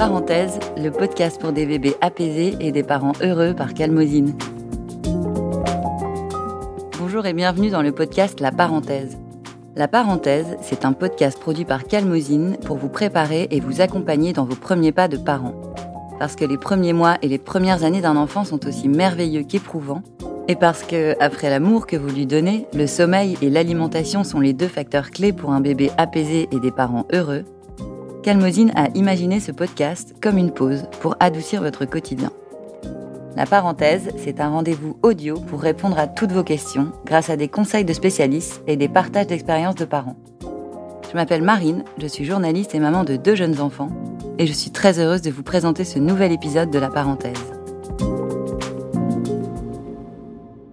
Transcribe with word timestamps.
Parenthèse, 0.00 0.58
le 0.78 0.90
podcast 0.90 1.38
pour 1.38 1.52
des 1.52 1.66
bébés 1.66 1.94
apaisés 2.00 2.56
et 2.58 2.72
des 2.72 2.82
parents 2.82 3.12
heureux 3.20 3.54
par 3.54 3.74
Calmosine. 3.74 4.34
Bonjour 6.98 7.26
et 7.26 7.34
bienvenue 7.34 7.68
dans 7.68 7.82
le 7.82 7.92
podcast 7.92 8.40
La 8.40 8.50
Parenthèse. 8.50 9.18
La 9.76 9.88
Parenthèse, 9.88 10.56
c'est 10.62 10.86
un 10.86 10.94
podcast 10.94 11.38
produit 11.38 11.66
par 11.66 11.84
Calmosine 11.84 12.56
pour 12.64 12.78
vous 12.78 12.88
préparer 12.88 13.48
et 13.50 13.60
vous 13.60 13.82
accompagner 13.82 14.32
dans 14.32 14.44
vos 14.44 14.56
premiers 14.56 14.92
pas 14.92 15.06
de 15.06 15.18
parents. 15.18 15.69
Parce 16.20 16.36
que 16.36 16.44
les 16.44 16.58
premiers 16.58 16.92
mois 16.92 17.16
et 17.22 17.28
les 17.28 17.38
premières 17.38 17.82
années 17.82 18.02
d'un 18.02 18.14
enfant 18.14 18.44
sont 18.44 18.66
aussi 18.66 18.88
merveilleux 18.88 19.42
qu'éprouvants, 19.42 20.02
et 20.48 20.54
parce 20.54 20.82
que, 20.82 21.16
après 21.18 21.48
l'amour 21.48 21.86
que 21.86 21.96
vous 21.96 22.10
lui 22.10 22.26
donnez, 22.26 22.66
le 22.74 22.86
sommeil 22.86 23.38
et 23.40 23.48
l'alimentation 23.48 24.22
sont 24.22 24.38
les 24.38 24.52
deux 24.52 24.68
facteurs 24.68 25.12
clés 25.12 25.32
pour 25.32 25.52
un 25.52 25.62
bébé 25.62 25.90
apaisé 25.96 26.46
et 26.52 26.60
des 26.60 26.70
parents 26.70 27.06
heureux, 27.10 27.44
Calmosine 28.22 28.70
a 28.76 28.88
imaginé 28.94 29.40
ce 29.40 29.50
podcast 29.50 30.14
comme 30.20 30.36
une 30.36 30.50
pause 30.50 30.84
pour 31.00 31.16
adoucir 31.20 31.62
votre 31.62 31.86
quotidien. 31.86 32.30
La 33.34 33.46
parenthèse, 33.46 34.10
c'est 34.18 34.40
un 34.40 34.50
rendez-vous 34.50 34.98
audio 35.02 35.36
pour 35.40 35.62
répondre 35.62 35.98
à 35.98 36.06
toutes 36.06 36.32
vos 36.32 36.44
questions 36.44 36.92
grâce 37.06 37.30
à 37.30 37.36
des 37.36 37.48
conseils 37.48 37.86
de 37.86 37.94
spécialistes 37.94 38.62
et 38.66 38.76
des 38.76 38.88
partages 38.88 39.28
d'expériences 39.28 39.76
de 39.76 39.86
parents. 39.86 40.16
Je 41.10 41.16
m'appelle 41.16 41.42
Marine, 41.42 41.82
je 41.98 42.06
suis 42.06 42.24
journaliste 42.24 42.72
et 42.72 42.78
maman 42.78 43.02
de 43.02 43.16
deux 43.16 43.34
jeunes 43.34 43.60
enfants, 43.60 43.90
et 44.38 44.46
je 44.46 44.52
suis 44.52 44.70
très 44.70 45.00
heureuse 45.00 45.22
de 45.22 45.30
vous 45.32 45.42
présenter 45.42 45.84
ce 45.84 45.98
nouvel 45.98 46.30
épisode 46.30 46.70
de 46.70 46.78
La 46.78 46.88
parenthèse. 46.88 47.34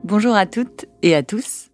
Bonjour 0.03 0.35
à 0.35 0.45
toutes 0.45 0.85
et 1.01 1.15
à 1.15 1.23
tous. 1.23 1.69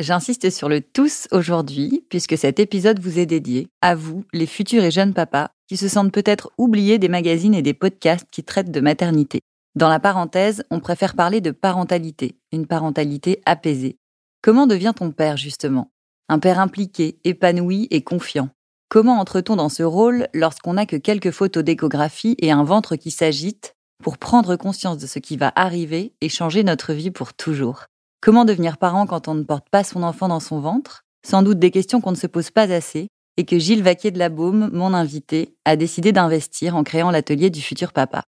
J'insiste 0.00 0.48
sur 0.48 0.70
le 0.70 0.80
tous 0.80 1.28
aujourd'hui, 1.30 2.06
puisque 2.08 2.38
cet 2.38 2.58
épisode 2.58 3.00
vous 3.00 3.18
est 3.18 3.26
dédié, 3.26 3.68
à 3.82 3.94
vous, 3.94 4.24
les 4.32 4.46
futurs 4.46 4.84
et 4.84 4.90
jeunes 4.90 5.12
papas, 5.12 5.50
qui 5.68 5.76
se 5.76 5.86
sentent 5.86 6.12
peut-être 6.12 6.50
oubliés 6.56 6.98
des 6.98 7.10
magazines 7.10 7.54
et 7.54 7.60
des 7.60 7.74
podcasts 7.74 8.28
qui 8.30 8.44
traitent 8.44 8.72
de 8.72 8.80
maternité. 8.80 9.40
Dans 9.74 9.90
la 9.90 10.00
parenthèse, 10.00 10.64
on 10.70 10.80
préfère 10.80 11.16
parler 11.16 11.42
de 11.42 11.50
parentalité, 11.50 12.38
une 12.50 12.66
parentalité 12.66 13.42
apaisée. 13.44 13.98
Comment 14.40 14.66
devient-on 14.66 15.10
père, 15.10 15.36
justement? 15.36 15.90
Un 16.28 16.40
père 16.40 16.58
impliqué, 16.58 17.20
épanoui 17.22 17.86
et 17.92 18.02
confiant. 18.02 18.48
Comment 18.88 19.20
entre-t-on 19.20 19.54
dans 19.54 19.68
ce 19.68 19.84
rôle 19.84 20.26
lorsqu'on 20.34 20.72
n'a 20.72 20.84
que 20.84 20.96
quelques 20.96 21.30
photos 21.30 21.62
d'échographie 21.62 22.34
et 22.40 22.50
un 22.50 22.64
ventre 22.64 22.96
qui 22.96 23.12
s'agite 23.12 23.76
pour 24.02 24.18
prendre 24.18 24.56
conscience 24.56 24.98
de 24.98 25.06
ce 25.06 25.20
qui 25.20 25.36
va 25.36 25.52
arriver 25.54 26.14
et 26.20 26.28
changer 26.28 26.64
notre 26.64 26.92
vie 26.94 27.12
pour 27.12 27.32
toujours? 27.32 27.84
Comment 28.20 28.44
devenir 28.44 28.76
parent 28.76 29.06
quand 29.06 29.28
on 29.28 29.34
ne 29.34 29.44
porte 29.44 29.68
pas 29.70 29.84
son 29.84 30.02
enfant 30.02 30.26
dans 30.26 30.40
son 30.40 30.58
ventre? 30.58 31.02
Sans 31.24 31.44
doute 31.44 31.60
des 31.60 31.70
questions 31.70 32.00
qu'on 32.00 32.10
ne 32.10 32.16
se 32.16 32.26
pose 32.26 32.50
pas 32.50 32.72
assez 32.72 33.06
et 33.36 33.44
que 33.44 33.60
Gilles 33.60 33.84
Vaquier 33.84 34.10
de 34.10 34.18
la 34.18 34.28
Baume, 34.28 34.70
mon 34.72 34.94
invité, 34.94 35.54
a 35.64 35.76
décidé 35.76 36.10
d'investir 36.10 36.74
en 36.74 36.82
créant 36.82 37.12
l'atelier 37.12 37.50
du 37.50 37.60
futur 37.60 37.92
papa. 37.92 38.24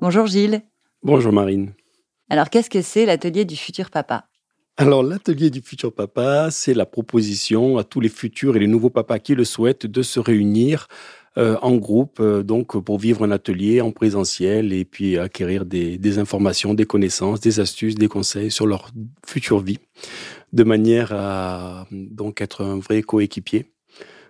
Bonjour 0.00 0.26
Gilles. 0.26 0.62
Bonjour 1.02 1.32
Marine. 1.32 1.72
Alors 2.30 2.50
qu'est-ce 2.50 2.70
que 2.70 2.82
c'est 2.82 3.06
l'atelier 3.06 3.44
du 3.44 3.56
futur 3.56 3.90
papa? 3.90 4.26
Alors 4.76 5.02
l'atelier 5.02 5.50
du 5.50 5.60
futur 5.60 5.94
papa, 5.94 6.50
c'est 6.50 6.74
la 6.74 6.86
proposition 6.86 7.78
à 7.78 7.84
tous 7.84 8.00
les 8.00 8.08
futurs 8.08 8.56
et 8.56 8.58
les 8.58 8.66
nouveaux 8.66 8.90
papas 8.90 9.20
qui 9.20 9.34
le 9.34 9.44
souhaitent 9.44 9.86
de 9.86 10.02
se 10.02 10.18
réunir 10.18 10.88
euh, 11.36 11.56
en 11.62 11.76
groupe, 11.76 12.18
euh, 12.20 12.42
donc 12.42 12.80
pour 12.80 12.98
vivre 12.98 13.24
un 13.24 13.30
atelier 13.30 13.80
en 13.80 13.90
présentiel 13.90 14.72
et 14.72 14.84
puis 14.84 15.18
acquérir 15.18 15.64
des, 15.64 15.98
des, 15.98 16.18
informations, 16.18 16.74
des 16.74 16.86
connaissances, 16.86 17.40
des 17.40 17.58
astuces, 17.58 17.96
des 17.96 18.06
conseils 18.06 18.52
sur 18.52 18.66
leur 18.66 18.90
future 19.26 19.60
vie, 19.60 19.80
de 20.52 20.62
manière 20.62 21.12
à 21.12 21.86
donc 21.90 22.40
être 22.40 22.64
un 22.64 22.78
vrai 22.78 23.02
coéquipier. 23.02 23.66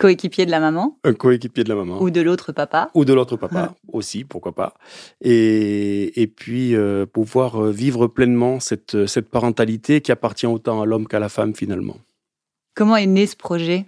coéquipier 0.00 0.46
de 0.46 0.50
la 0.50 0.60
maman 0.60 0.98
Un 1.04 1.12
coéquipier 1.12 1.62
de 1.62 1.68
la 1.68 1.74
maman. 1.76 2.02
Ou 2.02 2.10
de 2.10 2.20
l'autre 2.20 2.52
papa 2.52 2.90
Ou 2.94 3.04
de 3.04 3.12
l'autre 3.12 3.36
papa 3.36 3.74
aussi, 3.92 4.24
pourquoi 4.24 4.52
pas. 4.52 4.74
Et, 5.20 6.20
et 6.20 6.26
puis 6.26 6.74
euh, 6.74 7.06
pouvoir 7.06 7.62
vivre 7.64 8.06
pleinement 8.06 8.58
cette, 8.60 9.06
cette 9.06 9.28
parentalité 9.28 10.00
qui 10.00 10.10
appartient 10.10 10.46
autant 10.46 10.80
à 10.80 10.86
l'homme 10.86 11.06
qu'à 11.06 11.18
la 11.18 11.28
femme 11.28 11.54
finalement. 11.54 11.98
Comment 12.74 12.96
est 12.96 13.06
né 13.06 13.26
ce 13.26 13.36
projet? 13.36 13.84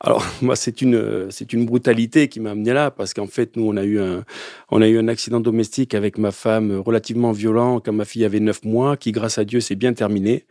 Alors 0.00 0.24
moi 0.42 0.56
c'est 0.56 0.82
une 0.82 1.30
c'est 1.30 1.52
une 1.52 1.66
brutalité 1.66 2.28
qui 2.28 2.40
m'a 2.40 2.50
amené 2.50 2.72
là 2.72 2.90
parce 2.90 3.14
qu'en 3.14 3.26
fait 3.26 3.56
nous 3.56 3.68
on 3.68 3.76
a 3.76 3.84
eu 3.84 4.00
un 4.00 4.24
on 4.70 4.82
a 4.82 4.88
eu 4.88 4.98
un 4.98 5.08
accident 5.08 5.40
domestique 5.40 5.94
avec 5.94 6.18
ma 6.18 6.32
femme 6.32 6.78
relativement 6.78 7.32
violent 7.32 7.80
quand 7.80 7.92
ma 7.92 8.04
fille 8.04 8.24
avait 8.24 8.40
neuf 8.40 8.64
mois 8.64 8.96
qui 8.96 9.12
grâce 9.12 9.38
à 9.38 9.44
Dieu 9.44 9.60
s'est 9.60 9.74
bien 9.74 9.92
terminé 9.92 10.44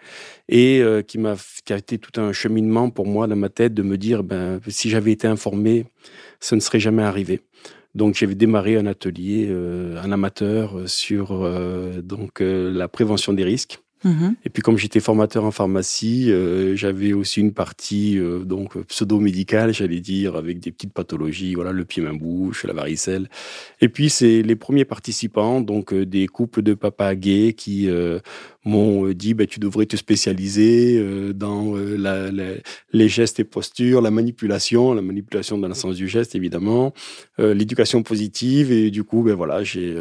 et 0.50 0.82
euh, 0.82 1.02
qui 1.02 1.18
m'a 1.18 1.36
qui 1.66 1.74
a 1.74 1.78
été 1.78 1.98
tout 1.98 2.20
un 2.20 2.32
cheminement 2.34 2.90
pour 2.90 3.06
moi 3.06 3.28
dans 3.28 3.36
ma 3.36 3.50
tête 3.50 3.74
de 3.74 3.84
me 3.84 3.98
dire 3.98 4.24
ben 4.24 4.60
si 4.68 4.90
j'avais 4.90 5.12
été 5.12 5.28
informé 5.28 5.86
ce 6.40 6.56
ne 6.56 6.60
serait 6.60 6.80
jamais 6.80 7.04
arrivé. 7.04 7.42
Donc 7.96 8.16
j'avais 8.16 8.36
démarré 8.36 8.76
un 8.76 8.86
atelier 8.88 9.48
euh, 9.50 10.02
un 10.04 10.12
amateur 10.12 10.90
sur 10.90 11.32
euh, 11.32 12.02
donc 12.02 12.42
la 12.42 12.88
prévention 12.90 13.32
des 13.32 13.46
risques 13.46 13.80
Mhm. 14.06 14.36
Et 14.46 14.50
puis 14.50 14.62
comme 14.62 14.78
j'étais 14.78 15.00
formateur 15.00 15.44
en 15.46 15.52
pharmacie, 15.52 16.32
euh, 16.32 16.76
j'avais 16.76 17.12
aussi 17.14 17.40
une 17.40 17.54
partie 17.54 18.20
euh, 18.20 18.46
donc 18.46 18.78
pseudo-médicale, 18.84 19.74
j'allais 19.74 20.00
dire, 20.00 20.36
avec 20.36 20.60
des 20.60 20.72
petites 20.72 20.94
pathologies, 20.94 21.56
voilà, 21.56 21.72
le 21.72 21.86
pied-main-bouche, 21.86 22.66
la 22.66 22.74
varicelle. 22.74 23.30
Et 23.82 23.90
puis 23.90 24.12
c'est 24.12 24.44
les 24.44 24.56
premiers 24.56 24.86
participants, 24.86 25.60
donc 25.60 25.92
euh, 25.92 26.06
des 26.06 26.28
couples 26.28 26.62
de 26.62 26.76
papas 26.76 27.16
gays 27.16 27.54
qui 27.54 27.90
m'ont 28.66 29.10
dit 29.12 29.34
bah, 29.34 29.46
tu 29.46 29.60
devrais 29.60 29.86
te 29.86 29.96
spécialiser 29.96 31.02
dans 31.34 31.76
la, 31.76 32.30
les 32.92 33.08
gestes 33.08 33.40
et 33.40 33.44
postures, 33.44 34.02
la 34.02 34.12
manipulation, 34.12 34.94
la 34.94 35.02
manipulation 35.02 35.58
dans 35.58 35.68
le 35.68 35.74
sens 35.74 35.96
du 35.96 36.08
geste 36.08 36.36
évidemment, 36.36 36.94
l'éducation 37.38 38.04
positive 38.04 38.72
et 38.72 38.92
du 38.92 39.04
coup 39.04 39.22
ben 39.22 39.36
voilà 39.36 39.64
j'ai 39.64 39.96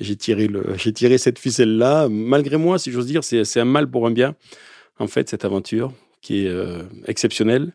j'ai 0.00 0.16
tiré, 0.16 0.46
le, 0.46 0.74
j'ai 0.76 0.92
tiré 0.92 1.18
cette 1.18 1.38
ficelle-là. 1.38 2.08
Malgré 2.08 2.56
moi, 2.56 2.78
si 2.78 2.90
j'ose 2.90 3.06
dire, 3.06 3.22
c'est, 3.24 3.60
un 3.60 3.64
mal 3.64 3.88
pour 3.88 4.06
un 4.06 4.10
bien, 4.10 4.34
en 4.98 5.06
fait, 5.06 5.28
cette 5.28 5.44
aventure 5.44 5.92
qui 6.20 6.46
est 6.46 6.48
euh, 6.48 6.82
exceptionnelle. 7.06 7.72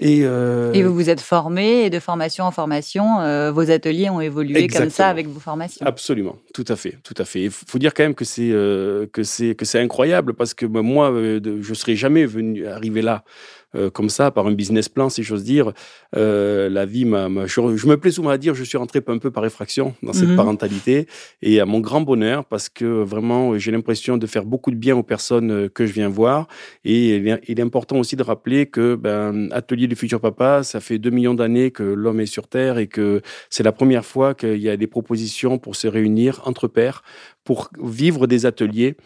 Et, 0.00 0.20
euh... 0.22 0.72
et, 0.74 0.84
vous 0.84 0.94
vous 0.94 1.10
êtes 1.10 1.20
formé 1.20 1.84
et 1.84 1.90
de 1.90 1.98
formation 1.98 2.44
en 2.44 2.52
formation, 2.52 3.20
euh, 3.20 3.50
vos 3.50 3.68
ateliers 3.68 4.08
ont 4.10 4.20
évolué 4.20 4.60
Exactement. 4.60 4.84
comme 4.84 4.90
ça 4.90 5.08
avec 5.08 5.26
vos 5.26 5.40
formations. 5.40 5.84
Absolument, 5.84 6.36
tout 6.54 6.64
à 6.68 6.76
fait, 6.76 6.98
tout 7.02 7.14
à 7.18 7.24
fait. 7.24 7.42
Il 7.42 7.50
faut 7.50 7.80
dire 7.80 7.92
quand 7.94 8.04
même 8.04 8.14
que 8.14 8.24
c'est 8.24 8.50
euh, 8.52 9.06
que 9.12 9.24
c'est 9.24 9.56
que 9.56 9.64
c'est 9.64 9.80
incroyable 9.80 10.34
parce 10.34 10.54
que 10.54 10.66
moi, 10.66 11.10
euh, 11.10 11.40
je 11.60 11.74
serais 11.74 11.96
jamais 11.96 12.26
venu 12.26 12.64
arriver 12.68 13.02
là 13.02 13.24
euh, 13.74 13.90
comme 13.90 14.08
ça, 14.08 14.30
par 14.30 14.46
un 14.46 14.52
business 14.52 14.88
plan, 14.88 15.08
si 15.08 15.22
j'ose 15.22 15.44
dire. 15.44 15.72
Euh, 16.16 16.68
la 16.68 16.86
vie 16.86 17.04
m'a. 17.04 17.28
Je, 17.46 17.86
me 17.86 17.96
plais 17.96 18.10
souvent 18.10 18.30
à 18.30 18.38
dire, 18.38 18.54
je 18.54 18.64
suis 18.64 18.78
rentré 18.78 19.02
un 19.06 19.18
peu 19.18 19.30
par 19.30 19.44
effraction 19.44 19.94
dans 20.02 20.12
cette 20.12 20.28
mhm. 20.28 20.36
parentalité 20.36 21.06
et 21.42 21.60
à 21.60 21.66
mon 21.66 21.80
grand 21.80 22.00
bonheur 22.00 22.44
parce 22.44 22.68
que 22.68 22.84
vraiment, 22.84 23.58
j'ai 23.58 23.70
l'impression 23.70 24.16
de 24.16 24.26
faire 24.26 24.44
beaucoup 24.44 24.70
de 24.70 24.76
bien 24.76 24.96
aux 24.96 25.02
personnes 25.02 25.50
euh, 25.50 25.68
que 25.68 25.86
je 25.86 25.92
viens 25.92 26.08
voir. 26.08 26.48
Et 26.84 27.16
il 27.16 27.60
est 27.60 27.62
important 27.62 27.98
aussi 27.98 28.16
de 28.16 28.22
rappeler 28.22 28.66
que 28.66 28.94
ben, 28.94 29.48
Atelier 29.52 29.86
du 29.86 29.96
futur 29.96 30.20
papa, 30.20 30.62
ça 30.62 30.80
fait 30.80 30.98
deux 30.98 31.10
millions 31.10 31.34
d'années 31.34 31.70
que 31.70 31.82
l'homme 31.82 32.20
est 32.20 32.26
sur 32.26 32.48
Terre 32.48 32.78
et 32.78 32.86
que 32.86 33.20
c'est 33.50 33.62
la 33.62 33.72
première 33.72 34.04
fois 34.04 34.34
qu'il 34.34 34.60
y 34.60 34.68
a 34.68 34.76
des 34.76 34.86
propositions 34.86 35.58
pour 35.58 35.76
se 35.76 35.88
réunir 35.88 36.40
entre 36.44 36.68
pères 36.68 37.02
pour 37.44 37.70
vivre 37.82 38.26
des 38.26 38.44
ateliers, 38.44 38.96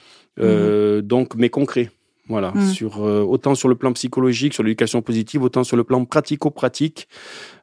euh, 0.41 0.97
mhm. 0.97 1.03
donc 1.03 1.35
mais 1.37 1.49
concrets. 1.49 1.91
Voilà, 2.29 2.53
mmh. 2.55 2.67
sur, 2.69 3.05
euh, 3.05 3.23
autant 3.23 3.57
sur 3.57 3.69
le 3.69 3.75
plan 3.75 3.93
psychologique, 3.93 4.55
sur 4.55 4.63
l'éducation 4.63 5.03
positive, 5.03 5.43
autant 5.43 5.65
sur 5.65 5.77
le 5.77 5.83
plan 5.83 6.05
pratico-pratique. 6.05 7.09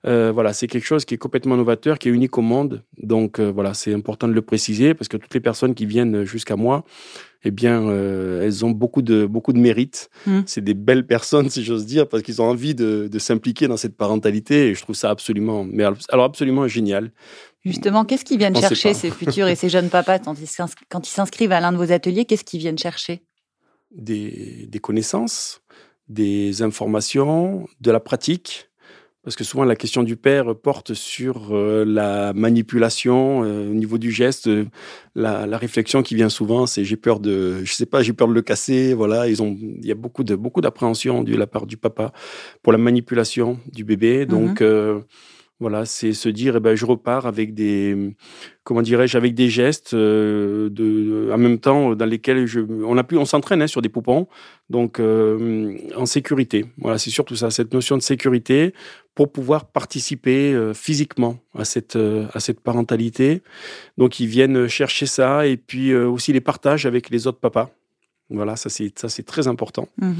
Euh, 0.06 0.32
voilà, 0.34 0.52
c'est 0.52 0.68
quelque 0.68 0.86
chose 0.86 1.06
qui 1.06 1.14
est 1.14 1.18
complètement 1.18 1.56
novateur, 1.56 1.98
qui 1.98 2.10
est 2.10 2.12
unique 2.12 2.38
au 2.38 2.42
monde. 2.42 2.84
Donc 3.02 3.40
euh, 3.40 3.50
voilà, 3.52 3.74
c'est 3.74 3.94
important 3.94 4.28
de 4.28 4.34
le 4.34 4.42
préciser 4.42 4.94
parce 4.94 5.08
que 5.08 5.16
toutes 5.16 5.34
les 5.34 5.40
personnes 5.40 5.76
qui 5.76 5.86
viennent 5.86 6.26
jusqu'à 6.26 6.58
moi, 6.58 6.84
eh 7.46 7.52
bien, 7.52 7.84
euh, 7.84 8.44
elles 8.44 8.66
ont 8.66 8.72
beaucoup 8.72 9.02
de, 9.02 9.26
beaucoup 9.26 9.54
de 9.54 9.60
mérite. 9.60 10.10
Mmh. 10.28 10.42
C'est 10.46 10.64
des 10.64 10.74
belles 10.74 11.08
personnes, 11.08 11.50
si 11.50 11.64
j'ose 11.64 11.86
dire, 11.86 12.10
parce 12.10 12.22
qu'ils 12.22 12.42
ont 12.42 12.50
envie 12.50 12.76
de, 12.76 13.08
de 13.10 13.20
s'impliquer 13.20 13.70
dans 13.70 13.78
cette 13.78 13.96
parentalité 13.96 14.68
et 14.68 14.76
je 14.76 14.82
trouve 14.82 14.96
ça 14.96 15.10
absolument, 15.10 15.64
mais 15.64 15.86
alors 16.10 16.26
absolument 16.26 16.68
génial. 16.68 17.12
Justement, 17.64 18.04
qu'est-ce 18.06 18.26
qu'ils 18.26 18.38
viennent 18.38 18.56
chercher, 18.56 18.94
ces 18.94 19.10
futurs 19.10 19.48
et 19.48 19.56
ces 19.56 19.70
jeunes 19.70 19.90
papas, 19.90 20.20
quand 20.20 21.08
ils 21.08 21.12
s'inscrivent 21.12 21.52
à 21.52 21.60
l'un 21.60 21.72
de 21.72 21.78
vos 21.78 21.92
ateliers 21.92 22.26
Qu'est-ce 22.26 22.46
qu'ils 22.46 22.60
viennent 22.60 22.78
chercher? 22.78 23.22
Des, 23.92 24.68
des, 24.70 24.80
connaissances, 24.80 25.62
des 26.08 26.62
informations, 26.62 27.68
de 27.82 27.92
la 27.92 28.00
pratique. 28.00 28.70
Parce 29.24 29.36
que 29.36 29.44
souvent 29.44 29.66
la 29.66 29.76
question 29.76 30.02
du 30.02 30.16
père 30.16 30.56
porte 30.56 30.94
sur 30.94 31.50
euh, 31.52 31.84
la 31.86 32.32
manipulation 32.34 33.44
euh, 33.44 33.70
au 33.70 33.74
niveau 33.74 33.98
du 33.98 34.12
geste. 34.12 34.50
La, 35.14 35.46
la, 35.46 35.58
réflexion 35.58 36.04
qui 36.04 36.16
vient 36.16 36.30
souvent, 36.30 36.66
c'est 36.66 36.86
j'ai 36.86 36.96
peur 36.96 37.20
de, 37.20 37.64
je 37.66 37.74
sais 37.74 37.86
pas, 37.86 38.02
j'ai 38.02 38.14
peur 38.14 38.30
de 38.30 38.34
le 38.34 38.42
casser. 38.42 38.94
Voilà, 38.94 39.28
ils 39.28 39.44
ont, 39.44 39.58
il 39.60 39.86
y 39.86 39.92
a 39.92 39.96
beaucoup 39.96 40.24
de 40.24 40.36
beaucoup 40.36 40.62
d'appréhension 40.62 41.22
de 41.22 41.36
la 41.36 41.48
part 41.48 41.66
du 41.66 41.76
papa 41.76 42.14
pour 42.64 42.72
la 42.72 42.78
manipulation 42.78 43.60
du 43.72 43.84
bébé. 43.84 44.26
Donc 44.26 44.62
mmh 44.62 44.64
euh, 44.64 45.00
Voilà, 45.62 45.86
c'est 45.86 46.14
se 46.14 46.30
dire, 46.30 46.56
eh 46.56 46.60
ben, 46.62 46.74
je 46.74 46.86
repars 46.86 47.26
avec 47.26 47.54
des, 47.54 48.16
comment 48.64 48.82
dirais-je, 48.82 49.18
avec 49.18 49.34
des 49.34 49.50
gestes 49.50 49.94
euh, 49.94 50.70
de, 50.70 51.30
en 51.34 51.38
même 51.38 51.60
temps 51.60 51.96
dans 51.96 52.06
lesquels 52.06 52.46
je, 52.46 52.62
on 52.62 52.98
a 52.98 53.04
on 53.12 53.26
s'entraîne 53.26 53.62
hein, 53.62 53.68
sur 53.68 53.82
des 53.82 53.90
poupons, 53.90 54.28
donc 54.70 55.02
euh, 55.02 55.78
en 55.98 56.06
sécurité. 56.06 56.66
Voilà, 56.78 56.98
c'est 56.98 57.10
surtout 57.10 57.36
ça, 57.36 57.52
cette 57.52 57.74
notion 57.74 57.98
de 57.98 58.02
sécurité 58.02 58.74
pour 59.16 59.34
pouvoir 59.34 59.66
participer 59.66 60.54
euh, 60.54 60.74
physiquement 60.74 61.40
à 61.54 61.66
cette 61.66 61.98
à 61.98 62.40
cette 62.40 62.62
parentalité. 62.62 63.42
Donc 63.98 64.22
ils 64.22 64.28
viennent 64.28 64.70
chercher 64.70 65.08
ça 65.08 65.46
et 65.46 65.58
puis 65.58 65.94
aussi 65.94 66.32
les 66.32 66.42
partages 66.42 66.86
avec 66.86 67.10
les 67.10 67.28
autres 67.28 67.40
papas. 67.40 67.70
Voilà, 68.30 68.56
ça 68.56 68.70
c'est 68.70 68.98
ça 68.98 69.10
c'est 69.10 69.24
très 69.24 69.50
important. 69.50 69.90
Mmh 69.98 70.14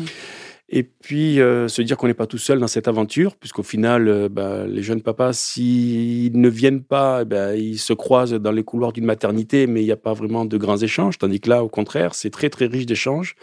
et 0.72 0.84
puis 0.84 1.42
euh, 1.42 1.68
se 1.68 1.82
dire 1.82 1.98
qu'on 1.98 2.08
n'est 2.08 2.14
pas 2.14 2.28
tout 2.28 2.38
seul 2.38 2.60
dans 2.60 2.68
cette 2.68 2.88
aventure, 2.88 3.36
puisqu'au 3.36 3.64
final, 3.64 4.08
euh, 4.08 4.30
bah, 4.30 4.68
les 4.68 4.84
jeunes 4.84 5.02
papas, 5.02 5.34
s'ils 5.34 6.40
ne 6.40 6.48
viennent 6.48 6.84
pas, 6.84 7.24
eh 7.24 7.26
ben, 7.26 7.56
ils 7.56 7.80
se 7.80 7.94
croisent 7.94 8.36
dans 8.36 8.52
les 8.52 8.64
couloirs 8.64 8.94
d'une 8.94 9.06
maternité, 9.06 9.66
mais 9.66 9.82
il 9.82 9.86
n'y 9.86 9.92
a 9.92 9.98
pas 9.98 10.14
vraiment 10.14 10.46
de 10.46 10.58
grands 10.58 10.78
échanges. 10.78 11.18
Tandis 11.18 11.40
que 11.40 11.50
là, 11.50 11.64
au 11.64 11.70
contraire, 11.70 12.14
c'est 12.14 12.30
très 12.30 12.52
très 12.52 12.68
riche 12.68 12.86
d'échanges. 12.86 13.36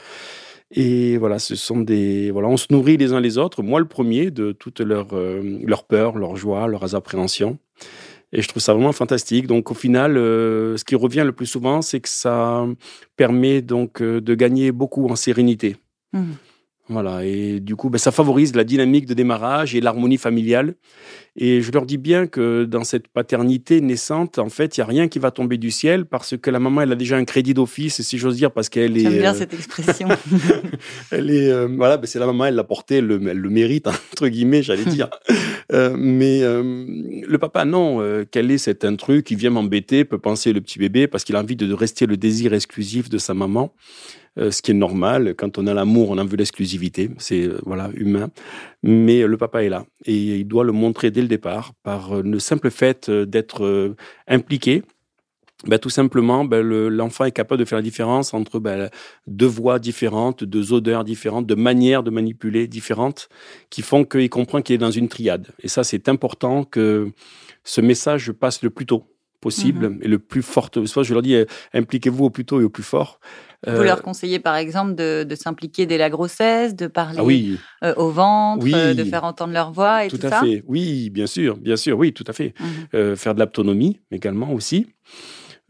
Et 0.71 1.17
voilà, 1.19 1.41
ce 1.41 1.57
sont 1.57 1.81
des 1.81 2.31
voilà, 2.31 2.49
on 2.49 2.57
se 2.57 2.67
nourrit 2.71 2.97
les 2.97 3.13
uns 3.13 3.21
les 3.21 3.39
autres. 3.39 3.63
Moi, 3.63 3.81
le 3.81 3.89
premier, 3.89 4.31
de 4.31 4.53
toutes 4.53 4.81
leurs 4.81 5.13
euh, 5.13 5.67
peurs, 5.89 6.17
leurs 6.17 6.37
joies, 6.37 6.69
leurs 6.69 6.95
appréhensions. 6.95 7.59
Et 8.33 8.41
je 8.41 8.49
trouve 8.49 8.63
ça 8.63 8.73
vraiment 8.73 8.93
fantastique. 8.93 9.49
Donc, 9.49 9.71
au 9.71 9.75
final, 9.75 10.15
ce 10.15 10.85
qui 10.85 10.97
revient 10.97 11.23
le 11.25 11.33
plus 11.33 11.47
souvent, 11.47 11.83
c'est 11.83 12.01
que 12.01 12.09
ça 12.09 12.67
permet 13.17 13.63
donc 13.63 14.03
de 14.03 14.35
gagner 14.35 14.73
beaucoup 14.73 15.09
en 15.09 15.15
sérénité. 15.15 15.77
Mmh. 16.13 16.33
Voilà, 16.89 17.25
et 17.25 17.59
du 17.59 17.75
coup, 17.75 17.91
ben, 17.91 17.99
ça 17.99 18.13
favorise 18.13 18.55
la 18.55 18.63
dynamique 18.63 19.07
de 19.07 19.15
démarrage 19.15 19.75
et 19.75 19.81
l'harmonie 19.81 20.19
familiale. 20.19 20.75
Et 21.39 21.61
je 21.61 21.71
leur 21.73 21.85
dis 21.85 21.99
bien 21.99 22.29
que 22.29 22.65
dans 22.65 22.85
cette 22.85 23.09
paternité 23.09 23.81
naissante, 23.81 24.39
en 24.39 24.49
fait, 24.49 24.77
il 24.77 24.81
y 24.81 24.83
a 24.83 24.87
rien 24.87 25.09
qui 25.09 25.19
va 25.19 25.33
tomber 25.33 25.59
du 25.59 25.71
ciel 25.71 26.07
parce 26.07 26.37
que 26.37 26.49
la 26.49 26.61
maman, 26.61 26.83
elle 26.83 26.93
a 26.93 26.95
déjà 26.95 27.17
un 27.17 27.25
crédit 27.25 27.55
d'office, 27.55 28.01
si 28.01 28.19
j'ose 28.19 28.37
dire, 28.37 28.53
parce 28.53 28.69
qu'elle 28.69 28.97
est. 28.97 29.01
J'aime 29.01 29.19
bien 29.19 29.35
euh, 29.35 29.39
cette 29.39 29.53
expression. 29.53 30.09
elle 31.11 31.31
est, 31.31 31.51
euh, 31.51 31.69
voilà, 31.77 31.97
ben, 31.97 32.07
c'est 32.07 32.21
la 32.21 32.27
maman, 32.27 32.47
elle 32.47 32.55
l'a 32.55 32.65
porté, 32.65 32.97
elle 32.97 33.07
le, 33.07 33.19
le 33.19 33.51
mérite 33.51 33.89
entre 33.89 34.29
guillemets, 34.29 34.63
j'allais 34.63 34.85
dire. 34.85 35.11
euh, 35.73 35.95
mais 35.99 36.41
le 36.41 37.37
papa, 37.39 37.65
non. 37.65 38.01
quel 38.31 38.51
est 38.51 38.59
cet 38.59 38.85
intrus 38.85 39.23
qui 39.25 39.35
vient 39.35 39.51
m'embêter, 39.51 40.05
peut 40.05 40.19
penser 40.19 40.53
le 40.53 40.61
petit 40.61 40.79
bébé 40.79 41.09
parce 41.09 41.25
qu'il 41.25 41.35
a 41.35 41.41
envie 41.41 41.57
de 41.57 41.73
rester 41.75 42.07
le 42.07 42.17
désir 42.17 42.55
exclusif 42.55 43.09
de 43.09 43.19
sa 43.19 43.35
maman. 43.35 43.75
Euh, 44.39 44.51
ce 44.51 44.61
qui 44.61 44.73
est 44.73 44.75
normal. 44.75 45.35
Quand 45.35 45.57
on 45.57 45.67
a 45.67 45.73
l'amour, 45.73 46.11
on 46.11 46.19
en 46.19 46.27
veut 46.27 46.37
l'exclusivité, 46.37 47.11
c'est 47.19 47.45
euh, 47.45 47.59
voilà 47.65 47.91
humain. 47.95 48.29
Mais 48.83 49.27
le 49.27 49.37
papa 49.39 49.65
est 49.65 49.71
là 49.71 49.87
et 50.05 50.15
il 50.15 50.47
doit 50.47 50.65
le 50.65 50.73
montrer 50.73 51.11
dès 51.11 51.23
le 51.23 51.29
départ 51.29 51.73
par 51.83 52.19
euh, 52.19 52.23
le 52.23 52.39
simple 52.39 52.71
fait 52.71 53.11
d'être 53.11 53.97
impliqué. 54.29 54.83
Ben, 55.67 55.79
tout 55.79 55.89
simplement, 55.89 56.45
ben, 56.45 56.61
l'enfant 56.61 57.25
est 57.25 57.33
capable 57.33 57.59
de 57.59 57.65
faire 57.65 57.79
la 57.79 57.83
différence 57.83 58.35
entre 58.35 58.59
ben, 58.59 58.91
deux 59.27 59.47
voix 59.47 59.79
différentes, 59.79 60.45
deux 60.45 60.75
odeurs 60.75 61.03
différentes, 61.03 61.47
de 61.47 61.55
manières 61.55 62.03
de 62.03 62.11
manipuler 62.11 62.69
différentes, 62.69 63.31
qui 63.71 63.81
font 63.81 64.05
qu'il 64.05 64.29
comprend 64.29 64.61
qu'il 64.61 64.75
est 64.75 64.79
dans 64.79 64.91
une 64.91 65.09
triade. 65.09 65.49
Et 65.63 65.69
ça, 65.69 65.83
c'est 65.83 66.11
important 66.11 66.65
que 66.65 67.11
ce 67.65 67.81
message 67.81 68.33
passe 68.33 68.63
le 68.63 68.69
plus 68.69 68.85
tôt 68.85 69.07
possible 69.41 69.89
mm-hmm. 69.89 70.05
et 70.05 70.09
le 70.09 70.19
plus 70.19 70.43
fort. 70.43 70.71
Soit 70.85 71.03
je 71.03 71.13
leur 71.13 71.23
dis, 71.23 71.37
impliquez-vous 71.73 72.25
au 72.25 72.31
plus 72.31 72.45
tôt 72.45 72.61
et 72.61 72.65
au 72.65 72.71
plus 72.71 72.83
fort. 72.83 73.21
Vous 73.67 73.83
leur 73.83 73.99
euh, 73.99 74.03
conseillez 74.03 74.39
par 74.39 74.57
exemple 74.57 74.95
de, 74.95 75.27
s'impliquer 75.35 75.87
dès 75.87 75.99
la 75.99 76.11
grossesse, 76.11 76.75
de 76.77 76.87
parler 76.87 77.59
ah 77.83 77.87
euh, 77.87 77.95
au 77.97 78.11
ventre, 78.11 78.67
euh, 78.73 78.95
de 78.95 79.05
faire 79.05 79.25
entendre 79.25 79.53
leur 79.53 79.73
voix 79.73 80.05
et 80.05 80.09
tout, 80.09 80.19
tout 80.19 80.27
à 80.27 80.41
fait. 80.41 80.63
Oui, 80.67 81.11
bien 81.11 81.27
sûr, 81.27 81.57
bien 81.57 81.77
sûr, 81.77 81.99
oui, 81.99 82.13
tout 82.13 82.25
à 82.27 82.33
fait. 82.33 82.55
Mhm. 82.93 83.17
faire 83.17 83.35
de 83.35 83.41
l'autonomie 83.41 84.01
également 84.11 84.53
aussi. 84.53 84.87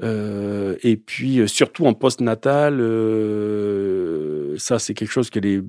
et 0.02 0.96
puis 0.96 1.48
surtout 1.48 1.86
en 1.86 1.94
post-natal, 1.94 2.74
ça 4.58 4.78
c'est 4.78 4.94
quelque 4.94 5.10
chose 5.10 5.30
que 5.30 5.38
les, 5.38 5.62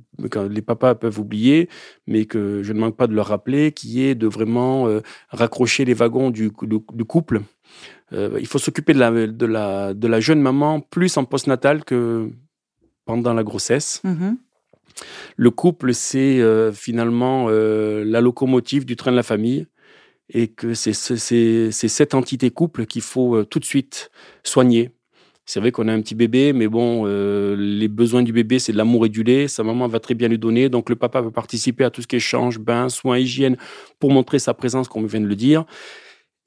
les 0.49 0.61
papas 0.61 0.95
peuvent 0.95 1.19
oublier, 1.19 1.69
mais 2.07 2.25
que 2.25 2.61
je 2.63 2.73
ne 2.73 2.79
manque 2.79 2.97
pas 2.97 3.07
de 3.07 3.13
leur 3.13 3.27
rappeler, 3.27 3.71
qui 3.71 4.03
est 4.03 4.15
de 4.15 4.27
vraiment 4.27 4.89
raccrocher 5.29 5.85
les 5.85 5.93
wagons 5.93 6.29
du, 6.29 6.51
du 6.61 7.05
couple 7.05 7.41
euh, 8.13 8.37
il 8.39 8.47
faut 8.47 8.59
s'occuper 8.59 8.93
de 8.93 8.99
la, 8.99 9.11
de, 9.11 9.45
la, 9.45 9.93
de 9.93 10.07
la 10.07 10.19
jeune 10.19 10.41
maman 10.41 10.79
plus 10.79 11.17
en 11.17 11.25
postnatal 11.25 11.83
que 11.83 12.29
pendant 13.05 13.33
la 13.33 13.43
grossesse. 13.43 14.01
Mm-hmm. 14.05 14.35
Le 15.35 15.51
couple, 15.51 15.93
c'est 15.93 16.39
euh, 16.39 16.71
finalement 16.71 17.47
euh, 17.49 18.03
la 18.05 18.21
locomotive 18.21 18.85
du 18.85 18.95
train 18.95 19.11
de 19.11 19.17
la 19.17 19.23
famille 19.23 19.67
et 20.29 20.47
que 20.47 20.73
c'est 20.73 20.93
cette 21.71 22.13
entité 22.13 22.49
couple 22.49 22.85
qu'il 22.85 23.01
faut 23.01 23.45
tout 23.45 23.59
de 23.59 23.65
suite 23.65 24.11
soigner. 24.43 24.91
C'est 25.45 25.61
vrai 25.61 25.71
qu'on 25.71 25.87
a 25.87 25.93
un 25.93 26.01
petit 26.01 26.15
bébé, 26.15 26.51
mais 26.51 26.67
bon, 26.67 27.05
les 27.05 27.87
besoins 27.87 28.23
du 28.23 28.33
bébé, 28.33 28.59
c'est 28.59 28.73
de 28.73 28.77
l'amour 28.77 29.05
et 29.05 29.09
du 29.09 29.23
lait. 29.23 29.47
Sa 29.47 29.63
maman 29.63 29.87
va 29.87 30.01
très 30.01 30.15
bien 30.15 30.27
lui 30.27 30.37
donner. 30.37 30.67
Donc, 30.67 30.89
le 30.89 30.97
papa 30.97 31.21
va 31.21 31.31
participer 31.31 31.85
à 31.85 31.89
tout 31.89 32.01
ce 32.01 32.07
qui 32.07 32.17
est 32.17 32.19
change, 32.19 32.59
bain, 32.59 32.89
soins, 32.89 33.17
hygiène, 33.17 33.55
pour 33.99 34.11
montrer 34.11 34.39
sa 34.39 34.53
présence, 34.53 34.89
comme 34.89 35.05
on 35.05 35.07
vient 35.07 35.21
de 35.21 35.27
le 35.27 35.37
dire. 35.37 35.63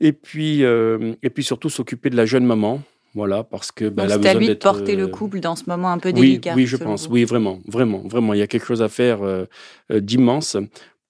Et 0.01 0.13
puis, 0.13 0.65
euh, 0.65 1.15
et 1.23 1.31
puis 1.31 1.45
surtout 1.45 1.69
s'occuper 1.69 2.11
de 2.11 2.17
la 2.17 2.27
jeune 2.27 2.45
maman. 2.45 2.81
Voilà, 3.15 3.43
parce 3.43 3.73
que 3.73 3.89
bah, 3.89 4.09
c'est 4.09 4.29
à 4.29 4.35
lui 4.35 4.49
de 4.49 4.55
porter 4.55 4.95
le 4.95 5.05
euh, 5.05 5.09
couple 5.09 5.41
dans 5.41 5.57
ce 5.57 5.65
moment 5.67 5.91
un 5.91 5.99
peu 5.99 6.13
délicat. 6.13 6.55
Oui, 6.55 6.67
je 6.67 6.77
pense. 6.77 7.09
Oui, 7.09 7.25
vraiment, 7.25 7.59
vraiment, 7.67 8.03
vraiment. 8.07 8.35
Il 8.35 8.39
y 8.39 8.43
a 8.43 8.47
quelque 8.47 8.67
chose 8.67 8.83
à 8.83 8.89
faire 8.89 9.19
euh, 9.23 9.47
d'immense 9.91 10.57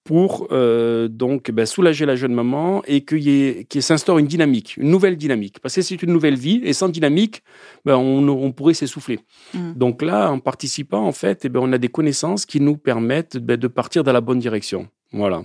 pour 0.03 0.47
donc 0.49 1.51
bah, 1.51 1.67
soulager 1.67 2.07
la 2.07 2.15
jeune 2.15 2.33
maman 2.33 2.81
et 2.87 3.05
qu'il 3.05 3.83
s'instaure 3.83 4.17
une 4.17 4.25
dynamique, 4.25 4.75
une 4.77 4.89
nouvelle 4.89 5.15
dynamique. 5.15 5.59
Parce 5.59 5.75
que 5.75 5.83
c'est 5.83 6.01
une 6.01 6.11
nouvelle 6.11 6.35
vie 6.35 6.59
et 6.63 6.73
sans 6.73 6.89
dynamique, 6.89 7.43
bah, 7.85 7.99
on, 7.99 8.27
on, 8.27 8.51
pourrait 8.51 8.73
s'essouffler. 8.73 9.19
Mmh. 9.53 9.73
Donc 9.75 10.01
là, 10.01 10.31
en 10.31 10.39
participant, 10.39 11.05
en 11.05 11.11
fait, 11.11 11.45
eh 11.45 11.49
ben, 11.49 11.59
on 11.61 11.71
a 11.71 11.77
des 11.77 11.87
connaissances 11.87 12.47
qui 12.47 12.59
nous 12.59 12.77
permettent 12.77 13.37
de 13.37 13.67
partir 13.67 14.03
dans 14.03 14.11
la 14.11 14.21
bonne 14.21 14.39
direction. 14.39 14.87
Voilà. 15.13 15.43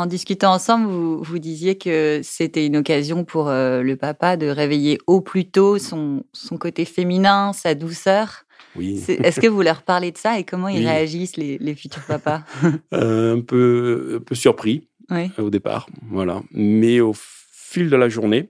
En 0.00 0.06
discutant 0.06 0.54
ensemble, 0.54 0.86
vous, 0.86 1.22
vous 1.22 1.38
disiez 1.38 1.76
que 1.76 2.20
c'était 2.22 2.64
une 2.64 2.78
occasion 2.78 3.22
pour 3.22 3.50
euh, 3.50 3.82
le 3.82 3.96
papa 3.96 4.38
de 4.38 4.46
réveiller 4.46 4.96
au 5.06 5.20
plus 5.20 5.44
tôt 5.44 5.76
son, 5.76 6.24
son 6.32 6.56
côté 6.56 6.86
féminin, 6.86 7.52
sa 7.52 7.74
douceur. 7.74 8.46
Oui. 8.76 9.04
Est-ce 9.08 9.40
que 9.40 9.46
vous 9.46 9.60
leur 9.60 9.82
parlez 9.82 10.10
de 10.10 10.16
ça 10.16 10.38
et 10.38 10.44
comment 10.44 10.68
ils 10.68 10.86
réagissent, 10.86 11.36
les, 11.36 11.58
les, 11.58 11.74
futurs 11.74 12.06
papas? 12.06 12.44
Euh, 12.94 13.36
un, 13.36 13.40
peu, 13.42 14.16
un 14.16 14.24
peu 14.24 14.34
surpris 14.34 14.88
au 15.36 15.50
départ, 15.50 15.86
voilà. 16.10 16.40
Mais 16.50 17.00
au 17.00 17.12
fil 17.14 17.90
de 17.90 17.96
la 17.96 18.08
journée, 18.08 18.48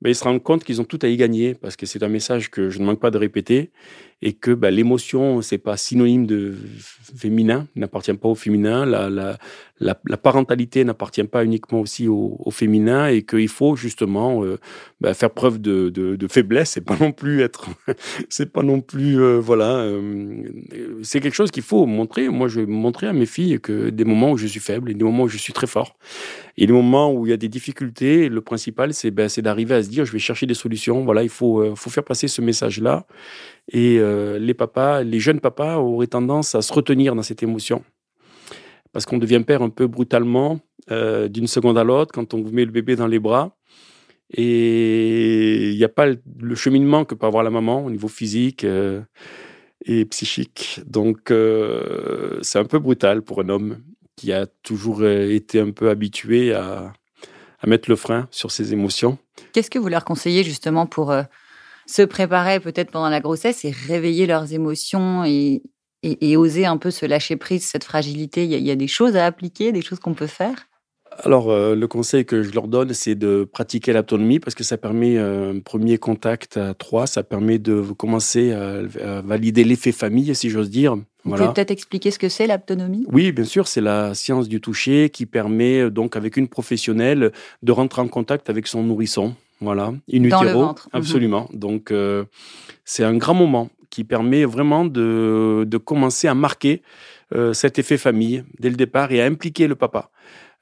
ben, 0.00 0.10
ils 0.10 0.16
se 0.16 0.24
rendent 0.24 0.42
compte 0.42 0.64
qu'ils 0.64 0.80
ont 0.80 0.84
tout 0.84 0.98
à 1.02 1.06
y 1.06 1.16
gagner 1.16 1.54
parce 1.54 1.76
que 1.76 1.86
c'est 1.86 2.02
un 2.02 2.08
message 2.08 2.50
que 2.50 2.70
je 2.70 2.80
ne 2.80 2.84
manque 2.86 2.98
pas 2.98 3.12
de 3.12 3.18
répéter 3.18 3.70
et 4.22 4.32
que 4.32 4.52
ben, 4.52 4.70
l'émotion, 4.72 5.42
c'est 5.42 5.58
pas 5.58 5.76
synonyme 5.76 6.26
de 6.26 6.54
féminin, 7.16 7.66
n'appartient 7.74 8.14
pas 8.14 8.28
au 8.28 8.36
féminin. 8.36 8.86
La, 8.86 9.10
la, 9.10 9.36
la, 9.80 10.16
parentalité 10.16 10.84
n'appartient 10.84 11.24
pas 11.24 11.44
uniquement 11.44 11.80
aussi 11.80 12.06
au, 12.06 12.36
au 12.38 12.52
féminin 12.52 13.08
et 13.08 13.22
qu'il 13.22 13.48
faut 13.48 13.74
justement 13.74 14.44
euh, 14.44 14.58
ben, 15.00 15.12
faire 15.12 15.30
preuve 15.30 15.60
de, 15.60 15.88
de, 15.88 16.14
de 16.14 16.28
faiblesse. 16.28 16.70
C'est 16.70 16.84
pas 16.84 16.96
non 17.00 17.10
plus 17.10 17.40
être, 17.40 17.68
c'est 18.28 18.52
pas 18.52 18.62
non 18.62 18.80
plus 18.80 19.20
euh, 19.20 19.40
voilà. 19.40 19.78
Euh, 19.78 20.44
c'est 21.02 21.18
quelque 21.18 21.34
chose 21.34 21.50
qu'il 21.50 21.64
faut 21.64 21.84
montrer. 21.86 22.28
Moi, 22.28 22.46
je 22.46 22.60
vais 22.60 22.66
montrer 22.66 23.08
à 23.08 23.12
mes 23.12 23.26
filles 23.26 23.58
que 23.60 23.90
des 23.90 24.04
moments 24.04 24.30
où 24.30 24.36
je 24.38 24.46
suis 24.46 24.60
faible 24.60 24.88
et 24.92 24.94
des 24.94 25.04
moments 25.04 25.24
où 25.24 25.28
je 25.28 25.38
suis 25.38 25.52
très 25.52 25.66
fort 25.66 25.96
et 26.56 26.66
des 26.66 26.72
moments 26.72 27.12
où 27.12 27.26
il 27.26 27.30
y 27.30 27.32
a 27.32 27.36
des 27.36 27.48
difficultés. 27.48 28.28
Le 28.28 28.40
principal, 28.40 28.94
c'est 28.94 29.10
ben, 29.10 29.28
d'arriver 29.38 29.74
à 29.74 29.82
se 29.82 29.88
dire, 29.88 30.04
je 30.04 30.12
vais 30.12 30.20
chercher 30.20 30.46
des 30.46 30.54
solutions. 30.54 31.04
Voilà, 31.04 31.24
il 31.24 31.28
faut, 31.28 31.74
faut 31.74 31.90
faire 31.90 32.04
passer 32.04 32.28
ce 32.28 32.40
message-là 32.40 33.04
et 33.68 33.98
euh, 33.98 34.38
les 34.38 34.54
papas, 34.54 35.02
les 35.02 35.20
jeunes 35.20 35.40
papas 35.40 35.78
auraient 35.78 36.06
tendance 36.06 36.54
à 36.54 36.62
se 36.62 36.72
retenir 36.72 37.14
dans 37.14 37.22
cette 37.22 37.42
émotion. 37.42 37.84
Parce 38.92 39.06
qu'on 39.06 39.18
devient 39.18 39.42
père 39.46 39.62
un 39.62 39.70
peu 39.70 39.86
brutalement, 39.86 40.60
euh, 40.90 41.28
d'une 41.28 41.46
seconde 41.46 41.78
à 41.78 41.84
l'autre, 41.84 42.12
quand 42.12 42.34
on 42.34 42.42
vous 42.42 42.50
met 42.50 42.64
le 42.64 42.72
bébé 42.72 42.96
dans 42.96 43.06
les 43.06 43.18
bras. 43.18 43.56
Et 44.34 45.70
il 45.70 45.76
n'y 45.76 45.84
a 45.84 45.88
pas 45.88 46.06
le 46.06 46.54
cheminement 46.54 47.04
que 47.04 47.14
peut 47.14 47.26
avoir 47.26 47.42
la 47.42 47.50
maman 47.50 47.84
au 47.84 47.90
niveau 47.90 48.08
physique 48.08 48.64
euh, 48.64 49.02
et 49.84 50.04
psychique. 50.06 50.80
Donc, 50.86 51.32
c'est 52.42 52.58
un 52.58 52.64
peu 52.64 52.78
brutal 52.78 53.22
pour 53.22 53.40
un 53.40 53.48
homme 53.48 53.82
qui 54.16 54.32
a 54.32 54.46
toujours 54.62 55.04
été 55.04 55.60
un 55.60 55.70
peu 55.70 55.90
habitué 55.90 56.54
à, 56.54 56.92
à 57.60 57.66
mettre 57.66 57.90
le 57.90 57.96
frein 57.96 58.26
sur 58.30 58.50
ses 58.50 58.72
émotions. 58.72 59.18
Qu'est-ce 59.52 59.70
que 59.70 59.78
vous 59.78 59.88
leur 59.88 60.04
conseillez 60.04 60.44
justement 60.44 60.86
pour 60.86 61.12
se 61.86 62.02
préparer 62.02 62.60
peut-être 62.60 62.90
pendant 62.90 63.08
la 63.08 63.20
grossesse 63.20 63.64
et 63.64 63.70
réveiller 63.70 64.26
leurs 64.26 64.52
émotions 64.52 65.24
et, 65.24 65.62
et, 66.02 66.36
oser 66.36 66.66
un 66.66 66.76
peu 66.76 66.90
se 66.90 67.06
lâcher 67.06 67.36
prise, 67.36 67.64
cette 67.64 67.84
fragilité. 67.84 68.44
Il 68.44 68.50
y, 68.50 68.70
a, 68.70 68.76
des 68.76 68.88
choses 68.88 69.16
à 69.16 69.26
appliquer, 69.26 69.72
des 69.72 69.82
choses 69.82 70.00
qu'on 70.00 70.14
peut 70.14 70.26
faire? 70.26 70.68
Alors, 71.24 71.50
euh, 71.50 71.74
le 71.74 71.86
conseil 71.86 72.24
que 72.24 72.42
je 72.42 72.52
leur 72.52 72.68
donne, 72.68 72.94
c'est 72.94 73.14
de 73.14 73.44
pratiquer 73.44 73.92
l'autonomie 73.92 74.40
parce 74.40 74.54
que 74.54 74.64
ça 74.64 74.78
permet 74.78 75.18
euh, 75.18 75.52
un 75.52 75.60
premier 75.60 75.98
contact 75.98 76.56
à 76.56 76.72
trois, 76.72 77.06
ça 77.06 77.22
permet 77.22 77.58
de 77.58 77.82
commencer 77.82 78.52
à, 78.52 79.20
valider 79.20 79.62
l'effet 79.62 79.92
famille, 79.92 80.34
si 80.34 80.48
j'ose 80.48 80.70
dire. 80.70 80.96
Vous 81.24 81.36
pouvez 81.36 81.52
peut-être 81.52 81.70
expliquer 81.70 82.10
ce 82.10 82.18
que 82.18 82.30
c'est 82.30 82.46
l'aptonomie 82.46 83.04
Oui, 83.12 83.30
bien 83.30 83.44
sûr, 83.44 83.68
c'est 83.68 83.82
la 83.82 84.14
science 84.14 84.48
du 84.48 84.60
toucher 84.60 85.10
qui 85.10 85.26
permet 85.26 85.90
donc 85.90 86.16
avec 86.16 86.36
une 86.36 86.48
professionnelle 86.48 87.30
de 87.62 87.72
rentrer 87.72 88.00
en 88.00 88.08
contact 88.08 88.50
avec 88.50 88.66
son 88.66 88.82
nourrisson. 88.82 89.36
Voilà, 89.62 89.92
in 90.12 90.28
Dans 90.28 90.42
utero, 90.42 90.66
mhm. 90.66 90.74
absolument. 90.92 91.48
Donc 91.52 91.92
c'est 92.84 93.04
un 93.04 93.16
grand 93.16 93.34
moment 93.34 93.70
qui 93.90 94.04
permet 94.04 94.44
vraiment 94.44 94.84
de, 94.84 95.64
de 95.66 95.78
commencer 95.78 96.26
à 96.28 96.34
marquer 96.34 96.82
cet 97.52 97.78
effet 97.78 97.96
famille 97.96 98.44
dès 98.58 98.68
le 98.70 98.76
départ 98.76 99.12
et 99.12 99.22
à 99.22 99.26
impliquer 99.26 99.68
le 99.68 99.76
papa. 99.76 100.10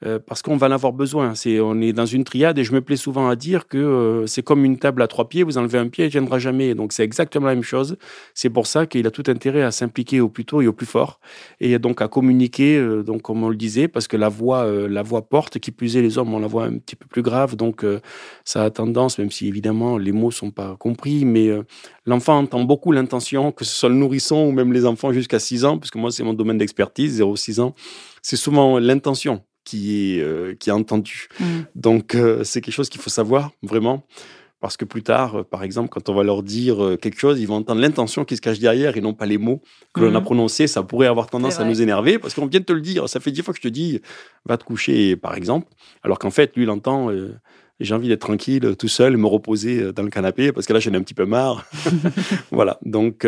Euh, 0.03 0.17
parce 0.17 0.41
qu'on 0.41 0.57
va 0.57 0.67
en 0.67 0.71
avoir 0.71 0.93
besoin. 0.93 1.33
On 1.45 1.79
est 1.79 1.93
dans 1.93 2.07
une 2.07 2.23
triade 2.23 2.57
et 2.57 2.63
je 2.63 2.73
me 2.73 2.81
plais 2.81 2.95
souvent 2.95 3.29
à 3.29 3.35
dire 3.35 3.67
que 3.67 3.77
euh, 3.77 4.25
c'est 4.25 4.41
comme 4.41 4.65
une 4.65 4.79
table 4.79 5.03
à 5.03 5.07
trois 5.07 5.29
pieds, 5.29 5.43
vous 5.43 5.59
enlevez 5.59 5.77
un 5.77 5.89
pied, 5.89 6.05
elle 6.05 6.07
ne 6.07 6.11
tiendra 6.11 6.39
jamais. 6.39 6.73
Donc 6.73 6.91
c'est 6.91 7.03
exactement 7.03 7.45
la 7.45 7.53
même 7.53 7.63
chose. 7.63 7.97
C'est 8.33 8.49
pour 8.49 8.65
ça 8.65 8.87
qu'il 8.87 9.05
a 9.05 9.11
tout 9.11 9.23
intérêt 9.27 9.61
à 9.61 9.69
s'impliquer 9.69 10.19
au 10.19 10.27
plus 10.27 10.43
tôt 10.43 10.61
et 10.61 10.67
au 10.67 10.73
plus 10.73 10.87
fort 10.87 11.19
et 11.59 11.77
donc 11.77 12.01
à 12.01 12.07
communiquer, 12.07 12.77
euh, 12.77 13.03
donc 13.03 13.21
comme 13.21 13.43
on 13.43 13.49
le 13.49 13.55
disait, 13.55 13.87
parce 13.87 14.07
que 14.07 14.17
la 14.17 14.29
voix, 14.29 14.65
la 14.65 15.03
voix 15.03 15.21
porte. 15.21 15.59
Qui 15.59 15.71
plus 15.71 15.97
est, 15.97 16.01
les 16.01 16.17
hommes 16.17 16.33
ont 16.33 16.39
la 16.39 16.47
voix 16.47 16.65
un 16.65 16.77
petit 16.77 16.95
peu 16.95 17.05
plus 17.07 17.21
grave, 17.21 17.55
donc 17.55 17.85
ça 18.45 18.63
a 18.63 18.69
tendance, 18.69 19.19
même 19.19 19.29
si 19.29 19.47
évidemment 19.47 19.97
les 19.97 20.11
mots 20.11 20.31
sont 20.31 20.49
pas 20.49 20.75
compris, 20.77 21.25
mais 21.25 21.51
l'enfant 22.05 22.39
entend 22.39 22.63
beaucoup 22.63 22.91
l'intention, 22.91 23.51
que 23.51 23.65
ce 23.65 23.75
soit 23.75 23.89
le 23.89 23.95
nourrisson 23.95 24.47
ou 24.47 24.51
même 24.51 24.73
les 24.73 24.85
enfants 24.85 25.11
jusqu'à 25.11 25.39
6 25.39 25.65
ans, 25.65 25.77
puisque 25.77 25.97
moi 25.97 26.11
c'est 26.11 26.23
mon 26.23 26.33
domaine 26.33 26.57
d'expertise, 26.57 27.21
0-6 27.21 27.61
ans, 27.61 27.75
c'est 28.21 28.37
souvent 28.37 28.79
l'intention 28.79 29.43
qui 29.63 30.15
est, 30.15 30.21
euh, 30.21 30.55
qui 30.55 30.69
est 30.69 30.73
entendu. 30.73 31.27
Mm. 31.39 31.45
Donc, 31.75 32.15
euh, 32.15 32.43
c'est 32.43 32.61
quelque 32.61 32.73
chose 32.73 32.89
qu'il 32.89 33.01
faut 33.01 33.09
savoir, 33.09 33.51
vraiment. 33.61 34.05
Parce 34.59 34.77
que 34.77 34.85
plus 34.85 35.01
tard, 35.01 35.39
euh, 35.39 35.43
par 35.43 35.63
exemple, 35.63 35.89
quand 35.89 36.07
on 36.09 36.13
va 36.13 36.23
leur 36.23 36.43
dire 36.43 36.97
quelque 37.01 37.19
chose, 37.19 37.39
ils 37.39 37.47
vont 37.47 37.55
entendre 37.55 37.81
l'intention 37.81 38.25
qui 38.25 38.35
se 38.35 38.41
cache 38.41 38.59
derrière 38.59 38.95
et 38.95 39.01
non 39.01 39.13
pas 39.13 39.25
les 39.25 39.37
mots 39.37 39.61
que 39.93 40.01
l'on 40.01 40.13
a 40.15 40.19
mm. 40.19 40.23
prononcés. 40.23 40.67
Ça 40.67 40.83
pourrait 40.83 41.07
avoir 41.07 41.27
tendance 41.27 41.59
à 41.59 41.63
nous 41.63 41.81
énerver 41.81 42.19
parce 42.19 42.33
qu'on 42.33 42.45
vient 42.45 42.59
de 42.59 42.65
te 42.65 42.73
le 42.73 42.81
dire. 42.81 43.07
Ça 43.09 43.19
fait 43.19 43.31
dix 43.31 43.41
fois 43.41 43.53
que 43.53 43.59
je 43.59 43.67
te 43.67 43.73
dis, 43.73 44.01
va 44.45 44.57
te 44.57 44.63
coucher, 44.63 45.15
par 45.15 45.35
exemple. 45.35 45.67
Alors 46.03 46.19
qu'en 46.19 46.31
fait, 46.31 46.55
lui, 46.55 46.63
il 46.63 46.69
entend, 46.69 47.09
j'ai 47.79 47.95
envie 47.95 48.07
d'être 48.07 48.21
tranquille, 48.21 48.75
tout 48.77 48.87
seul, 48.87 49.17
me 49.17 49.27
reposer 49.27 49.93
dans 49.93 50.03
le 50.03 50.09
canapé 50.09 50.51
parce 50.51 50.67
que 50.67 50.73
là, 50.73 50.79
j'en 50.79 50.93
ai 50.93 50.97
un 50.97 51.01
petit 51.01 51.15
peu 51.15 51.25
marre. 51.25 51.65
voilà. 52.51 52.79
Donc, 52.83 53.25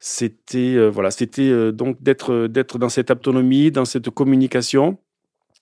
c'était 0.00 0.74
euh, 0.76 0.88
voilà, 0.88 1.10
c'était 1.10 1.50
euh, 1.50 1.72
donc 1.72 2.02
d'être 2.02 2.46
d'être 2.48 2.78
dans 2.78 2.88
cette 2.88 3.10
autonomie, 3.10 3.70
dans 3.70 3.84
cette 3.84 4.10
communication 4.10 4.98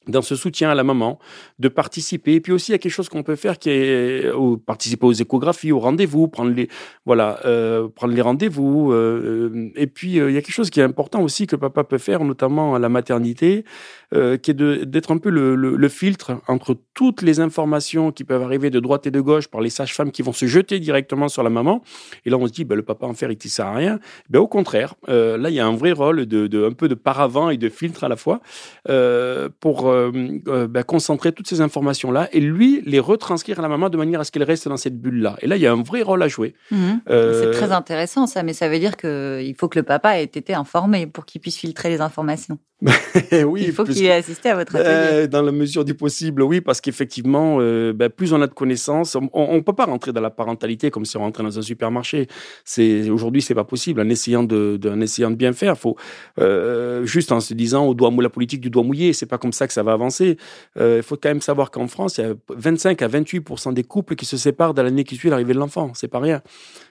dans 0.09 0.23
ce 0.23 0.35
soutien 0.37 0.71
à 0.71 0.75
la 0.75 0.85
maman, 0.85 1.19
de 1.59 1.69
participer. 1.69 2.35
Et 2.35 2.41
puis 2.41 2.53
aussi, 2.53 2.71
il 2.71 2.73
y 2.73 2.75
a 2.75 2.79
quelque 2.79 2.93
chose 2.93 3.09
qu'on 3.09 3.23
peut 3.23 3.37
faire 3.37 3.59
qui 3.59 3.71
est 3.71 4.25
euh, 4.27 4.57
participer 4.57 5.07
aux 5.07 5.13
échographies, 5.13 5.71
aux 5.71 5.79
rendez-vous, 5.79 6.29
prendre 6.29 6.53
les, 6.53 6.69
voilà, 7.05 7.41
euh, 7.45 7.89
les 8.09 8.21
rendez-vous. 8.21 8.93
Euh, 8.93 9.71
et 9.77 9.87
puis, 9.87 10.13
il 10.13 10.31
y 10.33 10.37
a 10.37 10.41
quelque 10.41 10.53
chose 10.53 10.71
qui 10.71 10.81
est 10.81 10.85
important 10.85 11.23
aussi 11.23 11.47
que 11.47 11.57
papa 11.57 11.85
peut 11.85 11.99
faire, 11.99 12.25
notamment 12.25 12.75
à 12.75 12.79
la 12.79 12.89
maternité, 12.89 13.65
qui 14.13 14.51
est 14.51 14.55
d'être 14.55 15.11
un 15.11 15.19
peu 15.19 15.29
le, 15.29 15.55
le, 15.55 15.89
filtre 15.89 16.41
entre 16.49 16.77
toutes 16.95 17.21
les 17.21 17.41
informations 17.41 18.11
qui 18.11 18.25
peuvent 18.25 18.43
arriver 18.43 18.71
de 18.71 18.81
droite 18.81 19.07
et 19.07 19.11
de 19.11 19.21
gauche 19.21 19.49
par 19.49 19.61
les 19.61 19.69
sages-femmes 19.69 20.13
qui 20.13 20.23
vont 20.23 20.33
se 20.33 20.47
jeter 20.47 20.81
directement 20.81 21.29
sur 21.29 21.43
la 21.43 21.51
maman. 21.51 21.83
Et 22.25 22.31
là, 22.31 22.39
on 22.39 22.47
se 22.47 22.53
dit, 22.53 22.65
ben, 22.65 22.75
le 22.75 22.83
papa 22.83 23.07
en 23.07 23.13
faire, 23.13 23.31
il 23.31 23.39
ne 23.43 23.49
sert 23.49 23.67
à 23.67 23.75
rien. 23.75 24.01
Ben, 24.31 24.39
au 24.39 24.49
contraire, 24.49 24.95
là, 25.09 25.51
il 25.51 25.55
y 25.55 25.61
a 25.61 25.67
un 25.67 25.77
vrai 25.77 25.93
rôle 25.93 26.25
de, 26.25 26.47
de, 26.47 26.65
un 26.65 26.73
peu 26.73 26.89
de 26.89 26.95
paravent 26.95 27.51
et 27.51 27.59
de 27.59 27.69
filtre 27.69 28.05
à 28.05 28.09
la 28.09 28.17
fois 28.17 28.41
pour 29.61 29.93
bah, 30.69 30.83
concentrer 30.83 31.33
toutes 31.33 31.49
ces 31.49 31.61
informations-là 31.61 32.29
et 32.33 32.41
lui 32.41 32.83
les 32.85 32.99
retranscrire 32.99 33.59
à 33.59 33.63
la 33.63 33.69
maman 33.69 33.89
de 33.89 33.97
manière 33.97 34.21
à 34.21 34.25
ce 34.25 34.33
qu'elle 34.33 34.43
reste 34.43 34.69
dans 34.69 34.77
cette 34.77 35.01
bulle-là. 35.01 35.37
Et 35.43 35.47
là, 35.47 35.57
il 35.57 35.63
y 35.63 35.67
a 35.67 35.73
un 35.73 35.83
vrai 35.83 36.03
rôle 36.03 36.23
à 36.23 36.29
jouer. 36.29 36.55
Mhm. 36.71 37.01
Euh, 37.11 37.53
c'est 37.53 37.59
très 37.59 37.73
intéressant 37.73 38.27
ça, 38.27 38.43
mais 38.43 38.53
ça 38.53 38.69
veut 38.69 38.79
dire 38.79 38.97
qu'il 38.97 39.55
faut 39.59 39.69
que 39.69 39.79
le 39.79 39.85
papa 39.85 40.19
ait 40.21 40.25
été 40.25 40.55
informé 40.55 41.07
pour 41.07 41.25
qu'il 41.25 41.41
puisse 41.41 41.57
filtrer 41.57 41.89
les 41.91 42.01
informations. 42.01 42.59
oui, 43.45 43.65
il 43.67 43.73
faut 43.73 43.83
qu'il 43.83 44.05
ait 44.05 44.13
assisté 44.13 44.51
à 44.51 44.55
votre 44.55 44.77
atelier. 44.77 45.27
dans 45.27 45.43
la 45.43 45.51
mesure 45.51 45.85
du 45.85 45.95
possible, 45.95 46.43
oui, 46.43 46.61
parce 46.61 46.81
qu'effectivement, 46.81 47.59
bah, 47.93 48.09
plus 48.09 48.33
on 48.33 48.41
a 48.41 48.47
de 48.47 48.55
connaissances, 48.55 49.17
on 49.33 49.55
ne 49.55 49.61
peut 49.61 49.73
pas 49.73 49.87
rentrer 49.87 50.13
dans 50.13 50.21
la 50.21 50.31
parentalité 50.31 50.93
comme 50.93 51.05
si 51.05 51.17
on 51.17 51.21
rentrait 51.21 51.43
dans 51.43 51.59
un 51.59 51.63
supermarché. 51.63 52.29
C'est 52.65 53.11
aujourd'hui, 53.11 53.43
c'est 53.43 53.57
pas 53.57 53.65
possible. 53.65 54.01
En 54.01 54.09
essayant 54.09 54.45
de, 54.45 54.79
essayant 55.03 55.33
de 55.33 55.35
bien 55.35 55.53
faire, 55.53 55.77
faut 55.77 55.97
juste 57.03 57.33
en 57.33 57.41
se 57.41 57.53
disant 57.53 57.85
au 57.85 57.95
doigt 57.95 58.13
la 58.23 58.31
politique 58.31 58.61
du 58.61 58.71
doigt 58.71 58.85
mouillé, 58.85 59.13
c'est 59.13 59.27
pas 59.27 59.39
comme 59.39 59.53
ça 59.53 59.67
que 59.67 59.73
ça 59.73 59.78
va 59.83 59.93
avancer. 59.93 60.37
Euh, 60.79 60.99
il 60.99 61.03
faut 61.03 61.17
quand 61.17 61.29
même 61.29 61.41
savoir 61.41 61.71
qu'en 61.71 61.87
France, 61.89 62.19
il 62.19 62.25
y 62.25 62.25
a 62.25 62.35
25 62.49 63.03
à 63.03 63.09
28% 63.09 63.73
des 63.75 63.85
couples 63.85 64.15
qui 64.15 64.27
se 64.27 64.37
séparent 64.37 64.75
dans 64.75 64.83
l'année 64.83 65.05
qui 65.05 65.17
suit 65.17 65.31
l'arrivée 65.31 65.55
de 65.55 65.59
l'enfant. 65.59 65.93
C'est 65.95 66.09
pas 66.09 66.21
rien. 66.21 66.43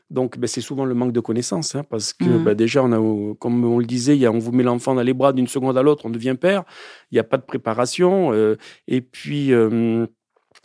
Donc, 0.10 0.38
ben, 0.38 0.48
c'est 0.48 0.62
souvent 0.62 0.86
le 0.86 0.94
manque 0.94 1.12
de 1.12 1.20
connaissances, 1.20 1.76
hein, 1.76 1.84
parce 1.90 2.14
que 2.14 2.24
mmh. 2.24 2.44
ben, 2.44 2.54
déjà, 2.54 2.84
on 2.84 2.92
a, 2.94 3.36
comme 3.36 3.66
on 3.66 3.80
le 3.80 3.86
disait, 3.86 4.16
il 4.16 4.22
y 4.22 4.26
a, 4.26 4.32
on 4.32 4.40
vous 4.40 4.52
met 4.54 4.64
l'enfant 4.64 4.96
dans 4.96 5.02
les 5.02 5.14
bras 5.14 5.34
d'une 5.34 5.48
seconde 5.48 5.78
à 5.78 5.82
l'autre, 5.82 6.06
on 6.06 6.10
devient 6.10 6.36
père. 6.40 6.64
Il 7.12 7.16
n'y 7.16 7.20
a 7.20 7.24
pas 7.24 7.38
de 7.38 7.44
préparation. 7.44 8.32
Euh, 8.34 8.56
et 8.88 9.02
puis. 9.02 9.54
Euh, 9.54 10.06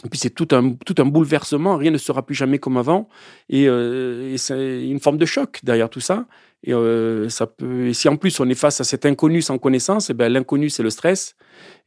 et 0.05 0.09
puis 0.09 0.19
c'est 0.19 0.31
tout 0.31 0.49
un, 0.53 0.73
tout 0.87 0.95
un 0.99 1.05
bouleversement, 1.05 1.77
rien 1.77 1.91
ne 1.91 1.99
sera 1.99 2.25
plus 2.25 2.35
jamais 2.35 2.59
comme 2.59 2.77
avant. 2.77 3.09
Et, 3.51 3.65
et 3.65 4.39
c'est 4.39 4.89
une 4.89 4.99
forme 4.99 5.19
de 5.19 5.27
choc 5.27 5.61
derrière 5.63 5.91
tout 5.91 6.01
ça. 6.01 6.27
Et, 6.65 6.73
ça 7.29 7.47
peut, 7.47 7.89
et 7.89 7.93
si 7.93 8.09
en 8.09 8.17
plus 8.17 8.41
on 8.41 8.49
est 8.49 8.57
face 8.57 8.81
à 8.81 8.85
cet 8.85 9.05
inconnu 9.07 9.43
sans 9.43 9.59
connaissance, 9.59 10.11
et 10.11 10.15
ben, 10.15 10.33
l'inconnu 10.33 10.71
c'est 10.71 10.83
le 10.83 10.91
stress. 10.91 11.37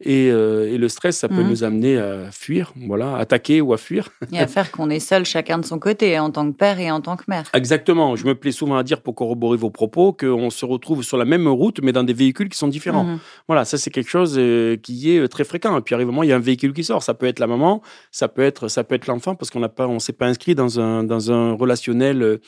Euh, 0.05 0.73
et, 0.73 0.77
le 0.77 0.89
stress, 0.89 1.17
ça 1.17 1.29
peut 1.29 1.43
mmh. 1.43 1.49
nous 1.49 1.63
amener 1.63 1.97
à 1.97 2.31
fuir, 2.31 2.73
voilà, 2.87 3.15
attaquer 3.15 3.61
ou 3.61 3.73
à 3.73 3.77
fuir. 3.77 4.09
Et 4.31 4.39
à 4.39 4.47
faire 4.47 4.71
qu'on 4.71 4.89
est 4.89 4.99
seul 4.99 5.25
chacun 5.25 5.57
de 5.57 5.65
son 5.65 5.79
côté, 5.79 6.19
en 6.19 6.31
tant 6.31 6.51
que 6.51 6.55
père 6.55 6.79
et 6.79 6.91
en 6.91 6.99
tant 6.99 7.15
que 7.15 7.23
mère. 7.27 7.45
Exactement. 7.53 8.15
Je 8.15 8.25
me 8.25 8.35
plais 8.35 8.51
souvent 8.51 8.75
à 8.75 8.83
dire, 8.83 9.01
pour 9.01 9.15
corroborer 9.15 9.57
vos 9.57 9.69
propos, 9.69 10.11
qu'on 10.11 10.49
se 10.49 10.65
retrouve 10.65 11.03
sur 11.03 11.17
la 11.17 11.25
même 11.25 11.47
route, 11.47 11.79
mais 11.81 11.93
dans 11.93 12.03
des 12.03 12.13
véhicules 12.13 12.49
qui 12.49 12.57
sont 12.57 12.67
différents. 12.67 13.05
Mmh. 13.05 13.19
Voilà, 13.47 13.63
ça 13.63 13.77
c'est 13.77 13.89
quelque 13.89 14.09
chose 14.09 14.35
euh, 14.37 14.75
qui 14.75 15.15
est 15.15 15.19
euh, 15.19 15.27
très 15.27 15.45
fréquent. 15.45 15.77
Et 15.77 15.81
puis, 15.81 15.95
arrive 15.95 16.11
il 16.23 16.29
y 16.29 16.33
a 16.33 16.35
un 16.35 16.39
véhicule 16.39 16.73
qui 16.73 16.83
sort. 16.83 17.01
Ça 17.01 17.13
peut 17.13 17.25
être 17.25 17.39
la 17.39 17.47
maman, 17.47 17.81
ça 18.11 18.27
peut 18.27 18.41
être, 18.41 18.67
ça 18.67 18.83
peut 18.83 18.95
être 18.95 19.07
l'enfant, 19.07 19.35
parce 19.35 19.49
qu'on 19.49 19.59
n'a 19.59 19.69
pas, 19.69 19.87
on 19.87 19.99
s'est 19.99 20.13
pas 20.13 20.27
inscrit 20.27 20.55
dans 20.55 20.79
un, 20.79 21.03
dans 21.03 21.31
un 21.31 21.53
relationnel 21.53 22.39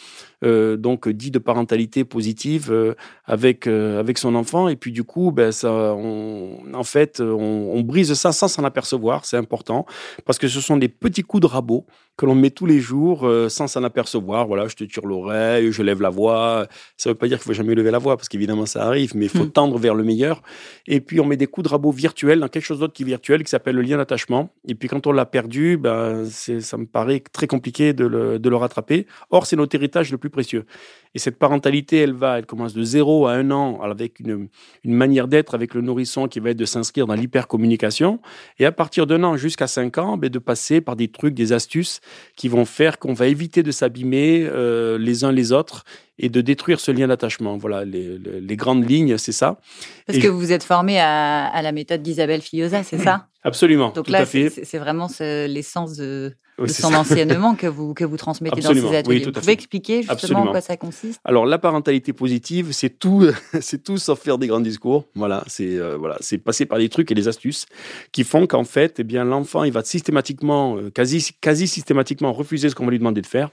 donc 0.43 1.09
dit 1.09 1.31
de 1.31 1.39
parentalité 1.39 2.03
positive 2.03 2.95
avec 3.25 3.65
avec 3.65 4.17
son 4.17 4.35
enfant. 4.35 4.67
Et 4.67 4.75
puis 4.75 4.91
du 4.91 5.03
coup, 5.03 5.31
ben 5.31 5.51
ça, 5.51 5.93
en 5.93 6.83
fait, 6.83 7.06
on, 7.19 7.81
brise 7.81 8.13
ça 8.13 8.31
sans 8.31 8.47
s'en 8.47 8.63
apercevoir, 8.63 9.25
c'est 9.25 9.37
important, 9.37 9.85
parce 10.25 10.37
que 10.37 10.47
ce 10.47 10.61
sont 10.61 10.77
des 10.77 10.89
petits 10.89 11.23
coups 11.23 11.41
de 11.41 11.47
rabot 11.47 11.85
que 12.17 12.25
l'on 12.25 12.33
met 12.33 12.49
tous 12.49 12.65
les 12.65 12.79
jours 12.79 13.27
euh, 13.27 13.47
sans 13.47 13.67
s'en 13.67 13.83
apercevoir. 13.83 14.47
Voilà, 14.47 14.67
je 14.67 14.75
te 14.75 14.83
tire 14.83 15.05
l'oreille, 15.05 15.71
je 15.71 15.83
lève 15.83 16.01
la 16.01 16.09
voix. 16.09 16.67
Ça 16.97 17.09
ne 17.09 17.13
veut 17.13 17.17
pas 17.17 17.27
dire 17.27 17.37
qu'il 17.37 17.45
faut 17.45 17.53
jamais 17.53 17.75
lever 17.75 17.91
la 17.91 17.99
voix, 17.99 18.17
parce 18.17 18.27
qu'évidemment 18.27 18.65
ça 18.65 18.85
arrive, 18.85 19.15
mais 19.15 19.25
il 19.25 19.29
faut 19.29 19.45
hmm. 19.45 19.51
tendre 19.51 19.77
vers 19.77 19.93
le 19.93 20.03
meilleur. 20.03 20.41
Et 20.87 20.99
puis 20.99 21.19
on 21.19 21.25
met 21.25 21.37
des 21.37 21.45
coups 21.45 21.65
de 21.65 21.69
rabot 21.69 21.91
virtuels 21.91 22.39
dans 22.39 22.47
quelque 22.47 22.65
chose 22.65 22.79
d'autre 22.79 22.93
qui 22.93 23.03
est 23.03 23.05
virtuel, 23.05 23.43
qui 23.43 23.49
s'appelle 23.49 23.75
le 23.75 23.83
lien 23.83 23.97
d'attachement. 23.97 24.49
Et 24.67 24.73
puis 24.73 24.89
quand 24.89 25.05
on 25.05 25.11
l'a 25.11 25.27
perdu, 25.27 25.77
ben, 25.77 26.25
ça 26.25 26.77
me 26.77 26.85
paraît 26.85 27.21
très 27.31 27.45
compliqué 27.45 27.93
de 27.93 28.05
le, 28.05 28.39
de 28.39 28.49
le 28.49 28.55
rattraper. 28.55 29.05
Or, 29.29 29.45
c'est 29.45 29.55
notre 29.55 29.75
héritage 29.75 30.11
le 30.11 30.17
plus 30.17 30.31
précieux. 30.31 30.65
Et 31.13 31.19
cette 31.19 31.37
parentalité, 31.37 31.97
elle 31.97 32.13
va, 32.13 32.39
elle 32.39 32.45
commence 32.45 32.73
de 32.73 32.83
zéro 32.83 33.27
à 33.27 33.33
un 33.33 33.51
an 33.51 33.79
avec 33.81 34.19
une, 34.19 34.49
une 34.83 34.93
manière 34.93 35.27
d'être 35.27 35.55
avec 35.55 35.73
le 35.73 35.81
nourrisson 35.81 36.27
qui 36.27 36.39
va 36.39 36.49
être 36.49 36.57
de 36.57 36.65
s'inscrire 36.65 37.07
dans 37.07 37.15
l'hypercommunication. 37.15 38.19
Et 38.59 38.65
à 38.65 38.71
partir 38.71 39.07
d'un 39.07 39.23
an 39.23 39.37
jusqu'à 39.37 39.67
cinq 39.67 39.97
ans, 39.97 40.17
ben, 40.17 40.29
de 40.29 40.39
passer 40.39 40.81
par 40.81 40.95
des 40.95 41.07
trucs, 41.07 41.33
des 41.33 41.53
astuces 41.53 42.01
qui 42.35 42.47
vont 42.47 42.65
faire 42.65 42.99
qu'on 42.99 43.13
va 43.13 43.27
éviter 43.27 43.63
de 43.63 43.71
s'abîmer 43.71 44.47
euh, 44.49 44.97
les 44.97 45.23
uns 45.23 45.31
les 45.31 45.51
autres 45.51 45.83
et 46.19 46.29
de 46.29 46.41
détruire 46.41 46.79
ce 46.79 46.91
lien 46.91 47.07
d'attachement. 47.07 47.57
Voilà, 47.57 47.85
les, 47.85 48.17
les, 48.17 48.55
grandes 48.55 48.89
lignes, 48.89 49.17
c'est 49.17 49.31
ça. 49.31 49.59
Parce 50.05 50.19
que 50.19 50.27
vous 50.27 50.39
vous 50.39 50.51
êtes 50.51 50.63
formé 50.63 50.99
à, 50.99 51.45
à 51.45 51.61
la 51.61 51.71
méthode 51.71 52.01
d'Isabelle 52.01 52.41
Fillosa, 52.41 52.83
c'est 52.83 52.97
ça? 52.97 53.27
Absolument. 53.43 53.91
Donc 53.91 54.09
là, 54.09 54.25
c'est 54.25 54.77
vraiment 54.77 55.07
l'essence 55.19 55.95
de, 55.95 56.33
son 56.65 56.93
enseignement 56.93 57.55
que 57.55 57.67
vous, 57.67 57.93
que 57.93 58.03
vous 58.03 58.17
transmettez 58.17 58.61
dans 58.61 58.73
ces 58.73 58.95
ateliers. 58.95 59.23
vous 59.25 59.31
pouvez 59.31 59.51
expliquer 59.51 60.01
justement 60.03 60.41
en 60.41 60.47
quoi 60.47 60.61
ça 60.61 60.77
consiste? 60.77 61.19
Alors, 61.23 61.45
la 61.45 61.59
parentalité 61.59 62.13
positive, 62.13 62.71
c'est 62.71 62.97
tout, 62.97 63.27
c'est 63.61 63.83
tout 63.83 63.97
sauf 63.97 64.19
faire 64.19 64.37
des 64.37 64.47
grands 64.47 64.59
discours. 64.59 65.05
Voilà, 65.15 65.43
c'est 65.47 65.77
euh, 65.77 65.97
voilà, 65.97 66.17
c'est 66.19 66.37
passer 66.37 66.65
par 66.65 66.79
des 66.79 66.89
trucs 66.89 67.11
et 67.11 67.15
des 67.15 67.27
astuces 67.27 67.65
qui 68.11 68.23
font 68.23 68.47
qu'en 68.47 68.63
fait, 68.63 68.99
eh 68.99 69.03
bien, 69.03 69.23
l'enfant, 69.23 69.63
il 69.63 69.71
va 69.71 69.83
systématiquement, 69.83 70.77
euh, 70.77 70.89
quasi, 70.89 71.31
quasi 71.41 71.67
systématiquement 71.67 72.33
refuser 72.33 72.69
ce 72.69 72.75
qu'on 72.75 72.85
va 72.85 72.91
lui 72.91 72.99
demander 72.99 73.21
de 73.21 73.27
faire, 73.27 73.49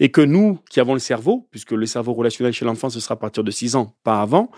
et 0.00 0.10
que 0.10 0.20
nous, 0.20 0.58
qui 0.70 0.80
avons 0.80 0.94
le 0.94 1.00
cerveau, 1.00 1.46
puisque 1.50 1.72
le 1.72 1.86
cerveau 1.86 2.12
relationnel 2.12 2.52
chez 2.52 2.64
l'enfant, 2.64 2.90
ce 2.90 3.00
sera 3.00 3.14
à 3.14 3.16
partir 3.16 3.44
de 3.44 3.50
6 3.50 3.76
ans, 3.76 3.94
pas 4.04 4.20
avant, 4.20 4.50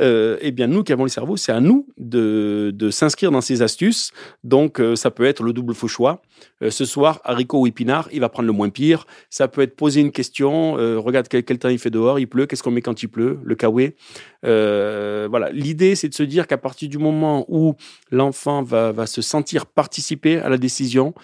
euh, 0.00 0.38
eh 0.40 0.50
bien, 0.50 0.66
nous 0.66 0.82
qui 0.82 0.92
avons 0.92 1.04
le 1.04 1.08
cerveau, 1.08 1.36
c'est 1.36 1.52
à 1.52 1.60
nous 1.60 1.86
de, 1.96 2.72
s'inscrire 2.90 3.30
dans 3.30 3.40
ces 3.40 3.62
astuces. 3.62 4.12
Donc, 4.42 4.80
euh, 4.80 4.96
ça 4.96 5.10
peut 5.10 5.24
être 5.24 5.42
le 5.42 5.52
double 5.52 5.74
faux 5.74 5.88
choix. 5.88 6.22
Euh, 6.62 6.70
ce 6.70 6.84
soir, 6.84 7.20
haricot 7.24 7.60
ou 7.60 7.66
épinard, 7.66 8.08
il 8.12 8.20
va 8.20 8.28
prendre 8.28 8.46
le 8.46 8.52
moins 8.52 8.70
pire. 8.70 9.06
Ça 9.30 9.48
peut 9.48 9.62
être 9.62 9.76
poser 9.76 10.00
une 10.00 10.12
question. 10.12 10.74
Regarde 10.74 11.28
quel, 11.28 11.58
temps 11.58 11.68
il 11.68 11.78
fait 11.78 11.90
dehors, 11.90 12.18
il 12.18 12.26
pleut. 12.26 12.46
Qu'est-ce 12.46 12.62
qu'on 12.62 12.70
met 12.70 12.82
quand 12.82 13.02
il 13.02 13.08
pleut 13.08 13.38
Le 13.42 13.54
kawé. 13.54 13.96
voilà. 14.42 15.50
L'idée, 15.52 15.94
c'est 15.94 16.08
de 16.08 16.14
se 16.14 16.22
dire 16.22 16.46
qu'à 16.46 16.58
partir 16.58 16.88
du 16.88 16.98
moment 16.98 17.44
où 17.48 17.74
l'enfant 18.10 18.62
va, 18.62 18.92
va 18.92 19.06
se 19.06 19.22
sentir 19.22 19.66
participer 19.66 20.38
à 20.38 20.48
la 20.48 20.58
décision, 20.58 21.14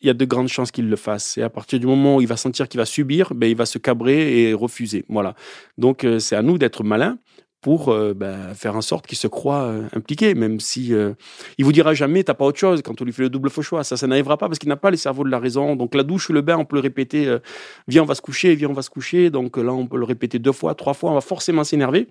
il 0.00 0.08
y 0.08 0.10
a 0.10 0.14
de 0.14 0.24
grandes 0.24 0.48
chances 0.48 0.70
qu'il 0.70 0.88
le 0.88 0.96
fasse. 0.96 1.38
Et 1.38 1.42
à 1.42 1.48
partir 1.48 1.80
du 1.80 1.86
moment 1.86 2.16
où 2.16 2.20
il 2.20 2.26
va 2.26 2.36
sentir 2.36 2.68
qu'il 2.68 2.78
va 2.78 2.84
subir, 2.84 3.32
ben, 3.34 3.46
il 3.48 3.56
va 3.56 3.64
se 3.64 3.78
cabrer 3.78 4.42
et 4.42 4.52
refuser. 4.52 5.04
Voilà. 5.08 5.34
Donc, 5.78 6.06
c'est 6.18 6.36
à 6.36 6.42
nous 6.42 6.58
d'être 6.58 6.84
malins 6.84 7.18
pour 7.64 7.88
euh, 7.88 8.12
ben, 8.12 8.52
faire 8.52 8.76
en 8.76 8.82
sorte 8.82 9.06
qu'il 9.06 9.16
se 9.16 9.26
croit 9.26 9.62
euh, 9.62 9.88
impliqué, 9.96 10.34
même 10.34 10.60
si 10.60 10.92
euh, 10.92 11.14
il 11.56 11.64
vous 11.64 11.72
dira 11.72 11.94
jamais 11.94 12.22
t'as 12.22 12.34
pas 12.34 12.44
autre 12.44 12.58
chose 12.58 12.82
quand 12.82 13.00
on 13.00 13.06
lui 13.06 13.12
fait 13.14 13.22
le 13.22 13.30
double 13.30 13.48
faux 13.48 13.62
choix. 13.62 13.82
Ça, 13.84 13.96
ça 13.96 14.06
n'arrivera 14.06 14.36
pas 14.36 14.48
parce 14.48 14.58
qu'il 14.58 14.68
n'a 14.68 14.76
pas 14.76 14.90
le 14.90 14.98
cerveau 14.98 15.24
de 15.24 15.30
la 15.30 15.38
raison. 15.38 15.74
Donc 15.74 15.94
la 15.94 16.02
douche 16.02 16.28
ou 16.28 16.34
le 16.34 16.42
bain, 16.42 16.58
on 16.58 16.66
peut 16.66 16.76
le 16.76 16.82
répéter. 16.82 17.38
viens, 17.88 18.02
on 18.02 18.04
va 18.04 18.14
se 18.14 18.20
coucher. 18.20 18.54
Viens, 18.54 18.68
on 18.68 18.74
va 18.74 18.82
se 18.82 18.90
coucher. 18.90 19.30
Donc 19.30 19.56
là, 19.56 19.72
on 19.72 19.86
peut 19.86 19.96
le 19.96 20.04
répéter 20.04 20.38
deux 20.38 20.52
fois, 20.52 20.74
trois 20.74 20.92
fois. 20.92 21.10
On 21.12 21.14
va 21.14 21.22
forcément 21.22 21.64
s'énerver. 21.64 22.08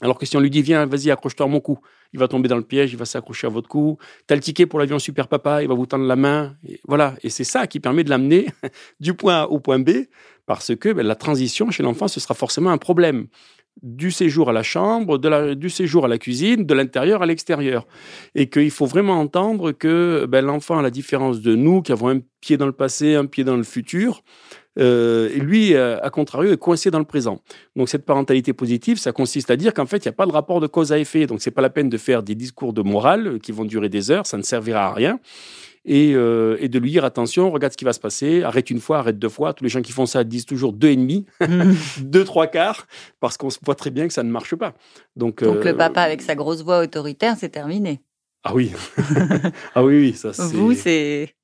Alors 0.00 0.18
que 0.18 0.24
si 0.24 0.34
on 0.38 0.40
lui 0.40 0.48
dit 0.48 0.62
viens, 0.62 0.86
vas-y, 0.86 1.10
accroche-toi 1.10 1.44
à 1.44 1.48
mon 1.50 1.60
cou, 1.60 1.78
il 2.14 2.18
va 2.18 2.26
tomber 2.26 2.48
dans 2.48 2.56
le 2.56 2.62
piège, 2.62 2.90
il 2.90 2.96
va 2.96 3.04
s'accrocher 3.04 3.48
à 3.48 3.50
votre 3.50 3.68
cou. 3.68 3.98
T'as 4.26 4.34
le 4.34 4.40
ticket 4.40 4.64
pour 4.64 4.78
l'avion 4.78 4.98
super 4.98 5.28
papa, 5.28 5.62
il 5.62 5.68
va 5.68 5.74
vous 5.74 5.84
tendre 5.84 6.06
la 6.06 6.16
main. 6.16 6.56
Et 6.66 6.80
voilà. 6.88 7.16
Et 7.22 7.28
c'est 7.28 7.44
ça 7.44 7.66
qui 7.66 7.80
permet 7.80 8.02
de 8.02 8.08
l'amener 8.08 8.46
du 9.00 9.12
point 9.12 9.42
A 9.42 9.44
au 9.44 9.60
point 9.60 9.78
B, 9.78 9.90
parce 10.46 10.74
que 10.74 10.90
ben, 10.94 11.06
la 11.06 11.16
transition 11.16 11.70
chez 11.70 11.82
l'enfant, 11.82 12.08
ce 12.08 12.18
sera 12.18 12.32
forcément 12.32 12.70
un 12.70 12.78
problème 12.78 13.26
du 13.82 14.10
séjour 14.10 14.50
à 14.50 14.52
la 14.52 14.62
chambre, 14.62 15.18
du 15.54 15.70
séjour 15.70 16.04
à 16.04 16.08
la 16.08 16.18
cuisine, 16.18 16.64
de 16.64 16.74
l'intérieur 16.74 17.22
à 17.22 17.26
l'extérieur. 17.26 17.86
Et 18.34 18.48
qu'il 18.48 18.70
faut 18.70 18.86
vraiment 18.86 19.18
entendre 19.20 19.72
que 19.72 20.26
ben, 20.28 20.44
l'enfant, 20.44 20.78
à 20.78 20.82
la 20.82 20.90
différence 20.90 21.40
de 21.40 21.54
nous, 21.54 21.82
qui 21.82 21.92
avons 21.92 22.08
un 22.08 22.20
pied 22.40 22.56
dans 22.56 22.66
le 22.66 22.72
passé, 22.72 23.14
un 23.14 23.26
pied 23.26 23.44
dans 23.44 23.56
le 23.56 23.62
futur, 23.62 24.22
euh, 24.78 25.28
lui, 25.34 25.74
euh, 25.74 25.98
à 26.02 26.10
contrario, 26.10 26.52
est 26.52 26.56
coincé 26.56 26.90
dans 26.90 26.98
le 26.98 27.04
présent. 27.04 27.40
Donc 27.76 27.88
cette 27.88 28.04
parentalité 28.04 28.52
positive, 28.52 28.98
ça 28.98 29.12
consiste 29.12 29.50
à 29.50 29.56
dire 29.56 29.74
qu'en 29.74 29.86
fait, 29.86 30.04
il 30.04 30.08
n'y 30.08 30.10
a 30.10 30.16
pas 30.16 30.26
de 30.26 30.32
rapport 30.32 30.60
de 30.60 30.66
cause 30.66 30.92
à 30.92 30.98
effet. 30.98 31.26
Donc 31.26 31.42
c'est 31.42 31.50
pas 31.50 31.62
la 31.62 31.70
peine 31.70 31.88
de 31.88 31.98
faire 31.98 32.22
des 32.22 32.34
discours 32.34 32.72
de 32.72 32.82
morale 32.82 33.40
qui 33.40 33.52
vont 33.52 33.64
durer 33.64 33.88
des 33.88 34.10
heures, 34.10 34.26
ça 34.26 34.36
ne 34.36 34.42
servira 34.42 34.86
à 34.86 34.92
rien. 34.94 35.18
Euh, 35.88 36.56
et, 36.60 36.68
de 36.68 36.78
lui 36.78 36.90
dire 36.90 37.04
attention, 37.04 37.50
regarde 37.50 37.72
ce 37.72 37.78
qui 37.78 37.84
va 37.84 37.92
se 37.92 38.00
passer, 38.00 38.42
arrête 38.42 38.70
une 38.70 38.80
fois, 38.80 38.98
arrête 38.98 39.18
deux 39.18 39.28
fois. 39.28 39.54
Tous 39.54 39.64
les 39.64 39.70
gens 39.70 39.80
qui 39.80 39.92
font 39.92 40.06
ça 40.06 40.24
disent 40.24 40.44
toujours 40.44 40.72
deux 40.72 40.88
et 40.88 40.96
demi, 40.96 41.26
deux 42.00 42.24
trois 42.24 42.46
quarts, 42.46 42.86
parce 43.18 43.36
qu'on 43.36 43.48
voit 43.64 43.74
très 43.74 43.90
bien 43.90 44.06
que 44.06 44.12
ça 44.12 44.22
ne 44.22 44.30
marche 44.30 44.54
pas. 44.56 44.74
Donc, 45.16 45.42
Donc 45.42 45.64
le 45.64 45.70
euh, 45.70 45.76
papa 45.76 46.02
avec 46.02 46.20
sa 46.20 46.34
grosse 46.34 46.62
voix 46.62 46.80
autoritaire, 46.80 47.36
c'est 47.38 47.48
terminé. 47.48 48.00
Ah 48.44 48.54
oui, 48.54 48.72
ah 49.74 49.84
oui, 49.84 49.98
oui, 50.00 50.12
ça 50.14 50.32
c'est. 50.32 50.54
Vous 50.54 50.74
c'est. 50.74 51.34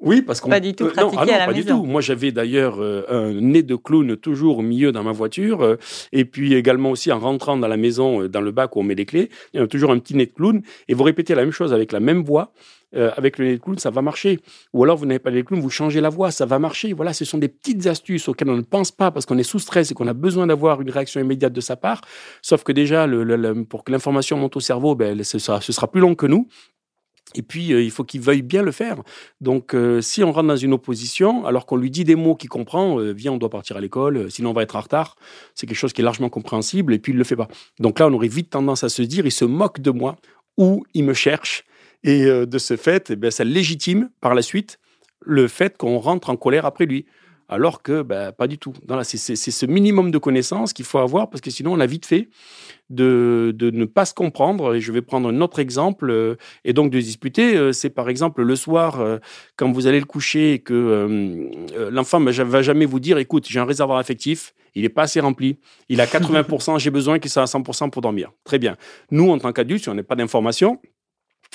Oui, 0.00 0.22
parce 0.22 0.40
qu'on 0.40 0.50
pas 0.50 0.60
du 0.60 0.74
tout 0.74 0.84
euh, 0.84 0.90
pratiqué 0.90 1.16
ah 1.18 1.24
non, 1.24 1.32
à 1.32 1.38
la 1.38 1.46
pas 1.46 1.52
maison. 1.52 1.76
Du 1.76 1.82
tout. 1.82 1.86
Moi, 1.86 2.00
j'avais 2.00 2.32
d'ailleurs 2.32 2.80
un 2.80 3.32
nez 3.32 3.62
de 3.62 3.76
clown 3.76 4.16
toujours 4.16 4.58
au 4.58 4.62
milieu 4.62 4.92
dans 4.92 5.02
ma 5.02 5.12
voiture, 5.12 5.76
et 6.12 6.24
puis 6.24 6.54
également 6.54 6.90
aussi 6.90 7.10
en 7.12 7.18
rentrant 7.18 7.56
dans 7.56 7.68
la 7.68 7.76
maison, 7.76 8.26
dans 8.28 8.40
le 8.40 8.50
bac 8.50 8.76
où 8.76 8.80
on 8.80 8.82
met 8.82 8.94
les 8.94 9.06
clés, 9.06 9.30
il 9.52 9.60
y 9.60 9.62
a 9.62 9.66
toujours 9.66 9.92
un 9.92 9.98
petit 9.98 10.14
nez 10.14 10.26
de 10.26 10.32
clown, 10.32 10.62
et 10.88 10.94
vous 10.94 11.04
répétez 11.04 11.34
la 11.34 11.42
même 11.42 11.52
chose 11.52 11.72
avec 11.72 11.92
la 11.92 12.00
même 12.00 12.22
voix. 12.22 12.52
Euh, 12.96 13.10
avec 13.16 13.38
le 13.38 13.46
nez 13.46 13.54
de 13.54 13.60
clown, 13.60 13.76
ça 13.76 13.90
va 13.90 14.02
marcher. 14.02 14.38
Ou 14.72 14.84
alors, 14.84 14.96
vous 14.96 15.06
n'avez 15.06 15.18
pas 15.18 15.30
le 15.30 15.36
nez 15.36 15.42
de 15.42 15.46
clown, 15.48 15.60
vous 15.60 15.70
changez 15.70 16.00
la 16.00 16.10
voix, 16.10 16.30
ça 16.30 16.46
va 16.46 16.60
marcher. 16.60 16.92
Voilà, 16.92 17.12
ce 17.12 17.24
sont 17.24 17.38
des 17.38 17.48
petites 17.48 17.86
astuces 17.86 18.28
auxquelles 18.28 18.50
on 18.50 18.56
ne 18.56 18.62
pense 18.62 18.92
pas 18.92 19.10
parce 19.10 19.26
qu'on 19.26 19.38
est 19.38 19.42
sous 19.42 19.58
stress 19.58 19.90
et 19.90 19.94
qu'on 19.94 20.06
a 20.06 20.12
besoin 20.12 20.46
d'avoir 20.46 20.80
une 20.80 20.90
réaction 20.90 21.20
immédiate 21.20 21.52
de 21.52 21.60
sa 21.60 21.74
part. 21.76 22.02
Sauf 22.40 22.62
que 22.62 22.70
déjà, 22.70 23.06
le, 23.08 23.64
pour 23.64 23.82
que 23.82 23.90
l'information 23.90 24.36
monte 24.36 24.56
au 24.56 24.60
cerveau, 24.60 24.94
ben, 24.94 25.24
ce, 25.24 25.40
sera, 25.40 25.60
ce 25.60 25.72
sera 25.72 25.90
plus 25.90 26.00
long 26.00 26.14
que 26.14 26.26
nous. 26.26 26.46
Et 27.34 27.42
puis, 27.42 27.72
euh, 27.72 27.82
il 27.82 27.90
faut 27.90 28.04
qu'il 28.04 28.20
veuille 28.20 28.42
bien 28.42 28.62
le 28.62 28.70
faire. 28.70 29.02
Donc, 29.40 29.74
euh, 29.74 30.00
si 30.00 30.22
on 30.22 30.32
rentre 30.32 30.48
dans 30.48 30.56
une 30.56 30.72
opposition, 30.72 31.46
alors 31.46 31.66
qu'on 31.66 31.76
lui 31.76 31.90
dit 31.90 32.04
des 32.04 32.14
mots 32.14 32.34
qu'il 32.34 32.48
comprend, 32.48 32.96
viens, 32.98 33.32
on 33.32 33.38
doit 33.38 33.50
partir 33.50 33.76
à 33.76 33.80
l'école, 33.80 34.30
sinon 34.30 34.50
on 34.50 34.52
va 34.52 34.62
être 34.62 34.76
en 34.76 34.80
retard, 34.80 35.16
c'est 35.54 35.66
quelque 35.66 35.76
chose 35.76 35.92
qui 35.92 36.02
est 36.02 36.04
largement 36.04 36.28
compréhensible, 36.28 36.94
et 36.94 36.98
puis 36.98 37.12
il 37.12 37.16
ne 37.16 37.20
le 37.20 37.24
fait 37.24 37.36
pas. 37.36 37.48
Donc 37.80 37.98
là, 37.98 38.06
on 38.08 38.12
aurait 38.12 38.28
vite 38.28 38.50
tendance 38.50 38.84
à 38.84 38.88
se 38.88 39.02
dire, 39.02 39.26
il 39.26 39.32
se 39.32 39.44
moque 39.44 39.80
de 39.80 39.90
moi, 39.90 40.16
ou 40.56 40.84
il 40.94 41.04
me 41.04 41.14
cherche, 41.14 41.64
et 42.04 42.24
euh, 42.24 42.46
de 42.46 42.58
ce 42.58 42.76
fait, 42.76 43.10
eh 43.10 43.30
ça 43.30 43.44
légitime 43.44 44.10
par 44.20 44.34
la 44.34 44.42
suite 44.42 44.78
le 45.20 45.48
fait 45.48 45.76
qu'on 45.76 45.98
rentre 45.98 46.30
en 46.30 46.36
colère 46.36 46.66
après 46.66 46.84
lui. 46.84 47.06
Alors 47.48 47.82
que 47.82 48.02
ben, 48.02 48.32
pas 48.32 48.46
du 48.46 48.58
tout. 48.58 48.72
C'est 49.02 49.36
ce 49.36 49.66
minimum 49.66 50.10
de 50.10 50.18
connaissances 50.18 50.72
qu'il 50.72 50.84
faut 50.84 50.98
avoir 50.98 51.30
parce 51.30 51.40
que 51.40 51.50
sinon 51.50 51.72
on 51.72 51.80
a 51.80 51.86
vite 51.86 52.06
fait 52.06 52.28
de, 52.90 53.54
ne 53.60 53.84
pas 53.84 54.04
se 54.04 54.14
comprendre. 54.14 54.74
Et 54.74 54.80
je 54.80 54.92
vais 54.92 55.02
prendre 55.02 55.28
un 55.28 55.40
autre 55.40 55.58
exemple 55.58 56.10
euh, 56.10 56.36
et 56.64 56.72
donc 56.72 56.90
de 56.90 57.00
disputer. 57.00 57.56
Euh, 57.56 57.72
c'est 57.72 57.90
par 57.90 58.08
exemple 58.08 58.42
le 58.42 58.56
soir, 58.56 59.00
quand 59.56 59.70
vous 59.72 59.86
allez 59.86 60.00
le 60.00 60.06
coucher 60.06 60.54
et 60.54 60.58
que 60.58 61.50
l'enfant 61.90 62.20
ne 62.20 62.30
va 62.30 62.62
jamais 62.62 62.86
vous 62.86 63.00
dire 63.00 63.18
écoute, 63.18 63.46
j'ai 63.48 63.60
un 63.60 63.64
réservoir 63.64 63.98
affectif, 63.98 64.54
il 64.74 64.82
n'est 64.82 64.88
pas 64.88 65.02
assez 65.02 65.20
rempli, 65.20 65.58
il 65.88 66.00
a 66.00 66.06
80%, 66.06 66.78
j'ai 66.78 66.90
besoin 66.90 67.18
qu'il 67.18 67.30
soit 67.30 67.42
à 67.42 67.46
100% 67.46 67.90
pour 67.90 68.02
dormir. 68.02 68.32
Très 68.44 68.58
bien. 68.58 68.76
Nous, 69.10 69.30
en 69.30 69.38
tant 69.38 69.52
qu'adultes, 69.52 69.84
si 69.84 69.88
on 69.88 69.94
n'a 69.94 70.02
pas 70.02 70.16
d'informations, 70.16 70.80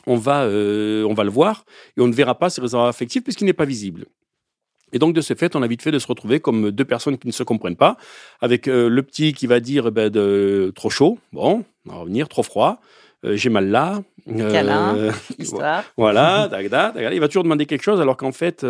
on 0.07 0.15
va, 0.15 0.43
euh, 0.43 1.03
on 1.03 1.13
va 1.13 1.23
le 1.23 1.29
voir 1.29 1.65
et 1.97 2.01
on 2.01 2.07
ne 2.07 2.13
verra 2.13 2.37
pas 2.37 2.49
ses 2.49 2.61
réservoirs 2.61 2.87
affectifs 2.87 3.23
puisqu'il 3.23 3.45
n'est 3.45 3.53
pas 3.53 3.65
visible. 3.65 4.05
Et 4.93 4.99
donc, 4.99 5.13
de 5.13 5.21
ce 5.21 5.33
fait, 5.33 5.55
on 5.55 5.61
a 5.61 5.67
vite 5.67 5.81
fait 5.81 5.91
de 5.91 5.99
se 5.99 6.07
retrouver 6.07 6.39
comme 6.39 6.71
deux 6.71 6.85
personnes 6.85 7.17
qui 7.17 7.27
ne 7.27 7.31
se 7.31 7.43
comprennent 7.43 7.75
pas, 7.75 7.97
avec 8.41 8.67
euh, 8.67 8.89
le 8.89 9.03
petit 9.03 9.33
qui 9.33 9.47
va 9.47 9.59
dire 9.59 9.91
ben, 9.91 10.09
de, 10.09 10.71
trop 10.75 10.89
chaud, 10.89 11.19
bon, 11.33 11.63
on 11.87 11.91
va 11.91 11.97
revenir, 11.97 12.27
trop 12.27 12.43
froid, 12.43 12.79
euh, 13.25 13.35
j'ai 13.35 13.49
mal 13.49 13.69
là. 13.69 14.01
Câlin, 14.27 15.11
histoire. 15.39 15.83
Voilà, 15.97 16.49
il 16.61 17.19
va 17.19 17.27
toujours 17.27 17.43
demander 17.43 17.65
quelque 17.65 17.83
chose 17.83 17.99
alors 18.01 18.17
qu'en 18.17 18.31
fait, 18.31 18.65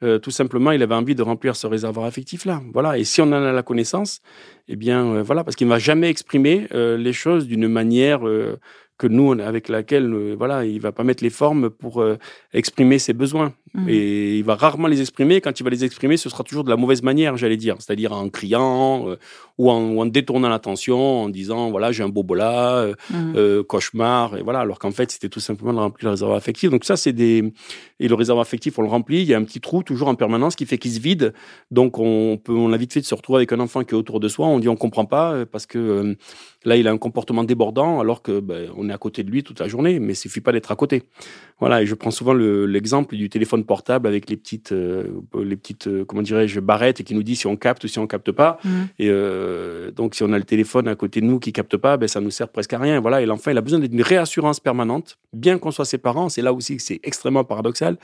tout 0.00 0.30
simplement, 0.30 0.72
il 0.72 0.82
avait 0.82 0.94
envie 0.94 1.14
de 1.14 1.22
remplir 1.22 1.54
ce 1.54 1.66
réservoir 1.66 2.06
affectif-là. 2.06 2.60
Voilà, 2.72 2.98
et 2.98 3.04
si 3.04 3.20
on 3.20 3.26
en 3.26 3.32
a 3.32 3.52
la 3.52 3.62
connaissance, 3.62 4.20
eh 4.68 4.76
bien, 4.76 5.22
voilà, 5.22 5.44
parce 5.44 5.56
qu'il 5.56 5.66
ne 5.68 5.72
va 5.72 5.78
jamais 5.78 6.08
exprimer 6.08 6.66
les 6.72 7.12
choses 7.12 7.46
d'une 7.46 7.68
manière 7.68 8.22
que 9.02 9.08
nous, 9.08 9.32
avec 9.32 9.68
laquelle, 9.68 10.12
euh, 10.14 10.34
voilà, 10.38 10.64
il 10.64 10.80
va 10.80 10.92
pas 10.92 11.02
mettre 11.02 11.24
les 11.24 11.30
formes 11.30 11.70
pour 11.70 12.00
euh, 12.00 12.18
exprimer 12.52 13.00
ses 13.00 13.12
besoins. 13.12 13.52
Mmh. 13.74 13.88
Et 13.88 14.36
il 14.38 14.44
va 14.44 14.54
rarement 14.54 14.88
les 14.88 15.00
exprimer. 15.00 15.40
Quand 15.40 15.58
il 15.58 15.62
va 15.62 15.70
les 15.70 15.84
exprimer, 15.84 16.16
ce 16.16 16.28
sera 16.28 16.44
toujours 16.44 16.64
de 16.64 16.70
la 16.70 16.76
mauvaise 16.76 17.02
manière, 17.02 17.36
j'allais 17.36 17.56
dire. 17.56 17.76
C'est-à-dire 17.78 18.12
en 18.12 18.28
criant 18.28 19.08
euh, 19.08 19.16
ou, 19.58 19.70
en, 19.70 20.06
détournant 20.06 20.48
l'attention, 20.48 21.22
en 21.22 21.28
disant, 21.28 21.70
voilà, 21.70 21.92
j'ai 21.92 22.02
un 22.02 22.08
bobola, 22.08 22.88
mmh. 23.10 23.62
cauchemar, 23.62 24.36
et 24.36 24.42
voilà. 24.42 24.60
Alors 24.60 24.78
qu'en 24.78 24.90
fait, 24.90 25.10
c'était 25.10 25.28
tout 25.28 25.40
simplement 25.40 25.72
de 25.72 25.78
remplir 25.78 26.08
le 26.08 26.10
réservoir 26.10 26.36
affectif. 26.36 26.70
Donc 26.70 26.84
ça, 26.84 26.96
c'est 26.96 27.12
des... 27.12 27.52
Et 28.00 28.08
le 28.08 28.14
réservoir 28.14 28.42
affectif, 28.42 28.78
on 28.78 28.82
le 28.82 28.88
remplit. 28.88 29.22
Il 29.22 29.28
y 29.28 29.34
a 29.34 29.38
un 29.38 29.44
petit 29.44 29.60
trou 29.60 29.82
toujours 29.82 30.08
en 30.08 30.14
permanence 30.14 30.56
qui 30.56 30.66
fait 30.66 30.78
qu'il 30.78 30.92
se 30.92 31.00
vide. 31.00 31.32
Donc 31.70 31.98
on, 31.98 32.38
peut, 32.42 32.52
on 32.52 32.72
a 32.72 32.76
vite 32.76 32.92
fait 32.92 33.00
de 33.00 33.06
se 33.06 33.14
retrouver 33.14 33.38
avec 33.38 33.52
un 33.52 33.60
enfant 33.60 33.84
qui 33.84 33.94
est 33.94 33.98
autour 33.98 34.20
de 34.20 34.28
soi. 34.28 34.46
On 34.46 34.58
dit, 34.58 34.68
on 34.68 34.76
comprend 34.76 35.04
pas 35.04 35.46
parce 35.46 35.66
que 35.66 36.16
là, 36.64 36.76
il 36.76 36.88
a 36.88 36.90
un 36.90 36.98
comportement 36.98 37.44
débordant 37.44 38.00
alors 38.00 38.22
que 38.22 38.40
ben, 38.40 38.70
on 38.76 38.88
est 38.88 38.92
à 38.92 38.98
côté 38.98 39.22
de 39.22 39.30
lui 39.30 39.42
toute 39.42 39.60
la 39.60 39.68
journée, 39.68 39.98
mais 40.00 40.12
il 40.12 40.16
suffit 40.16 40.40
pas 40.40 40.52
d'être 40.52 40.72
à 40.72 40.76
côté. 40.76 41.04
Voilà, 41.60 41.82
et 41.82 41.86
je 41.86 41.94
prends 41.94 42.10
souvent 42.10 42.34
l'exemple 42.34 43.16
du 43.16 43.28
téléphone 43.28 43.61
portable 43.62 44.06
avec 44.06 44.28
les 44.28 44.36
petites, 44.36 44.72
euh, 44.72 45.04
les 45.42 45.56
petites, 45.56 45.86
euh, 45.86 46.04
comment 46.04 46.22
dirais-je, 46.22 46.60
barrettes 46.60 47.02
qui 47.02 47.14
nous 47.14 47.22
dit 47.22 47.36
si 47.36 47.46
on 47.46 47.56
capte 47.56 47.84
ou 47.84 47.88
si 47.88 47.98
on 47.98 48.06
capte 48.06 48.32
pas. 48.32 48.58
Mmh. 48.64 48.70
Et 48.98 49.08
euh, 49.08 49.90
donc, 49.90 50.14
si 50.14 50.22
on 50.22 50.32
a 50.32 50.38
le 50.38 50.44
téléphone 50.44 50.88
à 50.88 50.94
côté 50.94 51.20
de 51.20 51.26
nous 51.26 51.38
qui 51.38 51.52
capte 51.52 51.76
pas, 51.76 51.96
ben 51.96 52.08
ça 52.08 52.20
nous 52.20 52.30
sert 52.30 52.48
presque 52.48 52.72
à 52.72 52.78
rien. 52.78 53.00
Voilà, 53.00 53.22
et 53.22 53.26
l'enfant, 53.26 53.50
il 53.50 53.58
a 53.58 53.60
besoin 53.60 53.78
d'une 53.80 54.02
réassurance 54.02 54.60
permanente, 54.60 55.18
bien 55.32 55.58
qu'on 55.58 55.70
soit 55.70 55.84
ses 55.84 55.98
parents. 55.98 56.28
C'est 56.28 56.42
là 56.42 56.52
aussi 56.52 56.76
que 56.76 56.82
c'est 56.82 57.00
extrêmement 57.02 57.44
paradoxal. 57.44 57.96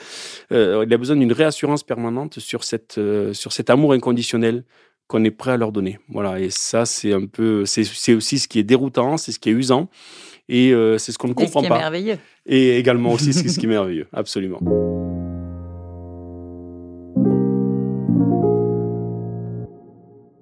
il 0.50 0.56
a 0.92 0.98
besoin 0.98 1.16
d'une 1.16 1.32
réassurance 1.32 1.82
permanente 1.82 2.38
sur 2.38 2.64
cette, 2.64 3.00
sur 3.32 3.52
cet 3.52 3.70
amour 3.70 3.92
inconditionnel 3.92 4.64
qu'on 5.08 5.24
est 5.24 5.30
prêt 5.30 5.52
à 5.52 5.56
leur 5.56 5.72
donner. 5.72 5.98
Voilà, 6.10 6.38
et 6.38 6.50
ça, 6.50 6.84
c'est 6.84 7.12
un 7.12 7.26
peu, 7.26 7.64
c'est 7.64 8.14
aussi 8.14 8.38
ce 8.38 8.46
qui 8.46 8.58
est 8.58 8.64
déroutant, 8.64 9.16
c'est 9.16 9.32
ce 9.32 9.38
qui 9.38 9.48
est 9.48 9.52
usant. 9.52 9.88
Et 10.48 10.72
euh, 10.72 10.96
c'est 10.98 11.12
ce 11.12 11.18
qu'on 11.18 11.28
ne 11.28 11.34
comprend 11.34 11.62
pas. 11.62 11.68
C'est 11.68 11.80
merveilleux. 11.80 12.18
Et 12.46 12.78
également 12.78 13.12
aussi 13.12 13.32
ce 13.32 13.58
qui 13.58 13.66
est 13.66 13.68
merveilleux, 13.68 14.06
absolument. 14.12 14.60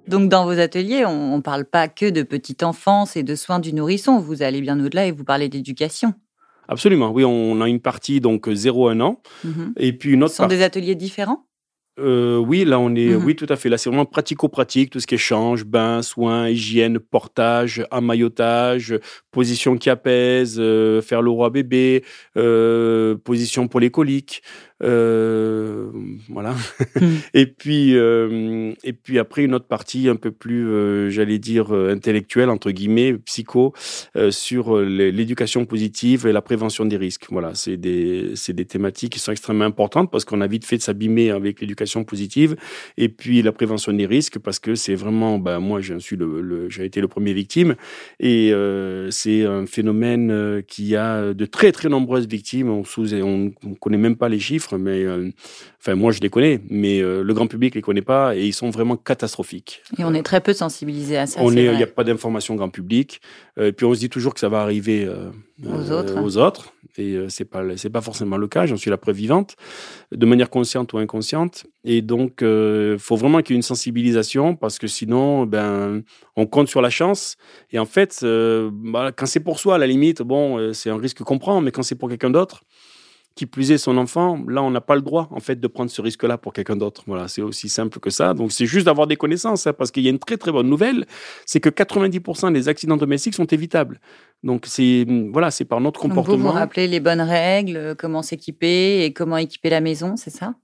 Donc 0.09 0.29
dans 0.29 0.45
vos 0.45 0.59
ateliers, 0.59 1.05
on 1.05 1.37
ne 1.37 1.43
parle 1.43 1.65
pas 1.65 1.89
que 1.89 2.09
de 2.09 2.23
petite 2.23 2.63
enfance 2.63 3.17
et 3.17 3.23
de 3.23 3.35
soins 3.35 3.59
du 3.59 3.73
nourrisson, 3.73 4.19
vous 4.19 4.43
allez 4.43 4.61
bien 4.61 4.79
au-delà 4.79 5.07
et 5.07 5.11
vous 5.11 5.25
parlez 5.25 5.49
d'éducation. 5.49 6.15
Absolument, 6.69 7.11
oui, 7.11 7.25
on 7.25 7.61
a 7.61 7.69
une 7.69 7.81
partie 7.81 8.21
donc 8.21 8.49
0-1 8.49 9.01
an, 9.01 9.21
mhm. 9.45 9.73
et 9.77 9.93
puis 9.93 10.13
une 10.13 10.25
autre 10.25 10.33
Ce 10.33 10.39
sont 10.39 10.49
des 10.49 10.63
ateliers 10.63 10.97
différents? 10.97 11.47
Euh, 11.99 12.37
oui, 12.37 12.67
là 12.67 12.79
on 12.79 12.95
est, 12.95 13.09
mhm. 13.09 13.25
oui 13.25 13.37
tout 13.37 13.47
à 13.49 13.57
fait. 13.57 13.71
Là 13.71 13.79
c'est 13.79 13.89
vraiment 13.89 14.05
pratico-pratique, 14.05 14.91
tout 14.91 15.01
ce 15.01 15.07
qui 15.07 15.15
est 15.15 15.19
change, 15.19 15.65
bain, 15.65 16.03
soins, 16.03 16.49
hygiène, 16.49 16.99
portage, 16.99 17.87
emmaillotage, 17.91 18.99
position 19.31 19.79
qui 19.79 19.89
apaise, 19.89 20.57
euh, 20.59 21.01
faire 21.01 21.23
le 21.23 21.31
roi 21.31 21.49
bébé, 21.49 22.05
euh, 22.37 23.17
position 23.17 23.67
pour 23.67 23.81
les 23.81 23.91
coliques. 23.91 24.43
Euh, 24.83 25.91
voilà. 26.29 26.55
Hmm. 27.01 27.17
et 27.35 27.47
puis 27.47 27.97
euh, 27.97 28.73
et 28.85 28.93
puis 28.93 29.19
après 29.19 29.43
une 29.43 29.55
autre 29.55 29.67
partie 29.67 30.09
un 30.09 30.17
peu 30.17 30.31
plus, 30.31 30.69
euh, 30.69 31.09
j'allais 31.09 31.39
dire 31.39 31.73
intellectuelle 31.73 32.51
entre 32.51 32.71
guillemets, 32.71 33.15
psycho, 33.15 33.73
sur 34.31 34.79
l'éducation 34.81 35.65
positive 35.65 36.27
et 36.27 36.33
la 36.33 36.43
prévention 36.43 36.85
des 36.85 36.97
risques. 36.97 37.27
Voilà, 37.31 37.55
c'est 37.55 37.77
des 37.77 38.33
c'est 38.35 38.53
des 38.53 38.65
thématiques 38.65 39.13
qui 39.13 39.19
sont 39.19 39.33
extrêmement 39.33 39.65
importantes 39.65 40.11
parce 40.11 40.25
qu'on 40.25 40.41
a 40.41 40.47
vite 40.47 40.65
fait 40.65 40.77
de 40.77 40.83
s'abîmer 40.83 41.31
avec 41.31 41.61
l'éducation 41.61 42.05
positive 42.05 42.57
et 42.97 43.09
puis 43.09 43.43
la 43.43 43.53
prévention 43.53 43.93
des 43.93 44.07
risques 44.07 44.39
parce 44.39 44.59
que 44.59 44.75
c'est 44.75 44.95
vraiment, 44.95 45.39
ben 45.39 45.59
moi 45.59 45.81
je 45.81 45.99
suis 45.99 46.17
le, 46.17 46.69
j'ai 46.69 46.85
été 46.85 47.01
le 47.01 47.09
premier 47.09 47.33
victime 47.33 47.77
et 48.21 48.53
c'est 49.11 49.45
un 49.45 49.67
phénomène 49.67 50.63
qui 50.67 50.97
a 50.97 51.33
de 51.33 51.47
très 51.47 51.73
très 51.73 51.89
nombreuses 51.89 52.27
victimes. 52.27 52.69
On 52.71 52.85
sous 52.85 53.15
on, 53.15 53.53
on 53.65 53.75
connaît 53.75 53.97
même 53.97 54.17
pas 54.17 54.29
les 54.29 54.39
chiffres 54.39 54.66
chiffres, 54.67 54.79
mais 54.79 55.05
enfin 55.81 55.95
moi 55.95 56.13
je 56.13 56.21
les 56.21 56.31
connais, 56.31 56.61
mais 56.69 57.01
le 57.01 57.33
grand 57.35 57.47
public 57.47 57.75
les 57.75 57.83
connaît 57.83 58.03
pas 58.03 58.37
et 58.37 58.45
ils 58.45 58.53
sont 58.53 58.71
vraiment 58.71 58.97
catastrophiques. 58.97 59.83
Et 59.99 60.05
on 60.05 60.15
est 60.15 60.23
très 60.23 60.41
peu 60.41 60.53
sensibilisé 60.53 61.17
à 61.17 61.27
ça. 61.27 61.41
On 61.43 61.53
il 61.53 61.71
n'y 61.71 61.83
a 61.83 61.87
pas 61.87 62.05
d'information 62.05 62.55
grand 62.55 62.69
public. 62.69 63.21
et 63.61 63.73
puis 63.73 63.87
on 63.87 63.95
se 63.95 64.01
dit 64.01 64.09
toujours 64.09 64.35
que 64.35 64.41
ça 64.41 64.49
va 64.49 64.61
arriver 64.61 65.09
aux 65.65 65.91
autres. 65.91 66.21
Aux 66.21 66.37
autres. 66.37 66.73
Et 66.99 67.19
c'est 67.29 67.45
pas 67.45 67.63
c'est 67.77 67.91
pas 67.91 68.01
forcément 68.01 68.37
le 68.37 68.49
cas. 68.49 68.67
J'en 68.67 68.77
suis 68.77 68.91
la 68.91 68.97
preuve 68.97 69.17
vivante, 69.17 69.57
de 70.13 70.27
manière 70.27 70.51
consciente 70.51 70.93
ou 70.93 70.99
inconsciente. 70.99 71.67
Et 71.85 72.03
donc 72.03 72.39
il 72.41 72.97
faut 72.99 73.17
vraiment 73.17 73.43
qu'il 73.43 73.55
y 73.55 73.57
ait 73.57 73.59
une 73.59 73.63
sensibilisation 73.63 74.57
parce 74.57 74.79
que 74.79 74.87
sinon 74.87 75.47
ben 75.47 76.03
on 76.37 76.47
compte 76.47 76.69
sur 76.69 76.83
la 76.83 76.91
chance. 76.91 77.37
Et 77.71 77.79
en 77.79 77.87
fait, 77.87 78.25
bah, 78.73 79.13
quand 79.15 79.27
c'est 79.27 79.41
pour 79.41 79.59
soi 79.59 79.77
à 79.77 79.79
la 79.79 79.87
limite, 79.87 80.23
bon 80.23 80.73
c'est 80.73 80.91
un 80.91 80.99
risque 80.99 81.23
qu'on 81.23 81.39
prend, 81.39 81.61
mais 81.61 81.71
quand 81.71 81.83
c'est 81.83 81.95
pour 81.95 82.09
quelqu'un 82.09 82.31
d'autre 82.31 82.63
qui 83.37 83.45
plus 83.45 83.71
est 83.71 83.79
son 83.79 83.99
enfant, 83.99 84.43
là, 84.49 84.63
on 84.63 84.71
n'a 84.71 84.81
pas 84.81 84.97
le 84.97 85.03
droit, 85.03 85.29
en 85.31 85.41
fait, 85.41 85.61
de 85.61 85.69
prendre 85.69 85.91
ce 85.91 86.01
risque-là 86.01 86.39
pour 86.39 86.55
quelqu'un 86.55 86.75
d'autre. 86.75 87.03
Voilà, 87.07 87.29
c'est 87.29 87.43
aussi 87.43 87.69
simple 87.69 88.01
que 88.01 88.09
ça. 88.09 88.33
Donc, 88.33 88.51
c'est 88.51 88.65
juste 88.65 88.87
d'avoir 88.87 89.07
des 89.07 89.17
connaissances, 89.17 89.67
hein, 89.67 89.75
parce 89.75 89.91
qu'il 89.91 90.03
y 90.03 90.07
a 90.07 90.11
une 90.11 90.19
très, 90.19 90.39
très 90.39 90.51
bonne 90.51 90.69
nouvelle, 90.69 91.05
c'est 91.45 91.61
que 91.61 91.69
90% 91.69 92.51
des 92.53 92.69
accidents 92.69 92.97
domestiques 92.97 93.35
sont 93.35 93.45
évitables. 93.45 94.01
Donc, 94.43 94.65
c'est, 94.67 95.07
voilà, 95.33 95.51
c'est 95.51 95.67
par 95.67 95.83
notre 95.83 96.01
comportement. 96.01 96.37
Donc 96.37 96.43
vous 96.45 96.49
vous 96.49 96.55
rappelez 96.55 96.89
les 96.89 96.99
bonnes 96.99 97.21
règles, 97.21 97.95
comment 97.99 98.23
s'équiper 98.23 99.05
et 99.05 99.13
comment 99.13 99.37
équiper 99.37 99.69
la 99.69 99.83
maison, 99.83 100.17
c'est 100.17 100.31
ça? 100.31 100.55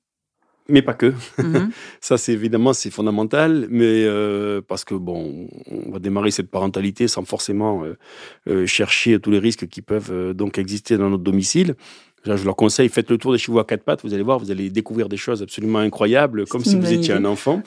Mais 0.69 0.81
pas 0.81 0.95
que. 0.95 1.13
Mhm. 1.39 1.71
ça, 2.01 2.17
c'est 2.17 2.33
évidemment, 2.33 2.73
c'est 2.73 2.91
fondamental, 2.91 3.67
mais 3.69 4.05
euh, 4.07 4.63
parce 4.67 4.85
que 4.85 4.95
bon, 4.95 5.49
on 5.67 5.91
va 5.91 5.99
démarrer 5.99 6.31
cette 6.31 6.51
parentalité 6.51 7.09
sans 7.09 7.25
forcément 7.25 7.85
euh, 7.85 7.99
euh, 8.49 8.67
chercher 8.67 9.19
tous 9.19 9.31
les 9.31 9.41
risques 9.41 9.67
qui 9.69 9.83
peuvent 9.83 10.33
donc 10.35 10.59
exister 10.59 10.97
dans 10.97 11.11
notre 11.11 11.25
domicile. 11.25 11.75
Je 12.25 12.45
leur 12.45 12.57
conseille, 12.57 12.89
faites 12.89 13.11
le 13.11 13.19
tour 13.19 13.33
des 13.33 13.39
chevaux 13.39 13.59
à 13.59 13.65
quatre 13.65 13.83
pattes, 13.83 14.03
vous 14.03 14.15
allez 14.15 14.23
voir, 14.23 14.39
vous 14.39 14.51
allez 14.51 14.71
découvrir 14.71 15.09
des 15.09 15.17
choses 15.17 15.43
absolument 15.43 15.81
incroyables, 15.81 16.47
comme 16.47 16.65
si 16.65 16.77
vous 16.77 16.93
étiez 16.93 17.15
un 17.15 17.25
enfant. 17.25 17.63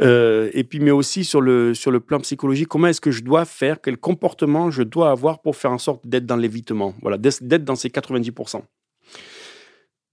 Euh, 0.00 0.50
et 0.52 0.64
puis, 0.64 0.80
mais 0.80 0.90
aussi 0.90 1.24
sur 1.24 1.40
le, 1.40 1.74
sur 1.74 1.90
le 1.90 2.00
plan 2.00 2.20
psychologique, 2.20 2.68
comment 2.68 2.88
est-ce 2.88 3.00
que 3.00 3.10
je 3.10 3.22
dois 3.22 3.44
faire, 3.44 3.80
quel 3.80 3.96
comportement 3.96 4.70
je 4.70 4.82
dois 4.82 5.10
avoir 5.10 5.40
pour 5.40 5.56
faire 5.56 5.72
en 5.72 5.78
sorte 5.78 6.06
d'être 6.06 6.26
dans 6.26 6.36
l'évitement, 6.36 6.94
voilà, 7.02 7.18
d'être 7.18 7.64
dans 7.64 7.76
ces 7.76 7.88
90%. 7.88 8.62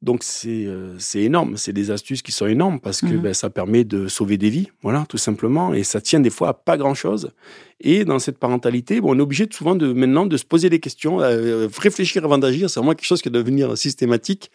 Donc 0.04 0.22
euh, 0.46 0.96
c'est 1.00 1.22
énorme, 1.22 1.56
c'est 1.56 1.72
des 1.72 1.90
astuces 1.90 2.22
qui 2.22 2.34
sont 2.34 2.46
énormes 2.46 2.82
parce 2.82 3.00
que 3.00 3.06
mmh 3.06 3.22
ben, 3.22 3.34
ça 3.34 3.50
permet 3.50 3.86
de 3.86 4.10
sauver 4.10 4.38
des 4.38 4.50
vies, 4.50 4.70
voilà, 4.82 5.06
tout 5.08 5.18
simplement. 5.18 5.74
Et 5.74 5.84
ça 5.84 6.02
tient 6.02 6.20
des 6.20 6.30
fois 6.30 6.50
à 6.50 6.54
pas 6.54 6.76
grand-chose. 6.76 7.32
Et 7.80 8.04
dans 8.04 8.20
cette 8.20 8.38
parentalité, 8.38 9.00
bon, 9.00 9.16
on 9.16 9.20
est 9.20 9.22
obligé 9.22 9.48
souvent 9.50 9.76
de 9.76 9.94
maintenant 9.94 10.26
de 10.26 10.36
se 10.36 10.44
poser 10.44 10.70
des 10.70 10.82
questions, 10.82 11.22
euh, 11.22 11.70
réfléchir 11.80 12.26
avant 12.26 12.38
d'agir. 12.38 12.70
C'est 12.70 12.82
vraiment 12.82 12.96
quelque 12.96 13.08
chose 13.08 13.22
qui 13.22 13.30
doit 13.30 13.42
devenir 13.42 13.78
systématique. 13.78 14.52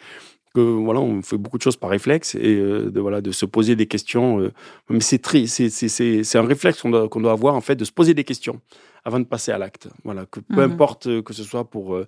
Que 0.54 0.60
voilà, 0.60 1.00
on 1.00 1.22
fait 1.22 1.38
beaucoup 1.38 1.56
de 1.56 1.62
choses 1.62 1.76
par 1.76 1.88
réflexe 1.88 2.34
et 2.34 2.56
euh, 2.56 2.90
de 2.90 3.00
voilà 3.00 3.22
de 3.22 3.32
se 3.32 3.46
poser 3.46 3.74
des 3.74 3.86
questions. 3.86 4.50
mais 4.90 5.00
c'est 5.00 6.36
un 6.36 6.46
réflexe 6.46 6.82
qu'on 6.82 6.90
doit, 6.90 7.32
avoir 7.32 7.54
en 7.54 7.62
fait 7.62 7.76
de 7.76 7.86
se 7.86 7.92
poser 7.92 8.12
des 8.12 8.24
questions 8.24 8.60
avant 9.02 9.18
de 9.18 9.24
passer 9.24 9.50
à 9.50 9.56
l'acte. 9.56 9.88
Voilà, 10.04 10.26
que 10.26 10.40
peu 10.40 10.56
mmh 10.56 10.72
importe 10.72 11.22
que 11.22 11.32
ce 11.32 11.42
soit 11.42 11.64
pour 11.70 11.98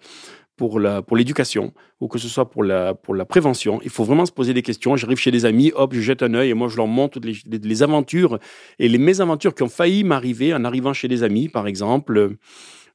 pour 0.61 0.79
la 0.79 1.01
pour 1.01 1.16
l'éducation 1.16 1.73
ou 2.03 2.07
que 2.07 2.18
ce 2.18 2.29
soit 2.29 2.51
pour 2.51 2.62
la 2.62 2.92
pour 2.92 3.14
la 3.14 3.25
prévention. 3.25 3.81
Il 3.83 3.88
faut 3.88 4.05
vraiment 4.05 4.27
se 4.27 4.33
poser 4.33 4.53
des 4.53 4.61
questions. 4.61 4.94
J'arrive 4.94 5.16
chez 5.16 5.31
des 5.31 5.46
amis, 5.46 5.73
hop, 5.75 5.94
je 5.94 6.03
jette 6.03 6.23
un 6.23 6.35
œil 6.35 6.51
et 6.51 6.55
moi 6.55 6.68
je 6.68 6.77
leur 6.77 6.87
montre 6.87 7.18
les, 7.23 7.35
les, 7.46 7.83
aventures 7.83 8.38
et 8.79 8.87
les 8.87 8.99
mésaventures 8.99 9.55
qui 9.55 9.62
ont 9.62 9.70
failli 9.70 10.05
m'arriver 10.05 10.53
en 10.53 10.62
arrivant 10.66 10.92
chez 10.92 11.09
des 11.09 11.23
amis, 11.23 11.49
par 11.49 11.66
exemple. 11.66 12.37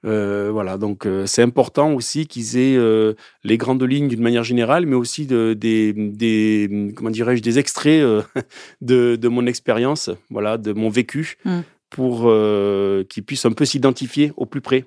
Euh, 0.05 0.49
voilà, 0.51 0.77
donc 0.77 1.07
euh, 1.07 1.25
c'est 1.25 1.41
important 1.41 1.91
aussi 1.93 2.27
qu'ils 2.27 2.55
aient 2.57 2.77
euh, 2.77 3.15
les 3.43 3.57
grandes 3.57 3.81
lignes 3.81 4.09
d'une 4.09 4.21
manière 4.21 4.43
générale, 4.43 4.85
mais 4.85 4.95
aussi 4.95 5.25
de, 5.25 5.55
des, 5.57 5.91
des 5.93 6.93
comment 6.95 7.09
dirais-je 7.09 7.41
des 7.41 7.57
extraits 7.57 8.05
de, 8.81 9.15
de 9.15 9.27
mon 9.27 9.47
expérience, 9.47 10.11
voilà, 10.29 10.59
de 10.59 10.71
mon 10.71 10.89
vécu, 10.89 11.37
mmh. 11.45 11.61
pour 11.89 12.31
qu'ils 13.09 13.23
puissent 13.23 13.47
un 13.47 13.53
peu 13.53 13.65
s'identifier 13.65 14.33
au 14.37 14.45
plus 14.45 14.61
près 14.61 14.85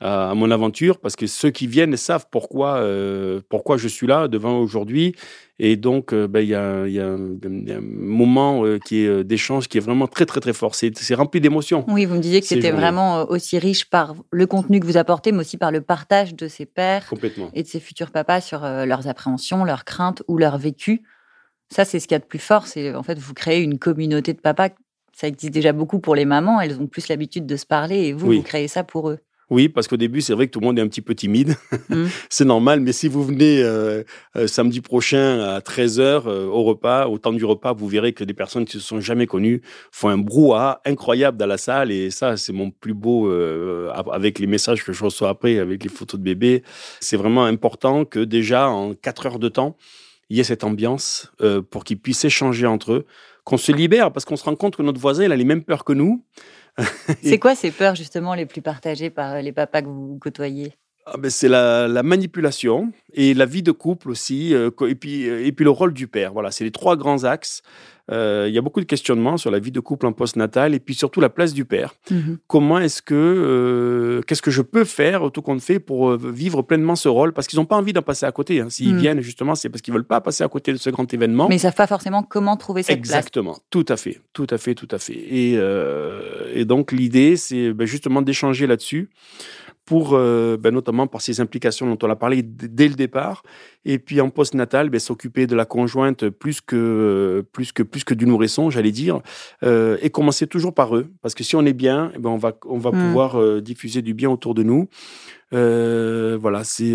à, 0.00 0.34
mon 0.34 0.50
aventure 0.50 0.98
parce 0.98 1.16
que 1.16 1.26
ceux 1.26 1.50
qui 1.50 1.66
viennent 1.66 1.96
savent 1.96 2.26
pourquoi, 2.30 2.76
euh, 2.76 3.40
pourquoi 3.48 3.76
je 3.76 3.88
suis 3.88 4.06
là 4.06 4.28
devant 4.28 4.58
aujourd'hui. 4.58 5.14
Et 5.58 5.76
donc, 5.76 6.12
euh, 6.12 6.28
ben, 6.28 6.40
il 6.40 6.48
y, 6.48 6.54
a, 6.54 6.86
y, 6.86 7.00
a 7.00 7.06
un 7.06 7.80
moment 7.80 8.66
euh, 8.66 8.78
qui 8.78 8.98
est 8.98 9.24
d'échange 9.24 9.68
qui 9.68 9.78
est 9.78 9.80
vraiment 9.80 10.06
très, 10.06 10.26
très, 10.26 10.40
très 10.40 10.52
fort. 10.52 10.74
C'est 10.74 11.14
rempli 11.14 11.40
d'émotions. 11.40 11.84
Oui, 11.88 12.04
vous 12.04 12.14
me 12.14 12.20
disiez 12.20 12.40
que 12.40 12.46
c'était 12.46 12.72
vraiment 12.72 13.22
aussi 13.30 13.58
riche 13.58 13.88
par 13.88 14.14
le 14.30 14.46
contenu 14.46 14.80
que 14.80 14.86
vous 14.86 14.98
apportez, 14.98 15.32
mais 15.32 15.40
aussi 15.40 15.56
par 15.56 15.72
le 15.72 15.80
partage 15.80 16.34
de 16.34 16.46
ses 16.46 16.66
pères 16.66 17.10
et 17.54 17.62
de 17.62 17.68
ses 17.68 17.80
futurs 17.80 18.10
papas 18.10 18.42
sur 18.42 18.60
leurs 18.60 19.08
appréhensions, 19.08 19.64
leurs 19.64 19.84
craintes 19.84 20.22
ou 20.28 20.36
leur 20.36 20.58
vécu. 20.58 21.02
Ça, 21.70 21.84
c'est 21.84 21.98
ce 21.98 22.06
qu'il 22.06 22.14
y 22.14 22.16
a 22.16 22.20
de 22.20 22.24
plus 22.24 22.38
fort. 22.38 22.66
C'est 22.66 22.94
en 22.94 23.02
fait, 23.02 23.18
vous 23.18 23.34
créez 23.34 23.62
une 23.62 23.78
communauté 23.78 24.34
de 24.34 24.40
papas. 24.40 24.68
Ça 25.14 25.26
existe 25.26 25.54
déjà 25.54 25.72
beaucoup 25.72 26.00
pour 26.00 26.14
les 26.14 26.26
mamans. 26.26 26.60
Elles 26.60 26.78
ont 26.78 26.86
plus 26.86 27.08
l'habitude 27.08 27.46
de 27.46 27.56
se 27.56 27.64
parler 27.64 28.08
et 28.08 28.12
vous, 28.12 28.30
vous 28.30 28.42
créez 28.42 28.68
ça 28.68 28.84
pour 28.84 29.08
eux. 29.08 29.18
Oui, 29.48 29.68
parce 29.68 29.86
qu'au 29.86 29.96
début, 29.96 30.22
c'est 30.22 30.32
vrai 30.32 30.48
que 30.48 30.52
tout 30.52 30.58
le 30.58 30.66
monde 30.66 30.78
est 30.78 30.82
un 30.82 30.88
petit 30.88 31.00
peu 31.00 31.14
timide. 31.14 31.54
Mmh. 31.88 32.06
c'est 32.30 32.44
normal, 32.44 32.80
mais 32.80 32.92
si 32.92 33.06
vous 33.06 33.22
venez 33.22 33.62
euh, 33.62 34.02
euh, 34.34 34.48
samedi 34.48 34.80
prochain 34.80 35.40
à 35.40 35.60
13h 35.60 36.00
euh, 36.00 36.46
au 36.46 36.64
repas, 36.64 37.06
au 37.06 37.18
temps 37.18 37.32
du 37.32 37.44
repas, 37.44 37.72
vous 37.72 37.86
verrez 37.86 38.12
que 38.12 38.24
des 38.24 38.34
personnes 38.34 38.64
qui 38.64 38.72
se 38.72 38.80
sont 38.80 39.00
jamais 39.00 39.26
connues 39.26 39.62
font 39.92 40.08
un 40.08 40.18
brouhaha 40.18 40.80
incroyable 40.84 41.38
dans 41.38 41.46
la 41.46 41.58
salle. 41.58 41.92
Et 41.92 42.10
ça, 42.10 42.36
c'est 42.36 42.52
mon 42.52 42.72
plus 42.72 42.94
beau, 42.94 43.30
avec 44.10 44.38
les 44.40 44.46
messages 44.46 44.84
que 44.84 44.92
je 44.92 45.04
reçois 45.04 45.28
après, 45.28 45.58
avec 45.58 45.84
les 45.84 45.90
photos 45.90 46.18
de 46.18 46.24
bébés. 46.24 46.64
C'est 47.00 47.16
vraiment 47.16 47.44
important 47.44 48.04
que 48.04 48.18
déjà, 48.18 48.68
en 48.68 48.94
4 48.94 49.26
heures 49.26 49.38
de 49.38 49.48
temps, 49.48 49.76
il 50.28 50.36
y 50.36 50.40
ait 50.40 50.44
cette 50.44 50.64
ambiance 50.64 51.30
pour 51.70 51.84
qu'ils 51.84 51.98
puissent 51.98 52.24
échanger 52.24 52.66
entre 52.66 52.92
eux, 52.92 53.06
qu'on 53.44 53.58
se 53.58 53.70
libère, 53.70 54.12
parce 54.12 54.24
qu'on 54.24 54.36
se 54.36 54.44
rend 54.44 54.56
compte 54.56 54.76
que 54.76 54.82
notre 54.82 55.00
voisin, 55.00 55.24
il 55.24 55.32
a 55.32 55.36
les 55.36 55.44
mêmes 55.44 55.62
peurs 55.62 55.84
que 55.84 55.92
nous. 55.92 56.24
c'est 57.22 57.38
quoi 57.38 57.54
ces 57.54 57.70
peurs 57.70 57.94
justement 57.94 58.34
les 58.34 58.46
plus 58.46 58.62
partagées 58.62 59.10
par 59.10 59.40
les 59.40 59.52
papas 59.52 59.82
que 59.82 59.86
vous 59.86 60.18
côtoyez? 60.20 60.74
Ah 61.08 61.18
ben 61.18 61.30
c'est 61.30 61.48
la, 61.48 62.02
manipulation 62.02 62.92
et 63.12 63.32
la 63.32 63.46
vie 63.46 63.62
de 63.62 63.70
couple 63.70 64.10
aussi, 64.10 64.52
euh, 64.52 64.70
et, 64.88 64.96
puis, 64.96 65.28
euh, 65.28 65.46
et 65.46 65.52
puis 65.52 65.64
le 65.64 65.70
rôle 65.70 65.94
du 65.94 66.08
père. 66.08 66.32
Voilà, 66.32 66.50
c'est 66.50 66.64
les 66.64 66.72
trois 66.72 66.96
grands 66.96 67.22
axes. 67.22 67.62
Euh, 68.12 68.46
il 68.48 68.54
y 68.54 68.58
a 68.58 68.60
beaucoup 68.60 68.80
de 68.80 68.86
questionnements 68.86 69.36
sur 69.36 69.50
la 69.50 69.58
vie 69.58 69.72
de 69.72 69.80
couple 69.80 70.06
en 70.06 70.12
post-natal 70.12 70.74
et 70.74 70.80
puis 70.80 70.94
surtout 70.94 71.20
la 71.20 71.28
place 71.28 71.52
du 71.52 71.64
père. 71.64 71.94
Mhm. 72.10 72.38
Comment 72.46 72.78
est-ce 72.78 73.02
que, 73.02 74.20
qu'est-ce 74.26 74.42
que 74.42 74.50
je 74.50 74.62
peux 74.62 74.84
faire, 74.84 75.30
tout 75.32 75.42
compte 75.42 75.60
fait, 75.60 75.80
pour 75.80 76.16
vivre 76.16 76.62
pleinement 76.62 76.96
ce 76.96 77.08
rôle? 77.08 77.32
Parce 77.32 77.46
qu'ils 77.46 77.58
n'ont 77.58 77.64
pas 77.64 77.76
envie 77.76 77.92
d'en 77.92 78.02
passer 78.02 78.26
à 78.26 78.32
côté. 78.32 78.60
Hein. 78.60 78.70
S'ils 78.70 78.94
mhm. 78.94 79.00
viennent, 79.00 79.20
justement, 79.20 79.54
c'est 79.54 79.68
parce 79.68 79.82
qu'ils 79.82 79.94
veulent 79.94 80.04
pas 80.04 80.20
passer 80.20 80.44
à 80.44 80.48
côté 80.48 80.72
de 80.72 80.78
ce 80.78 80.90
grand 80.90 81.12
événement. 81.12 81.48
Mais 81.48 81.56
ils 81.56 81.60
savent 81.60 81.74
pas 81.74 81.86
forcément 81.86 82.22
comment 82.22 82.56
trouver 82.56 82.82
cette 82.82 82.96
Exactement. 82.96 83.52
place. 83.52 83.58
Exactement. 83.58 83.84
Tout 83.84 83.92
à 83.92 83.96
fait. 83.96 84.20
Tout 84.32 84.46
à 84.50 84.58
fait. 84.58 84.74
Tout 84.74 84.88
à 84.90 84.98
fait. 84.98 85.14
Et, 85.14 85.58
et 86.54 86.64
donc, 86.64 86.92
l'idée, 86.92 87.36
c'est 87.36 87.72
ben, 87.72 87.86
justement 87.86 88.22
d'échanger 88.22 88.66
là-dessus 88.66 89.10
pour 89.86 90.14
euh, 90.14 90.56
ben, 90.58 90.74
notamment 90.74 91.06
par 91.06 91.22
ces 91.22 91.40
implications 91.40 91.86
dont 91.86 91.98
on 92.06 92.10
a 92.10 92.16
parlé 92.16 92.42
dès 92.42 92.88
le 92.88 92.94
départ, 92.94 93.44
et 93.84 94.00
puis 94.00 94.20
en 94.20 94.30
post-natal, 94.30 94.90
ben, 94.90 94.98
s'occuper 94.98 95.46
de 95.46 95.54
la 95.54 95.64
conjointe 95.64 96.28
plus 96.28 96.60
que 96.60 97.44
plus 97.52 97.70
que 97.70 97.84
plus 97.84 98.02
que 98.02 98.12
du 98.12 98.26
nourrisson, 98.26 98.68
j'allais 98.68 98.90
dire, 98.90 99.20
euh, 99.62 99.96
et 100.02 100.10
commencer 100.10 100.48
toujours 100.48 100.74
par 100.74 100.96
eux, 100.96 101.06
parce 101.22 101.34
que 101.34 101.44
si 101.44 101.54
on 101.54 101.64
est 101.64 101.72
bien, 101.72 102.10
eh 102.16 102.18
ben 102.18 102.30
on 102.30 102.36
va 102.36 102.52
on 102.66 102.78
va 102.78 102.90
mmh. 102.90 103.06
pouvoir 103.06 103.40
euh, 103.40 103.60
diffuser 103.60 104.02
du 104.02 104.12
bien 104.12 104.28
autour 104.28 104.54
de 104.54 104.64
nous. 104.64 104.88
voilà, 105.52 106.64
c'est 106.64 106.94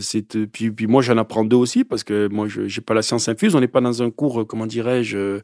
c'est 0.00 0.46
puis 0.46 0.70
puis 0.70 0.86
moi 0.86 1.02
j'en 1.02 1.18
apprends 1.18 1.44
d'eux 1.44 1.58
aussi 1.58 1.84
parce 1.84 2.04
que 2.04 2.28
moi 2.28 2.48
je 2.48 2.66
j'ai 2.66 2.80
pas 2.80 2.94
la 2.94 3.02
science 3.02 3.28
infuse, 3.28 3.54
on 3.54 3.60
n'est 3.60 3.68
pas 3.68 3.82
dans 3.82 4.02
un 4.02 4.10
cours 4.10 4.46
comment 4.46 4.66
dirais-je 4.66 5.40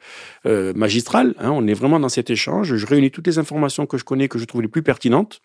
magistral, 0.75 1.35
hein, 1.39 1.51
on 1.51 1.67
est 1.67 1.75
vraiment 1.75 2.01
dans 2.01 2.09
cet 2.09 2.31
échange. 2.31 2.75
Je 2.75 2.87
réunis 2.87 3.11
toutes 3.11 3.27
les 3.27 3.39
informations 3.39 3.85
que 3.85 3.99
je 3.99 4.05
connais 4.05 4.29
que 4.29 4.39
je 4.39 4.47
trouve 4.47 4.63
les 4.63 4.69
plus 4.69 4.83
pertinentes 4.83 5.43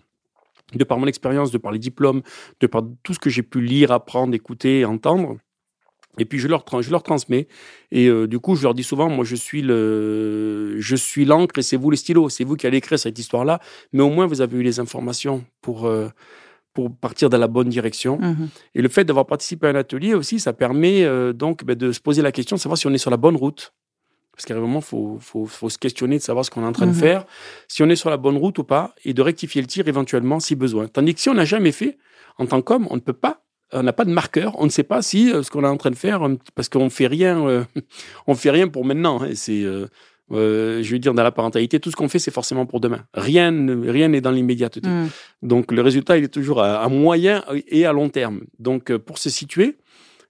de 0.73 0.83
par 0.83 0.97
mon 0.97 1.07
expérience, 1.07 1.51
de 1.51 1.57
par 1.57 1.71
les 1.71 1.79
diplômes, 1.79 2.21
de 2.59 2.67
par 2.67 2.83
tout 3.03 3.13
ce 3.13 3.19
que 3.19 3.29
j'ai 3.29 3.43
pu 3.43 3.61
lire, 3.61 3.91
apprendre, 3.91 4.33
écouter, 4.33 4.85
entendre. 4.85 5.37
Et 6.17 6.25
puis 6.25 6.39
je 6.39 6.47
leur, 6.47 6.63
je 6.81 6.91
leur 6.91 7.03
transmets. 7.03 7.47
Et 7.91 8.07
euh, 8.07 8.27
du 8.27 8.39
coup, 8.39 8.55
je 8.55 8.63
leur 8.63 8.73
dis 8.73 8.83
souvent, 8.83 9.09
moi, 9.09 9.25
je 9.25 9.35
suis 9.35 9.61
le, 9.61 10.75
je 10.79 10.95
suis 10.95 11.25
l'encre 11.25 11.59
et 11.59 11.61
c'est 11.61 11.77
vous 11.77 11.91
les 11.91 11.97
stylos. 11.97 12.29
C'est 12.29 12.43
vous 12.43 12.55
qui 12.55 12.67
allez 12.67 12.77
écrire 12.77 12.97
cette 12.97 13.19
histoire-là. 13.19 13.59
Mais 13.91 14.01
au 14.01 14.09
moins, 14.09 14.25
vous 14.25 14.41
avez 14.41 14.57
eu 14.57 14.63
les 14.63 14.79
informations 14.79 15.43
pour, 15.61 15.85
euh, 15.85 16.07
pour 16.73 16.95
partir 16.95 17.29
dans 17.29 17.37
la 17.37 17.47
bonne 17.47 17.69
direction. 17.69 18.17
Mmh 18.19 18.47
et 18.75 18.81
le 18.81 18.89
fait 18.89 19.05
d'avoir 19.05 19.25
participé 19.25 19.67
à 19.67 19.69
un 19.71 19.75
atelier 19.75 20.13
aussi, 20.13 20.39
ça 20.39 20.53
permet 20.53 21.03
euh, 21.03 21.33
donc 21.33 21.63
ben, 21.63 21.75
de 21.75 21.91
se 21.91 21.99
poser 21.99 22.21
la 22.21 22.31
question, 22.31 22.55
de 22.55 22.61
savoir 22.61 22.77
si 22.77 22.87
on 22.87 22.93
est 22.93 22.97
sur 22.97 23.11
la 23.11 23.17
bonne 23.17 23.35
route. 23.35 23.73
Parce 24.35 24.45
qu'à 24.45 24.55
un 24.55 24.59
moment, 24.59 24.79
il 24.79 24.85
faut, 24.85 25.17
faut, 25.21 25.45
faut, 25.45 25.69
se 25.69 25.77
questionner 25.77 26.17
de 26.17 26.21
savoir 26.21 26.43
ce 26.43 26.51
qu'on 26.51 26.63
est 26.63 26.67
en 26.67 26.73
train 26.73 26.87
de 26.87 26.91
mhm. 26.91 26.97
faire, 26.97 27.25
si 27.67 27.83
on 27.83 27.89
est 27.89 27.95
sur 27.95 28.09
la 28.09 28.17
bonne 28.17 28.37
route 28.37 28.59
ou 28.59 28.63
pas, 28.63 28.93
et 29.05 29.13
de 29.13 29.21
rectifier 29.21 29.61
le 29.61 29.67
tir 29.67 29.87
éventuellement 29.87 30.39
si 30.39 30.55
besoin. 30.55 30.87
Tandis 30.87 31.15
que 31.15 31.21
si 31.21 31.29
on 31.29 31.33
n'a 31.33 31.45
jamais 31.45 31.71
fait, 31.71 31.97
en 32.37 32.45
tant 32.45 32.61
qu'homme, 32.61 32.87
on 32.89 32.95
ne 32.95 33.01
peut 33.01 33.13
pas, 33.13 33.45
on 33.71 33.83
n'a 33.83 33.93
pas 33.93 34.05
de 34.05 34.11
marqueur, 34.11 34.53
on 34.59 34.65
ne 34.65 34.69
sait 34.69 34.83
pas 34.83 35.01
si 35.01 35.31
euh, 35.31 35.43
ce 35.43 35.49
qu'on 35.49 35.63
est 35.63 35.67
en 35.67 35.77
train 35.77 35.91
de 35.91 35.95
faire, 35.95 36.25
euh, 36.27 36.35
parce 36.55 36.69
qu'on 36.69 36.89
fait 36.89 37.07
rien, 37.07 37.45
euh, 37.47 37.63
on 38.27 38.35
fait 38.35 38.51
rien 38.51 38.67
pour 38.67 38.85
maintenant. 38.85 39.21
Hein, 39.21 39.31
c'est, 39.35 39.61
je 40.31 40.91
veux 40.91 40.99
dire, 40.99 41.13
dans 41.13 41.23
la 41.23 41.31
parentalité, 41.31 41.79
tout 41.79 41.91
ce 41.91 41.95
qu'on 41.95 42.09
fait, 42.09 42.19
c'est 42.19 42.31
forcément 42.31 42.65
pour 42.65 42.79
demain. 42.79 43.05
Rien, 43.13 43.51
rien 43.83 44.09
n'est 44.09 44.21
dans 44.21 44.31
l'immédiateté. 44.31 44.87
Mm. 44.87 45.09
Donc 45.43 45.71
le 45.71 45.81
résultat, 45.81 46.17
il 46.17 46.23
est 46.23 46.33
toujours 46.33 46.61
à, 46.61 46.81
à, 46.81 46.89
moyen 46.89 47.43
et 47.67 47.85
à 47.85 47.93
long 47.93 48.09
terme. 48.09 48.41
Donc 48.59 48.95
pour 48.97 49.17
se 49.17 49.29
situer, 49.29 49.77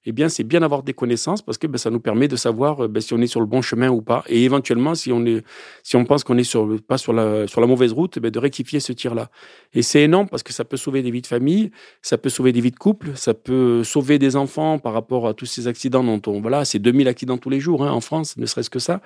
eh 0.06 0.12
bien, 0.12 0.30
c'est 0.30 0.44
bien 0.44 0.60
d'avoir 0.60 0.84
des 0.84 0.94
connaissances 0.94 1.42
parce 1.42 1.58
que 1.58 1.66
ben, 1.66 1.78
ça 1.78 1.90
nous 1.90 2.00
permet 2.00 2.28
de 2.28 2.36
savoir 2.36 2.84
euh, 2.84 2.88
ben, 2.88 3.02
si 3.02 3.14
on 3.14 3.22
est 3.22 3.28
sur 3.28 3.40
le 3.40 3.48
bon 3.48 3.62
chemin 3.62 3.90
ou 3.90 4.02
pas. 4.02 4.24
Et 4.28 4.44
éventuellement, 4.44 4.94
si 4.94 5.12
on, 5.12 5.26
est, 5.26 5.44
si 5.82 5.96
on 5.96 6.06
pense 6.06 6.24
qu'on 6.24 6.38
est 6.38 6.44
sur, 6.44 6.80
pas 6.88 6.98
sur 6.98 7.12
la, 7.12 7.48
sur 7.48 7.60
la 7.60 7.68
mauvaise 7.68 7.92
route, 7.92 8.20
ben, 8.20 8.30
de 8.30 8.38
rectifier 8.38 8.80
ce 8.80 8.94
tir-là. 8.94 9.30
Et 9.74 9.82
c'est 9.82 10.04
énorme 10.04 10.28
parce 10.30 10.44
que 10.44 10.54
ça 10.54 10.64
peut 10.64 10.78
sauver 10.78 11.02
des 11.02 11.10
vies 11.10 11.22
de 11.22 11.28
famille, 11.28 11.72
ça 12.02 12.18
peut 12.20 12.30
sauver 12.30 12.52
des 12.52 12.62
vies 12.62 12.72
de 12.72 12.78
couple, 12.78 13.12
ça 13.16 13.34
peut 13.34 13.84
sauver 13.84 14.20
des 14.20 14.36
enfants 14.36 14.78
par 14.78 14.94
rapport 14.94 15.28
à 15.28 15.34
tous 15.34 15.48
ces 15.48 15.68
accidents 15.68 16.04
dont 16.04 16.22
on. 16.28 16.40
Voilà, 16.40 16.66
c'est 16.66 16.80
2000 16.80 17.08
accidents 17.08 17.38
tous 17.38 17.50
les 17.50 17.60
jours 17.60 17.84
hein, 17.84 17.92
en 17.92 18.02
France, 18.02 18.38
ne 18.38 18.46
serait-ce 18.46 18.70
que 18.70 18.80
ça. 18.80 19.02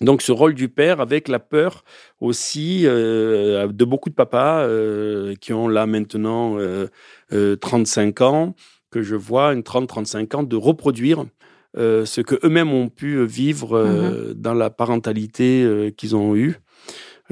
Donc, 0.00 0.22
ce 0.22 0.32
rôle 0.32 0.54
du 0.54 0.68
père 0.68 1.00
avec 1.00 1.28
la 1.28 1.38
peur 1.38 1.84
aussi 2.20 2.82
euh, 2.86 3.68
de 3.68 3.84
beaucoup 3.84 4.08
de 4.08 4.14
papas 4.14 4.62
euh, 4.62 5.34
qui 5.40 5.52
ont 5.52 5.68
là 5.68 5.86
maintenant 5.86 6.56
35 7.30 8.20
ans 8.22 8.54
que 8.90 9.02
je 9.02 9.16
vois, 9.16 9.52
une 9.52 9.62
30-35 9.62 10.36
ans, 10.36 10.42
de 10.42 10.56
reproduire 10.56 11.24
euh, 11.76 12.04
ce 12.04 12.20
que 12.20 12.34
eux-mêmes 12.44 12.72
ont 12.72 12.88
pu 12.88 13.24
vivre 13.24 13.76
euh, 13.76 14.32
mm-hmm. 14.32 14.34
dans 14.34 14.54
la 14.54 14.70
parentalité 14.70 15.62
euh, 15.62 15.90
qu'ils 15.90 16.16
ont 16.16 16.34
eue. 16.34 16.56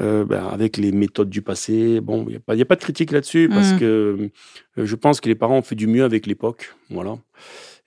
Ben, 0.01 0.47
avec 0.53 0.77
les 0.77 0.93
méthodes 0.93 1.29
du 1.29 1.43
passé. 1.43 2.01
Bon, 2.01 2.25
il 2.29 2.39
n'y 2.55 2.61
a, 2.61 2.63
a, 2.63 2.65
pas 2.65 2.77
de 2.77 2.81
critique 2.81 3.11
là-dessus 3.11 3.49
parce 3.53 3.73
mm. 3.73 3.79
que 3.81 4.31
je 4.77 4.95
pense 4.95 5.21
que 5.21 5.29
les 5.29 5.35
parents 5.35 5.59
ont 5.59 5.63
fait 5.63 5.75
du 5.75 5.89
mieux 5.89 6.05
avec 6.05 6.29
l'époque. 6.29 6.73
Voilà. 6.89 7.19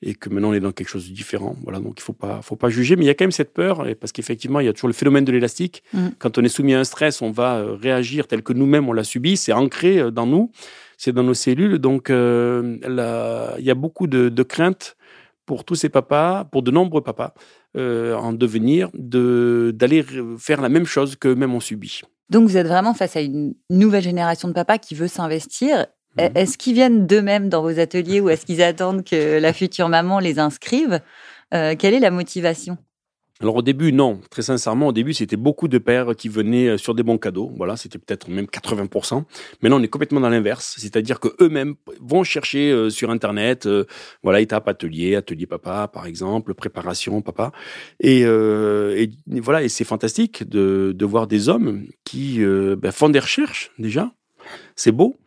Et 0.01 0.13
que 0.13 0.27
maintenant 0.27 0.49
on 0.49 0.53
est 0.53 0.59
dans 0.59 0.73
quelque 0.73 0.89
chose 0.89 1.07
de 1.07 1.13
différent. 1.13 1.55
Voilà. 1.63 1.79
Donc 1.79 1.93
il 1.95 2.01
ne 2.01 2.03
faut 2.03 2.11
pas, 2.11 2.41
faut 2.41 2.57
pas 2.57 2.67
juger. 2.67 2.97
Mais 2.97 3.05
il 3.05 3.07
y 3.07 3.09
a 3.09 3.13
quand 3.13 3.23
même 3.23 3.31
cette 3.31 3.53
peur 3.53 3.87
parce 3.97 4.11
qu'effectivement, 4.11 4.59
il 4.59 4.65
y 4.65 4.67
a 4.67 4.73
toujours 4.73 4.89
le 4.89 4.93
phénomène 4.93 5.23
de 5.23 5.31
l'élastique. 5.31 5.83
Mm. 5.93 6.07
Quand 6.19 6.37
on 6.37 6.43
est 6.43 6.49
soumis 6.49 6.73
à 6.73 6.81
un 6.81 6.83
stress, 6.83 7.21
on 7.21 7.31
va 7.31 7.63
réagir 7.81 8.27
tel 8.27 8.43
que 8.43 8.51
nous-mêmes 8.51 8.89
on 8.89 8.93
l'a 8.93 9.05
subi. 9.05 9.37
C'est 9.37 9.53
ancré 9.53 10.11
dans 10.11 10.25
nous 10.25 10.51
c'est 11.01 11.13
dans 11.13 11.23
nos 11.23 11.33
cellules. 11.33 11.79
Donc, 11.79 12.11
euh, 12.11 12.77
il 13.57 13.65
y 13.65 13.71
a 13.71 13.75
beaucoup 13.75 14.05
de, 14.05 14.43
craintes 14.43 14.95
pour 15.47 15.65
tous 15.65 15.73
ces 15.73 15.89
papas, 15.89 16.45
pour 16.45 16.61
de 16.61 16.69
nombreux 16.69 17.01
papas, 17.01 17.33
euh, 17.75 18.13
en 18.13 18.33
devenir, 18.33 18.89
d'aller 18.93 20.05
faire 20.37 20.61
la 20.61 20.69
même 20.69 20.85
chose 20.85 21.15
qu'eux-mêmes 21.15 21.55
ont 21.55 21.59
subi. 21.59 22.01
Donc, 22.29 22.47
vous 22.47 22.55
êtes 22.55 22.67
vraiment 22.67 22.93
face 22.93 23.15
à 23.15 23.21
une 23.21 23.55
nouvelle 23.71 24.03
génération 24.03 24.47
de 24.47 24.53
papas 24.53 24.77
qui 24.77 24.93
veut 24.93 25.07
s'investir. 25.07 25.87
Mhm. 26.19 26.29
Est-ce 26.35 26.59
qu'ils 26.59 26.75
viennent 26.75 27.07
d'eux-mêmes 27.07 27.49
dans 27.49 27.63
vos 27.63 27.79
ateliers 27.79 28.21
ou 28.21 28.29
est-ce 28.29 28.45
qu'ils 28.45 28.61
attendent 28.61 29.03
que 29.03 29.39
la 29.39 29.53
future 29.53 29.89
maman 29.89 30.19
les 30.19 30.37
inscrive? 30.37 30.99
Euh, 31.55 31.75
Quelle 31.77 31.95
est 31.95 31.99
la 31.99 32.11
motivation? 32.11 32.77
Alors 33.41 33.55
au 33.55 33.61
début, 33.63 33.91
non. 33.91 34.21
Très 34.29 34.43
sincèrement, 34.43 34.87
au 34.87 34.91
début, 34.91 35.13
c'était 35.13 35.35
beaucoup 35.35 35.67
de 35.67 35.79
pères 35.79 36.15
qui 36.15 36.29
venaient 36.29 36.67
euh, 36.67 36.77
sur 36.77 36.93
des 36.93 37.01
bons 37.01 37.17
cadeaux. 37.17 37.51
Voilà, 37.57 37.75
c'était 37.75 37.97
peut-être 37.97 38.29
même 38.29 38.45
80%. 38.45 39.23
Maintenant, 39.61 39.79
on 39.79 39.83
est 39.83 39.87
complètement 39.87 40.19
dans 40.19 40.29
l'inverse. 40.29 40.75
C'est-à-dire 40.77 41.19
que 41.19 41.29
eux-mêmes 41.41 41.73
vont 41.99 42.23
chercher 42.23 42.71
euh, 42.71 42.89
sur 42.91 43.09
Internet, 43.09 43.65
euh, 43.65 43.85
voilà, 44.21 44.41
étape 44.41 44.67
atelier, 44.67 45.15
atelier 45.15 45.47
papa, 45.47 45.89
par 45.91 46.05
exemple, 46.05 46.53
préparation 46.53 47.21
papa. 47.21 47.51
Et, 47.99 48.25
voilà, 49.27 49.63
et 49.63 49.69
c'est 49.69 49.83
fantastique 49.83 50.47
de, 50.47 50.95
voir 51.05 51.27
des 51.27 51.49
hommes 51.49 51.85
qui 52.03 52.39
ben, 52.39 52.91
font 52.91 53.09
des 53.09 53.19
recherches 53.19 53.71
déjà. 53.79 54.11
C'est 54.75 54.91
beau. 54.91 55.20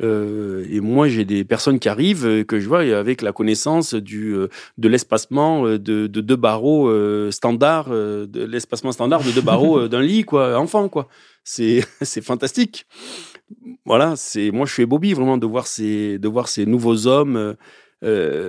Euh, 0.00 0.64
et 0.70 0.80
moi, 0.80 1.08
j'ai 1.08 1.24
des 1.24 1.44
personnes 1.44 1.78
qui 1.78 1.88
arrivent 1.88 2.26
euh, 2.26 2.44
que 2.44 2.60
je 2.60 2.68
vois 2.68 2.80
avec 2.80 3.22
la 3.22 3.32
connaissance 3.32 3.94
du 3.94 4.34
euh, 4.34 4.48
de 4.76 4.88
l'espacement 4.88 5.64
de, 5.64 5.76
de, 5.76 6.06
deux 6.06 6.36
barreaux 6.36 6.90
standard, 7.30 7.90
de 7.90 8.44
l'espacement 8.44 8.92
standard 8.92 9.22
de 9.24 9.30
deux 9.30 9.40
barreaux 9.40 9.88
d'un 9.88 10.02
lit, 10.02 10.24
quoi, 10.24 10.58
enfant, 10.58 10.88
quoi. 10.88 11.08
C'est 11.44 11.84
c'est 12.02 12.22
fantastique. 12.22 12.86
Voilà, 13.84 14.14
c'est 14.16 14.50
moi, 14.50 14.66
je 14.66 14.72
suis 14.72 14.86
Bobby 14.86 15.14
vraiment 15.14 15.38
de 15.38 15.46
voir 15.46 15.66
ces 15.66 16.18
de 16.18 16.28
voir 16.28 16.48
ces 16.48 16.66
nouveaux 16.66 17.06
hommes. 17.06 17.56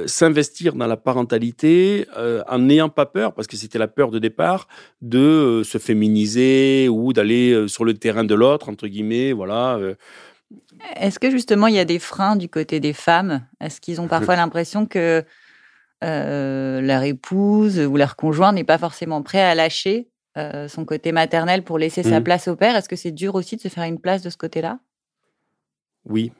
s'investir 0.05 0.75
dans 0.75 0.85
la 0.85 0.97
parentalité 0.97 2.05
en 2.47 2.59
n'ayant 2.59 2.89
pas 2.89 3.07
peur, 3.07 3.33
parce 3.33 3.47
que 3.47 3.57
c'était 3.57 3.79
la 3.79 3.87
peur 3.87 4.11
de 4.11 4.19
départ, 4.19 4.67
de 5.01 5.63
se 5.63 5.79
féminiser 5.79 6.87
ou 6.87 7.13
d'aller 7.13 7.67
sur 7.67 7.83
le 7.83 7.95
terrain 7.95 8.23
de 8.23 8.35
l'autre, 8.35 8.69
entre 8.69 8.87
guillemets, 8.87 9.33
voilà. 9.33 9.79
Est-ce 10.95 11.19
que 11.19 11.29
justement 11.29 11.67
il 11.67 11.75
y 11.75 11.79
a 11.79 11.85
des 11.85 11.99
freins 11.99 12.35
du 12.35 12.49
côté 12.49 12.79
des 12.79 12.93
femmes? 12.93 13.45
Est-ce 13.59 13.81
qu'ils 13.81 14.01
ont 14.01 14.07
parfois 14.07 14.35
l'impression 14.35 14.85
que 14.85 15.23
euh, 16.03 16.81
leur 16.81 17.03
épouse 17.03 17.79
ou 17.79 17.97
leur 17.97 18.15
conjoint 18.15 18.53
n'est 18.53 18.63
pas 18.63 18.77
forcément 18.77 19.21
prêt 19.21 19.41
à 19.41 19.53
lâcher 19.55 20.09
euh, 20.37 20.67
son 20.67 20.85
côté 20.85 21.11
maternel 21.11 21.63
pour 21.63 21.77
laisser 21.77 22.03
sa 22.03 22.19
mmh. 22.19 22.23
place 22.23 22.47
au 22.47 22.55
père? 22.55 22.75
Est-ce 22.75 22.89
que 22.89 22.95
c'est 22.95 23.11
dur 23.11 23.35
aussi 23.35 23.57
de 23.57 23.61
se 23.61 23.67
faire 23.67 23.83
une 23.83 23.99
place 23.99 24.21
de 24.21 24.29
ce 24.29 24.37
côté-là? 24.37 24.79
Oui, 26.05 26.31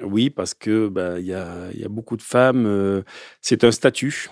oui, 0.00 0.30
parce 0.30 0.54
que 0.54 0.88
bah, 0.88 1.18
il 1.18 1.26
y, 1.26 1.34
a, 1.34 1.88
beaucoup 1.88 2.16
de 2.16 2.22
femmes. 2.22 2.66
Euh, 2.66 3.02
c'est 3.40 3.64
un 3.64 3.70
statut. 3.70 4.28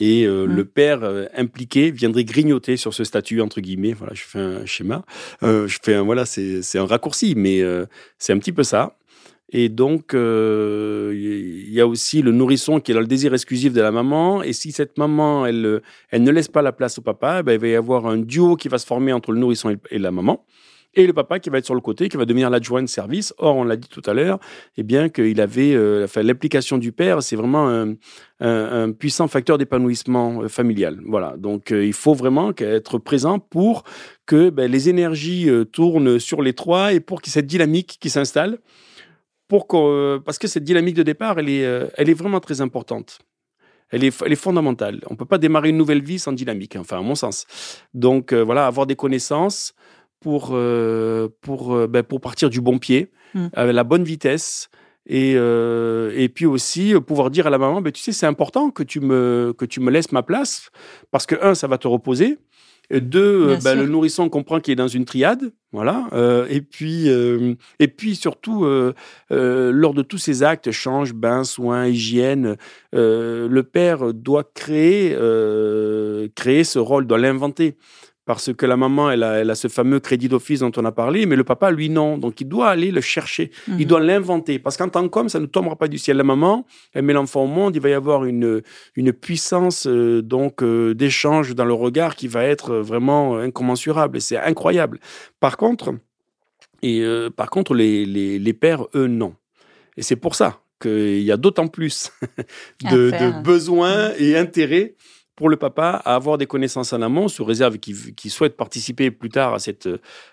Et 0.00 0.26
mmh. 0.26 0.44
le 0.44 0.64
père 0.64 1.28
impliqué 1.36 1.90
viendrait 1.90 2.24
grignoter 2.24 2.76
sur 2.76 2.94
ce 2.94 3.02
statut 3.02 3.40
entre 3.40 3.60
guillemets. 3.60 3.94
Voilà, 3.94 4.14
je 4.14 4.22
fais 4.22 4.38
un 4.38 4.64
schéma. 4.64 5.04
je 5.42 5.78
fais 5.82 5.94
un 5.94 6.02
voilà, 6.02 6.24
c'est 6.24 6.78
un 6.78 6.86
raccourci, 6.86 7.34
mais 7.36 7.62
c'est 8.18 8.32
un 8.32 8.38
petit 8.38 8.52
peu 8.52 8.62
ça. 8.62 8.94
Et 9.50 9.70
donc, 9.70 10.12
euh, 10.12 11.12
il 11.14 11.72
y 11.72 11.80
a 11.80 11.86
aussi 11.86 12.20
le 12.20 12.32
nourrisson 12.32 12.80
qui 12.80 12.90
est 12.90 12.94
dans 12.94 13.00
le 13.00 13.06
désir 13.06 13.32
exclusif 13.32 13.72
de 13.72 13.80
la 13.80 13.90
maman. 13.90 14.42
Et 14.42 14.52
si 14.52 14.72
cette 14.72 14.98
maman, 14.98 15.46
elle, 15.46 15.80
elle 16.10 16.22
ne 16.22 16.30
laisse 16.30 16.48
pas 16.48 16.60
la 16.60 16.72
place 16.72 16.98
au 16.98 17.02
papa, 17.02 17.38
eh 17.40 17.42
ben, 17.42 17.52
il 17.52 17.58
va 17.58 17.68
y 17.68 17.74
avoir 17.74 18.06
un 18.06 18.18
duo 18.18 18.56
qui 18.56 18.68
va 18.68 18.78
se 18.78 18.86
former 18.86 19.12
entre 19.12 19.32
le 19.32 19.38
nourrisson 19.38 19.74
et 19.90 19.98
la 19.98 20.10
maman. 20.10 20.44
Et 20.98 21.06
le 21.06 21.14
papa 21.14 21.38
qui 21.38 21.48
va 21.48 21.58
être 21.58 21.64
sur 21.64 21.74
le 21.74 21.80
côté, 21.80 22.08
qui 22.08 22.16
va 22.16 22.26
devenir 22.26 22.50
l'adjoint 22.50 22.82
de 22.82 22.88
service. 22.88 23.32
Or, 23.38 23.56
on 23.56 23.64
l'a 23.64 23.76
dit 23.76 23.88
tout 23.88 24.02
à 24.04 24.12
l'heure, 24.12 24.38
eh 24.76 24.82
bien 24.82 25.08
qu'il 25.08 25.40
avait, 25.40 25.74
euh, 25.74 26.06
l'implication 26.16 26.76
du 26.76 26.92
père, 26.92 27.22
c'est 27.22 27.36
vraiment 27.36 27.96
un, 28.40 28.92
puissant 28.92 29.28
facteur 29.28 29.58
d'épanouissement 29.58 30.42
euh, 30.42 30.48
familial. 30.48 31.00
Voilà. 31.06 31.36
Donc, 31.38 31.70
il 31.70 31.94
faut 31.94 32.14
vraiment 32.14 32.52
être 32.58 32.98
présent 32.98 33.38
pour 33.38 33.84
que 34.26 34.50
ben, 34.50 34.70
les 34.70 34.90
énergies 34.90 35.48
tournent 35.72 36.18
sur 36.18 36.42
les 36.42 36.52
trois 36.52 36.92
et 36.92 37.00
pour 37.00 37.20
ait 37.20 37.30
cette 37.30 37.46
dynamique 37.46 37.96
qui 38.00 38.10
s'installe 38.10 38.58
que, 39.48 40.18
parce 40.18 40.38
que 40.38 40.46
cette 40.46 40.64
dynamique 40.64 40.94
de 40.94 41.02
départ, 41.02 41.38
elle 41.38 41.48
est, 41.48 41.64
euh, 41.64 42.14
vraiment 42.14 42.40
très 42.40 42.60
importante. 42.60 43.18
Elle 43.90 44.04
est, 44.04 44.34
fondamentale. 44.34 45.00
On 45.08 45.14
ne 45.14 45.18
peut 45.18 45.24
pas 45.24 45.38
démarrer 45.38 45.70
une 45.70 45.78
nouvelle 45.78 46.02
vie 46.02 46.18
sans 46.18 46.32
dynamique, 46.32 46.76
enfin, 46.76 46.98
à 46.98 47.00
mon 47.00 47.14
sens. 47.14 47.46
Donc, 47.94 48.32
euh, 48.34 48.44
voilà, 48.44 48.66
avoir 48.66 48.86
des 48.86 48.96
connaissances 48.96 49.72
pour, 50.20 50.50
euh, 50.52 51.28
pour, 51.40 51.88
ben, 51.88 52.02
pour 52.02 52.20
partir 52.20 52.50
du 52.50 52.60
bon 52.60 52.78
pied, 52.78 53.10
mmh. 53.34 53.46
avec 53.52 53.74
la 53.74 53.84
bonne 53.84 54.04
vitesse. 54.04 54.68
Et, 55.10 55.32
et 55.32 56.28
puis 56.28 56.44
aussi 56.44 56.92
pouvoir 57.06 57.30
dire 57.30 57.46
à 57.46 57.50
la 57.50 57.56
maman, 57.56 57.80
ben, 57.80 57.90
tu 57.90 58.02
sais, 58.02 58.12
c'est 58.12 58.26
important 58.26 58.70
que 58.70 58.82
tu, 58.82 59.00
me, 59.00 59.54
que 59.56 59.64
tu 59.64 59.80
me 59.80 59.90
laisses 59.90 60.12
ma 60.12 60.22
place, 60.22 60.68
parce 61.10 61.24
que, 61.24 61.34
un, 61.40 61.54
ça 61.54 61.66
va 61.66 61.78
te 61.78 61.88
reposer. 61.88 62.36
Deux, 62.90 63.58
bah, 63.62 63.74
le 63.74 63.86
nourrisson 63.86 64.30
comprend 64.30 64.60
qu'il 64.60 64.72
est 64.72 64.76
dans 64.76 64.88
une 64.88 65.04
triade, 65.04 65.52
voilà. 65.72 66.06
Euh, 66.14 66.46
et 66.48 66.62
puis, 66.62 67.10
euh, 67.10 67.54
et 67.78 67.88
puis 67.88 68.16
surtout, 68.16 68.64
euh, 68.64 68.94
lors 69.30 69.92
de 69.92 70.00
tous 70.00 70.16
ces 70.16 70.42
actes, 70.42 70.70
change, 70.70 71.12
bain, 71.12 71.44
soins, 71.44 71.86
hygiène, 71.86 72.56
le 72.94 73.60
père 73.60 74.14
doit 74.14 74.44
créer, 74.44 75.10
créer 76.34 76.64
ce 76.64 76.78
rôle, 76.78 77.06
doit 77.06 77.18
l'inventer 77.18 77.76
parce 78.28 78.52
que 78.52 78.66
la 78.66 78.76
maman, 78.76 79.10
elle 79.10 79.22
a, 79.22 79.38
elle 79.38 79.48
a 79.48 79.54
ce 79.54 79.68
fameux 79.68 80.00
crédit 80.00 80.28
d'office 80.28 80.60
dont 80.60 80.70
on 80.76 80.84
a 80.84 80.92
parlé, 80.92 81.24
mais 81.24 81.34
le 81.34 81.44
papa, 81.44 81.70
lui, 81.70 81.88
non. 81.88 82.18
Donc, 82.18 82.42
il 82.42 82.44
doit 82.46 82.68
aller 82.68 82.90
le 82.90 83.00
chercher. 83.00 83.50
Il 83.68 83.74
mhm. 83.74 83.84
doit 83.84 84.00
l'inventer. 84.00 84.58
Parce 84.58 84.76
qu'en 84.76 84.90
tant 84.90 85.08
qu'homme, 85.08 85.30
ça 85.30 85.40
ne 85.40 85.46
tombera 85.46 85.76
pas 85.76 85.88
du 85.88 85.96
ciel. 85.96 86.18
La 86.18 86.24
maman, 86.24 86.66
elle 86.92 87.04
met 87.06 87.14
l'enfant 87.14 87.44
au 87.44 87.46
monde. 87.46 87.74
Il 87.74 87.80
va 87.80 87.88
y 87.88 87.94
avoir 87.94 88.26
une, 88.26 88.60
une 88.96 89.14
puissance 89.14 89.86
euh, 89.86 90.20
donc 90.20 90.62
euh, 90.62 90.94
d'échange 90.94 91.54
dans 91.54 91.64
le 91.64 91.72
regard 91.72 92.16
qui 92.16 92.28
va 92.28 92.44
être 92.44 92.74
vraiment 92.74 93.38
incommensurable. 93.38 94.18
Et 94.18 94.20
c'est 94.20 94.36
incroyable. 94.36 95.00
Par 95.40 95.56
contre, 95.56 95.94
et, 96.82 97.00
euh, 97.00 97.30
par 97.30 97.48
contre 97.48 97.72
les, 97.72 98.04
les, 98.04 98.38
les 98.38 98.52
pères, 98.52 98.84
eux, 98.94 99.06
non. 99.06 99.36
Et 99.96 100.02
c'est 100.02 100.16
pour 100.16 100.34
ça 100.34 100.60
qu'il 100.82 101.22
y 101.22 101.32
a 101.32 101.38
d'autant 101.38 101.68
plus 101.68 102.12
de, 102.90 103.10
de 103.10 103.42
besoins 103.42 104.12
et 104.18 104.36
intérêts 104.36 104.96
pour 105.38 105.48
le 105.48 105.56
papa 105.56 106.02
à 106.04 106.16
avoir 106.16 106.36
des 106.36 106.46
connaissances 106.46 106.92
en 106.92 107.00
amont, 107.00 107.28
sous 107.28 107.44
réserve 107.44 107.78
qu'il 107.78 108.30
souhaite 108.30 108.56
participer 108.56 109.12
plus 109.12 109.28
tard 109.28 109.54
à 109.54 109.60
cette, 109.60 109.88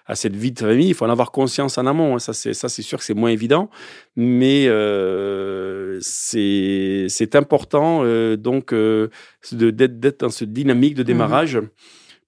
à 0.08 0.16
cette 0.16 0.36
vie 0.36 0.52
de 0.52 0.58
famille. 0.58 0.88
Il 0.88 0.94
faut 0.96 1.06
en 1.06 1.12
avoir 1.12 1.32
conscience 1.32 1.78
en 1.78 1.86
amont. 1.86 2.16
Hein. 2.16 2.20
Ça, 2.20 2.34
c'est, 2.34 2.82
sûr 2.82 2.98
que 2.98 3.04
c'est 3.04 3.14
moins 3.14 3.30
évident. 3.30 3.70
Mais 4.16 4.66
euh, 4.68 6.00
c'est, 6.02 7.36
important 7.36 8.02
euh, 8.04 8.36
donc 8.36 8.74
euh, 8.74 9.10
d'être, 9.52 10.22
dans 10.22 10.30
cette 10.30 10.54
dynamique 10.54 10.96
de 10.96 11.04
mmh 11.04 11.06
démarrage. 11.06 11.60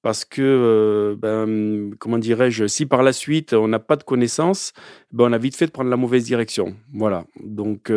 Parce 0.03 0.23
que, 0.23 1.17
ben, 1.19 1.89
comment 1.97 2.19
dirais-je, 2.19 2.67
si 2.67 2.85
par 2.85 3.01
la 3.01 3.11
suite 3.11 3.53
on 3.53 3.67
n'a 3.67 3.79
pas 3.79 3.95
de 3.95 4.03
connaissances, 4.03 4.71
ben, 5.11 5.25
on 5.25 5.33
a 5.33 5.39
vite 5.39 5.55
fait 5.55 5.65
de 5.65 5.71
prendre 5.71 5.89
la 5.89 5.97
mauvaise 5.97 6.23
direction. 6.25 6.75
Voilà. 6.93 7.25
Donc, 7.43 7.91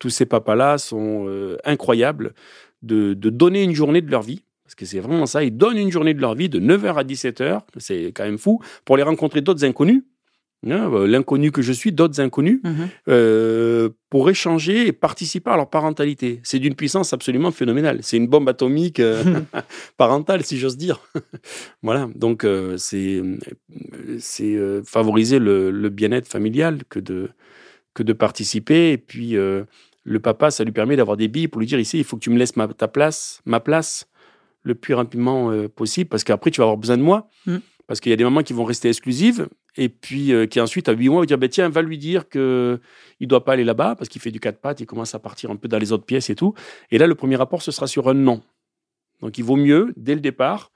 tous 0.00 0.10
ces 0.10 0.26
papas-là 0.26 0.78
sont 0.78 1.56
incroyables 1.64 2.34
de, 2.82 3.14
donner 3.14 3.62
une 3.62 3.74
journée 3.74 4.00
de 4.02 4.10
leur 4.10 4.22
vie, 4.22 4.42
parce 4.64 4.74
que 4.74 4.84
c'est 4.86 5.00
vraiment 5.00 5.26
ça, 5.26 5.44
ils 5.44 5.56
donnent 5.56 5.78
une 5.78 5.90
journée 5.92 6.14
de 6.14 6.20
leur 6.20 6.34
vie 6.34 6.48
de 6.48 6.58
9h 6.60 6.96
à 6.96 7.04
17h, 7.04 7.60
c'est 7.78 8.12
quand 8.14 8.24
même 8.24 8.38
fou, 8.38 8.60
pour 8.84 8.94
aller 8.96 9.04
rencontrer 9.04 9.40
d'autres 9.40 9.64
inconnus. 9.64 10.02
hein, 10.68 10.90
euh, 10.92 11.06
l'inconnu 11.06 11.52
que 11.52 11.62
je 11.62 11.72
suis, 11.72 11.92
d'autres 11.92 12.20
inconnus, 12.20 12.60
Mhm. 12.64 12.88
euh, 13.08 13.88
pour 14.10 14.28
échanger 14.30 14.88
et 14.88 14.92
participer 14.92 15.50
à 15.50 15.56
leur 15.56 15.70
parentalité. 15.70 16.40
C'est 16.42 16.58
d'une 16.58 16.74
puissance 16.74 17.12
absolument 17.12 17.52
phénoménale. 17.52 17.98
C'est 18.02 18.16
une 18.16 18.26
bombe 18.26 18.48
atomique 18.48 18.98
euh, 18.98 19.22
parentale, 19.96 20.42
si 20.44 20.58
j'ose 20.58 20.76
dire. 20.76 20.98
voilà, 21.82 22.08
donc 22.16 22.42
euh, 22.44 22.76
c'est 22.78 23.22
c'est 24.18 24.56
favoriser 24.84 25.38
le, 25.38 25.70
le 25.70 25.88
bien-être 25.88 26.26
familial 26.26 26.82
que 26.88 26.98
de, 27.00 27.28
que 27.94 28.02
de 28.02 28.12
participer. 28.12 28.92
Et 28.92 28.98
puis, 28.98 29.36
le 30.06 30.20
papa, 30.20 30.50
ça 30.52 30.62
lui 30.62 30.72
permet 30.72 30.96
d'avoir 30.96 31.16
des 31.16 31.26
billes 31.26 31.48
pour 31.48 31.60
lui 31.60 31.66
dire 31.66 31.80
ici, 31.80 31.98
il 31.98 32.04
faut 32.04 32.16
que 32.16 32.22
tu 32.22 32.30
me 32.30 32.38
laisses 32.38 32.56
ma, 32.56 32.68
ta 32.68 32.86
place, 32.86 33.42
ma 33.44 33.58
place, 33.58 34.08
le 34.62 34.76
plus 34.76 34.94
rapidement 34.94 35.50
euh, 35.50 35.68
possible, 35.68 36.08
parce 36.08 36.22
qu'après, 36.22 36.50
tu 36.50 36.60
vas 36.60 36.64
avoir 36.64 36.76
besoin 36.76 36.96
de 36.96 37.02
moi. 37.02 37.28
Mm. 37.46 37.56
Parce 37.88 38.00
qu'il 38.00 38.10
y 38.10 38.12
a 38.12 38.16
des 38.16 38.24
mamans 38.24 38.42
qui 38.42 38.52
vont 38.52 38.64
rester 38.64 38.88
exclusives, 38.88 39.48
et 39.76 39.88
puis 39.88 40.32
euh, 40.32 40.46
qui 40.46 40.60
ensuite, 40.60 40.88
à 40.88 40.92
8 40.92 41.08
mois, 41.08 41.20
vont 41.20 41.24
dire, 41.24 41.38
ben, 41.38 41.48
tiens, 41.48 41.68
va 41.68 41.82
lui 41.82 41.98
dire 41.98 42.28
que 42.28 42.80
il 43.20 43.28
doit 43.28 43.44
pas 43.44 43.52
aller 43.52 43.64
là-bas, 43.64 43.94
parce 43.96 44.08
qu'il 44.08 44.20
fait 44.20 44.30
du 44.30 44.40
quatre 44.40 44.60
pattes, 44.60 44.80
il 44.80 44.86
commence 44.86 45.14
à 45.14 45.18
partir 45.18 45.50
un 45.50 45.56
peu 45.56 45.68
dans 45.68 45.78
les 45.78 45.92
autres 45.92 46.04
pièces 46.04 46.30
et 46.30 46.34
tout. 46.34 46.54
Et 46.90 46.98
là, 46.98 47.06
le 47.06 47.14
premier 47.14 47.36
rapport, 47.36 47.62
ce 47.62 47.70
sera 47.70 47.86
sur 47.86 48.08
un 48.08 48.14
non. 48.14 48.42
Donc, 49.20 49.38
il 49.38 49.44
vaut 49.44 49.56
mieux, 49.56 49.92
dès 49.96 50.14
le 50.14 50.20
départ, 50.20 50.70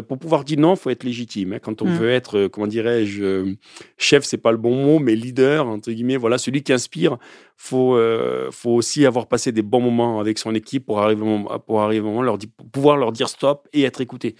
pour 0.00 0.18
pouvoir 0.18 0.44
dire 0.44 0.58
non, 0.58 0.74
il 0.74 0.78
faut 0.78 0.88
être 0.90 1.04
légitime. 1.04 1.52
hein. 1.52 1.58
Quand 1.60 1.82
on 1.82 1.86
Mm. 1.86 1.94
veut 1.96 2.08
être, 2.10 2.38
euh, 2.38 2.48
comment 2.48 2.66
dirais-je, 2.66 3.22
euh, 3.22 3.54
chef, 3.98 4.24
c'est 4.24 4.38
pas 4.38 4.50
le 4.52 4.56
bon 4.56 4.74
mot, 4.74 4.98
mais 4.98 5.14
leader, 5.14 5.66
entre 5.68 5.90
guillemets, 5.92 6.16
voilà, 6.16 6.38
celui 6.38 6.62
qui 6.62 6.72
inspire, 6.72 7.18
faut, 7.56 7.96
euh, 7.96 8.48
faut 8.50 8.70
aussi 8.70 9.04
avoir 9.04 9.26
passé 9.26 9.52
des 9.52 9.62
bons 9.62 9.80
moments 9.80 10.20
avec 10.20 10.38
son 10.38 10.54
équipe 10.54 10.86
pour 10.86 11.00
arriver, 11.00 11.22
pour 11.66 11.82
arriver 11.82 12.00
au 12.00 12.10
moment, 12.10 12.22
leur 12.22 12.38
dire, 12.38 12.48
pour 12.56 12.68
pouvoir 12.70 12.96
leur 12.96 13.12
dire 13.12 13.28
stop 13.28 13.68
et 13.74 13.82
être 13.82 14.00
écouté. 14.00 14.36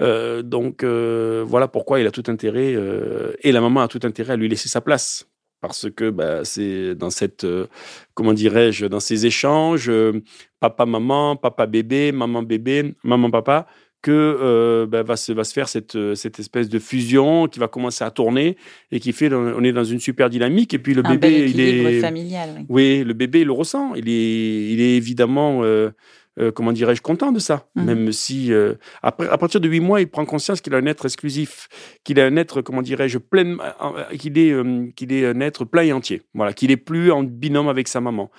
Euh, 0.00 0.42
donc, 0.42 0.82
euh, 0.82 1.44
voilà 1.46 1.68
pourquoi 1.68 2.00
il 2.00 2.06
a 2.06 2.10
tout 2.10 2.24
intérêt, 2.28 2.74
euh, 2.74 3.32
et 3.42 3.52
la 3.52 3.60
maman 3.60 3.80
a 3.82 3.88
tout 3.88 4.00
intérêt 4.04 4.32
à 4.32 4.36
lui 4.36 4.48
laisser 4.48 4.68
sa 4.68 4.80
place. 4.80 5.26
Parce 5.60 5.88
que 5.90 6.10
bah, 6.10 6.44
c'est 6.44 6.94
dans 6.94 7.08
cette, 7.08 7.44
euh, 7.44 7.66
comment 8.12 8.34
dirais-je, 8.34 8.84
dans 8.84 9.00
ces 9.00 9.24
échanges, 9.24 9.88
euh, 9.88 10.20
papa-maman, 10.60 11.36
papa-bébé, 11.36 12.12
maman-bébé, 12.12 12.94
maman-papa, 13.02 13.66
que 14.04 14.10
euh, 14.12 14.86
bah, 14.86 15.02
va, 15.02 15.16
se, 15.16 15.32
va 15.32 15.44
se 15.44 15.54
faire 15.54 15.66
cette, 15.66 15.96
euh, 15.96 16.14
cette 16.14 16.38
espèce 16.38 16.68
de 16.68 16.78
fusion 16.78 17.48
qui 17.48 17.58
va 17.58 17.68
commencer 17.68 18.04
à 18.04 18.10
tourner 18.10 18.58
et 18.92 19.00
qui 19.00 19.12
fait, 19.12 19.32
on 19.32 19.64
est 19.64 19.72
dans 19.72 19.82
une 19.82 19.98
super 19.98 20.28
dynamique. 20.28 20.74
Et 20.74 20.78
puis 20.78 20.92
le 20.92 21.02
Un 21.06 21.12
bébé, 21.16 21.46
il 21.48 21.58
est, 21.58 22.00
familial. 22.00 22.50
oui. 22.58 22.64
oui, 22.68 23.04
le 23.04 23.14
bébé 23.14 23.40
il 23.40 23.46
le 23.46 23.52
ressent. 23.52 23.94
Il 23.94 24.10
est, 24.10 24.72
il 24.72 24.80
est 24.82 24.96
évidemment, 24.96 25.64
euh, 25.64 25.90
euh, 26.38 26.52
comment 26.52 26.72
dirais-je, 26.72 27.00
content 27.00 27.32
de 27.32 27.38
ça. 27.38 27.66
Mhm. 27.76 27.84
Même 27.84 28.12
si, 28.12 28.52
euh, 28.52 28.74
après, 29.02 29.26
à 29.28 29.38
partir 29.38 29.58
de 29.58 29.68
huit 29.68 29.80
mois, 29.80 30.02
il 30.02 30.08
prend 30.08 30.26
conscience 30.26 30.60
qu'il 30.60 30.74
a 30.74 30.78
un 30.78 30.86
être 30.86 31.06
exclusif, 31.06 31.68
qu'il 32.04 32.20
a 32.20 32.26
un 32.26 32.36
être, 32.36 32.60
comment 32.60 32.82
dirais-je, 32.82 33.18
plein, 33.18 33.56
euh, 33.58 34.16
qu'il 34.18 34.36
est, 34.36 34.54
qu'il 34.94 35.12
est 35.12 35.26
un 35.26 35.40
être 35.40 35.64
plein 35.64 35.82
et 35.82 35.92
entier. 35.92 36.22
Voilà, 36.34 36.52
qu'il 36.52 36.70
est 36.70 36.76
plus 36.76 37.10
en 37.10 37.22
binôme 37.22 37.68
avec 37.68 37.88
sa 37.88 38.00
maman. 38.00 38.30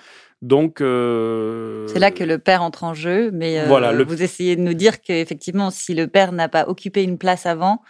Donc, 0.42 0.80
euh, 0.80 1.86
C'est 1.88 1.98
là 1.98 2.10
que 2.10 2.22
le 2.24 2.38
père 2.38 2.62
entre 2.62 2.84
en 2.84 2.94
jeu, 2.94 3.30
mais 3.32 3.58
euh, 3.60 3.64
Voilà, 3.66 3.92
le- 3.92 4.04
vous 4.04 4.22
essayez 4.22 4.54
de 4.56 4.60
nous 4.60 4.74
dire 4.74 5.00
qu'effectivement, 5.00 5.70
si 5.70 5.94
le 5.94 6.06
père 6.08 6.32
n'a 6.32 6.48
pas 6.48 6.68
occupé 6.68 7.02
une 7.02 7.18
place 7.18 7.46
avant, 7.46 7.82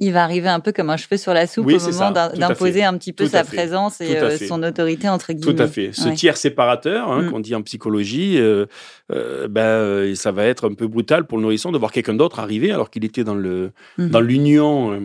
il 0.00 0.12
va 0.12 0.24
arriver 0.24 0.48
un 0.48 0.58
peu 0.60 0.72
comme 0.72 0.90
un 0.90 0.96
cheveu 0.96 1.16
sur 1.16 1.32
la 1.34 1.46
soupe 1.46 1.66
Oui, 1.66 1.76
au 1.76 1.92
moment 1.92 2.10
d'imposer 2.10 2.82
un 2.82 2.96
petit 2.96 3.12
peu 3.12 3.24
Tout 3.24 3.30
sa 3.30 3.44
présence 3.44 4.00
et 4.00 4.16
euh, 4.16 4.36
son 4.38 4.62
autorité, 4.62 5.08
entre 5.08 5.32
guillemets. 5.32 5.54
Tout 5.54 5.62
à 5.62 5.66
fait. 5.68 5.90
Ce 5.92 6.08
Ouais. 6.08 6.14
tiers 6.14 6.36
séparateur, 6.36 7.10
hein, 7.12 7.22
Mm. 7.22 7.30
qu'on 7.30 7.40
dit 7.40 7.54
en 7.54 7.62
psychologie, 7.62 8.38
euh, 8.38 8.66
euh, 9.12 9.46
ben, 9.48 10.14
ça 10.16 10.32
va 10.32 10.44
être 10.46 10.68
un 10.68 10.74
peu 10.74 10.86
brutal 10.88 11.26
pour 11.26 11.38
le 11.38 11.42
nourrisson 11.42 11.70
de 11.70 11.78
voir 11.78 11.92
quelqu'un 11.92 12.14
d'autre 12.14 12.40
arriver 12.40 12.72
alors 12.72 12.90
qu'il 12.90 13.04
était 13.04 13.24
dans 13.24 13.34
le 13.34 13.70
Mhm. 13.98 14.08
dans 14.08 14.20
l'union 14.20 15.00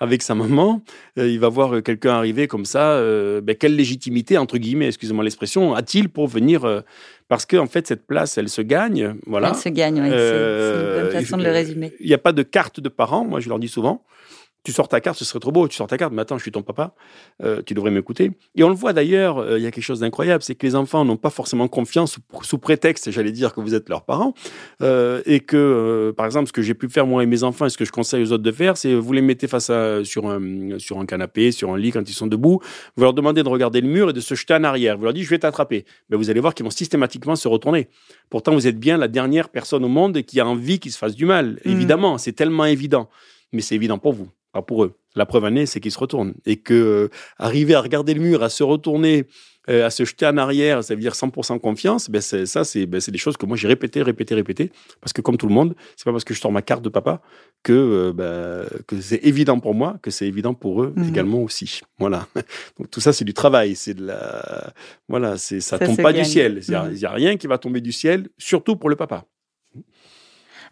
avec 0.00 0.22
sa 0.22 0.34
maman. 0.34 0.82
Il 1.16 1.38
va 1.40 1.48
voir 1.48 1.82
quelqu'un 1.82 2.14
arriver 2.14 2.46
comme 2.48 2.64
ça. 2.64 3.00
ben, 3.42 3.54
quelle 3.54 3.76
légitimité, 3.76 4.36
entre 4.36 4.58
guillemets, 4.58 4.88
excusez-moi 4.88 5.22
l'expression, 5.24 5.74
a-t-il 5.74 6.08
pour 6.08 6.26
venir 6.26 6.82
Parce 7.28 7.46
que 7.46 7.56
en 7.56 7.66
fait, 7.66 7.86
cette 7.86 8.06
place, 8.08 8.36
elle 8.38 8.48
se 8.48 8.60
gagne. 8.62 9.14
Voilà. 9.26 9.50
Elle 9.50 9.54
se 9.54 9.68
gagne, 9.68 10.00
oui. 10.02 10.08
c'est- 10.10 10.16
une 10.16 11.02
bonne 11.02 11.12
façon 11.12 11.36
de 11.36 11.44
le 11.44 11.50
résumer. 11.52 11.92
Il 12.00 12.08
n'y 12.08 12.14
a 12.14 12.18
pas 12.18 12.32
de 12.32 12.42
carte 12.42 12.80
de 12.80 12.88
parents. 12.88 13.24
Moi, 13.24 13.38
je 13.38 13.48
leur 13.48 13.60
dis 13.60 13.68
souvent. 13.68 14.02
Tu 14.62 14.72
sors 14.72 14.88
ta 14.88 15.00
carte, 15.00 15.18
ce 15.18 15.24
serait 15.24 15.40
trop 15.40 15.52
beau. 15.52 15.68
Tu 15.68 15.76
sors 15.76 15.86
ta 15.86 15.96
carte, 15.96 16.12
mais 16.12 16.20
attends, 16.22 16.36
je 16.36 16.42
suis 16.42 16.52
ton 16.52 16.62
papa. 16.62 16.94
euh, 17.42 17.62
tu 17.64 17.72
devrais 17.74 17.90
m'écouter. 17.90 18.32
Et 18.56 18.62
on 18.62 18.68
le 18.68 18.74
voit 18.74 18.92
d'ailleurs, 18.92 19.38
euh, 19.38 19.58
il 19.58 19.62
y 19.64 19.66
a 19.66 19.70
quelque 19.70 19.82
chose 19.84 20.00
d'incroyable, 20.00 20.42
c'est 20.42 20.54
que 20.54 20.66
les 20.66 20.74
enfants 20.76 21.04
n'ont 21.04 21.16
pas 21.16 21.30
forcément 21.30 21.66
confiance 21.68 22.12
sous, 22.12 22.20
sous 22.42 22.58
prétexte, 22.58 23.10
j'allais 23.10 23.32
dire, 23.32 23.54
que 23.54 23.60
vous 23.60 23.74
êtes 23.74 23.88
leurs 23.88 24.04
parents. 24.04 24.34
euh, 24.82 25.22
et 25.24 25.40
que, 25.40 26.12
par 26.16 26.26
exemple, 26.26 26.48
ce 26.48 26.52
que 26.52 26.62
j'ai 26.62 26.74
pu 26.74 26.88
faire 26.88 27.06
moi 27.06 27.22
et 27.22 27.26
mes 27.26 27.42
enfants, 27.42 27.66
et 27.66 27.70
ce 27.70 27.78
que 27.78 27.84
je 27.84 27.92
conseille 27.92 28.22
aux 28.22 28.32
autres 28.32 28.42
de 28.42 28.52
faire, 28.52 28.76
c'est 28.76 28.94
vous 28.94 29.12
les 29.12 29.22
mettez 29.22 29.48
face 29.48 29.70
à, 29.70 30.04
sur, 30.04 30.28
un, 30.28 30.78
sur 30.78 30.98
un 30.98 31.06
canapé, 31.06 31.52
sur 31.52 31.72
un 31.72 31.78
lit 31.78 31.90
quand 31.92 32.08
ils 32.08 32.12
sont 32.12 32.26
debout. 32.26 32.60
Vous 32.96 33.02
leur 33.02 33.14
demandez 33.14 33.42
de 33.42 33.48
regarder 33.48 33.80
le 33.80 33.88
mur 33.88 34.10
et 34.10 34.12
de 34.12 34.20
se 34.20 34.34
jeter 34.34 34.54
en 34.54 34.64
arrière. 34.64 34.98
Vous 34.98 35.04
leur 35.04 35.14
dites, 35.14 35.24
je 35.24 35.30
vais 35.30 35.38
t'attraper. 35.38 35.84
Ben, 36.10 36.16
vous 36.18 36.28
allez 36.30 36.40
voir 36.40 36.54
qu'ils 36.54 36.64
vont 36.64 36.70
systématiquement 36.70 37.36
se 37.36 37.48
retourner. 37.48 37.88
Pourtant, 38.28 38.52
vous 38.52 38.66
êtes 38.66 38.78
bien 38.78 38.98
la 38.98 39.08
dernière 39.08 39.48
personne 39.48 39.84
au 39.84 39.88
monde 39.88 40.20
qui 40.22 40.38
a 40.40 40.46
envie 40.46 40.78
qu'ils 40.78 40.92
se 40.92 40.98
fassent 40.98 41.16
du 41.16 41.24
mal. 41.26 41.60
Mhm. 41.64 41.72
Évidemment, 41.72 42.18
c'est 42.18 42.32
tellement 42.32 42.66
évident. 42.66 43.08
Mais 43.52 43.62
c'est 43.62 43.74
évident 43.74 43.98
pour 43.98 44.12
vous, 44.12 44.28
pas 44.52 44.62
pour 44.62 44.84
eux. 44.84 44.94
La 45.16 45.26
preuve 45.26 45.44
en 45.44 45.54
est, 45.56 45.66
c'est 45.66 45.80
qu'ils 45.80 45.90
se 45.92 45.98
retournent. 45.98 46.34
Et 46.46 46.56
que 46.56 46.74
euh, 46.74 47.08
arriver 47.38 47.74
à 47.74 47.80
regarder 47.80 48.14
le 48.14 48.20
mur, 48.20 48.42
à 48.44 48.48
se 48.48 48.62
retourner, 48.62 49.26
euh, 49.68 49.84
à 49.86 49.90
se 49.90 50.04
jeter 50.04 50.24
en 50.26 50.36
arrière, 50.36 50.82
ça 50.84 50.94
veut 50.94 51.00
dire 51.00 51.12
100% 51.14 51.58
confiance, 51.58 52.08
ben 52.08 52.20
c'est, 52.20 52.46
ça, 52.46 52.62
c'est, 52.64 52.86
ben 52.86 53.00
c'est 53.00 53.10
des 53.12 53.18
choses 53.18 53.36
que 53.36 53.44
moi 53.44 53.56
j'ai 53.56 53.66
répété, 53.68 54.02
répété, 54.02 54.34
répété. 54.34 54.70
Parce 55.00 55.12
que 55.12 55.20
comme 55.20 55.36
tout 55.36 55.46
le 55.48 55.52
monde, 55.54 55.74
c'est 55.96 56.04
pas 56.04 56.12
parce 56.12 56.24
que 56.24 56.32
je 56.32 56.40
sors 56.40 56.52
ma 56.52 56.62
carte 56.62 56.82
de 56.82 56.88
papa 56.88 57.20
que, 57.62 57.72
euh, 57.72 58.12
ben, 58.12 58.66
que 58.86 59.00
c'est 59.00 59.20
évident 59.24 59.58
pour 59.60 59.74
moi, 59.74 59.98
que 60.02 60.10
c'est 60.10 60.26
évident 60.26 60.54
pour 60.54 60.82
eux 60.82 60.92
Mhm. 60.96 61.08
également 61.08 61.42
aussi. 61.42 61.80
Voilà. 61.98 62.26
Donc 62.78 62.90
tout 62.90 63.00
ça, 63.00 63.12
c'est 63.12 63.24
du 63.24 63.34
travail. 63.34 63.74
C'est 63.76 63.94
de 63.94 64.06
la. 64.06 64.72
Voilà, 65.08 65.36
c'est, 65.38 65.60
ça, 65.60 65.76
Ça 65.78 65.86
tombe 65.86 65.96
pas 66.00 66.12
gagne. 66.12 66.22
du 66.22 66.28
ciel. 66.30 66.60
Il 66.62 66.70
n'y 66.70 66.76
a, 66.76 66.88
y 66.92 67.04
a 67.04 67.10
rien 67.12 67.36
qui 67.36 67.46
va 67.48 67.58
tomber 67.58 67.80
du 67.80 67.92
ciel, 67.92 68.28
surtout 68.38 68.76
pour 68.76 68.88
le 68.90 68.96
papa. 68.96 69.24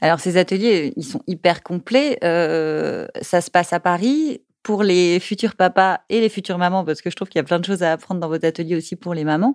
Alors, 0.01 0.21
ces 0.21 0.37
ateliers, 0.37 0.93
ils 0.97 1.05
sont 1.05 1.23
hyper 1.27 1.63
complets. 1.63 2.19
Euh, 2.25 3.07
ça 3.21 3.41
se 3.41 3.51
passe 3.51 3.73
à 3.73 3.81
Paris 3.81 4.43
pour 4.63 4.83
les 4.83 5.19
futurs 5.19 5.57
papas 5.57 6.01
et 6.11 6.21
les 6.21 6.29
futures 6.29 6.59
mamans, 6.59 6.85
parce 6.85 7.01
que 7.01 7.09
je 7.11 7.17
trouve 7.17 7.29
qu'il 7.29 7.39
y 7.39 7.41
a 7.41 7.45
plein 7.45 7.59
de 7.59 7.65
choses 7.65 7.83
à 7.83 7.93
apprendre 7.93 8.21
dans 8.21 8.29
votre 8.29 8.47
atelier 8.47 8.77
aussi 8.77 8.97
pour 8.97 9.15
les 9.15 9.25
mamans. 9.25 9.55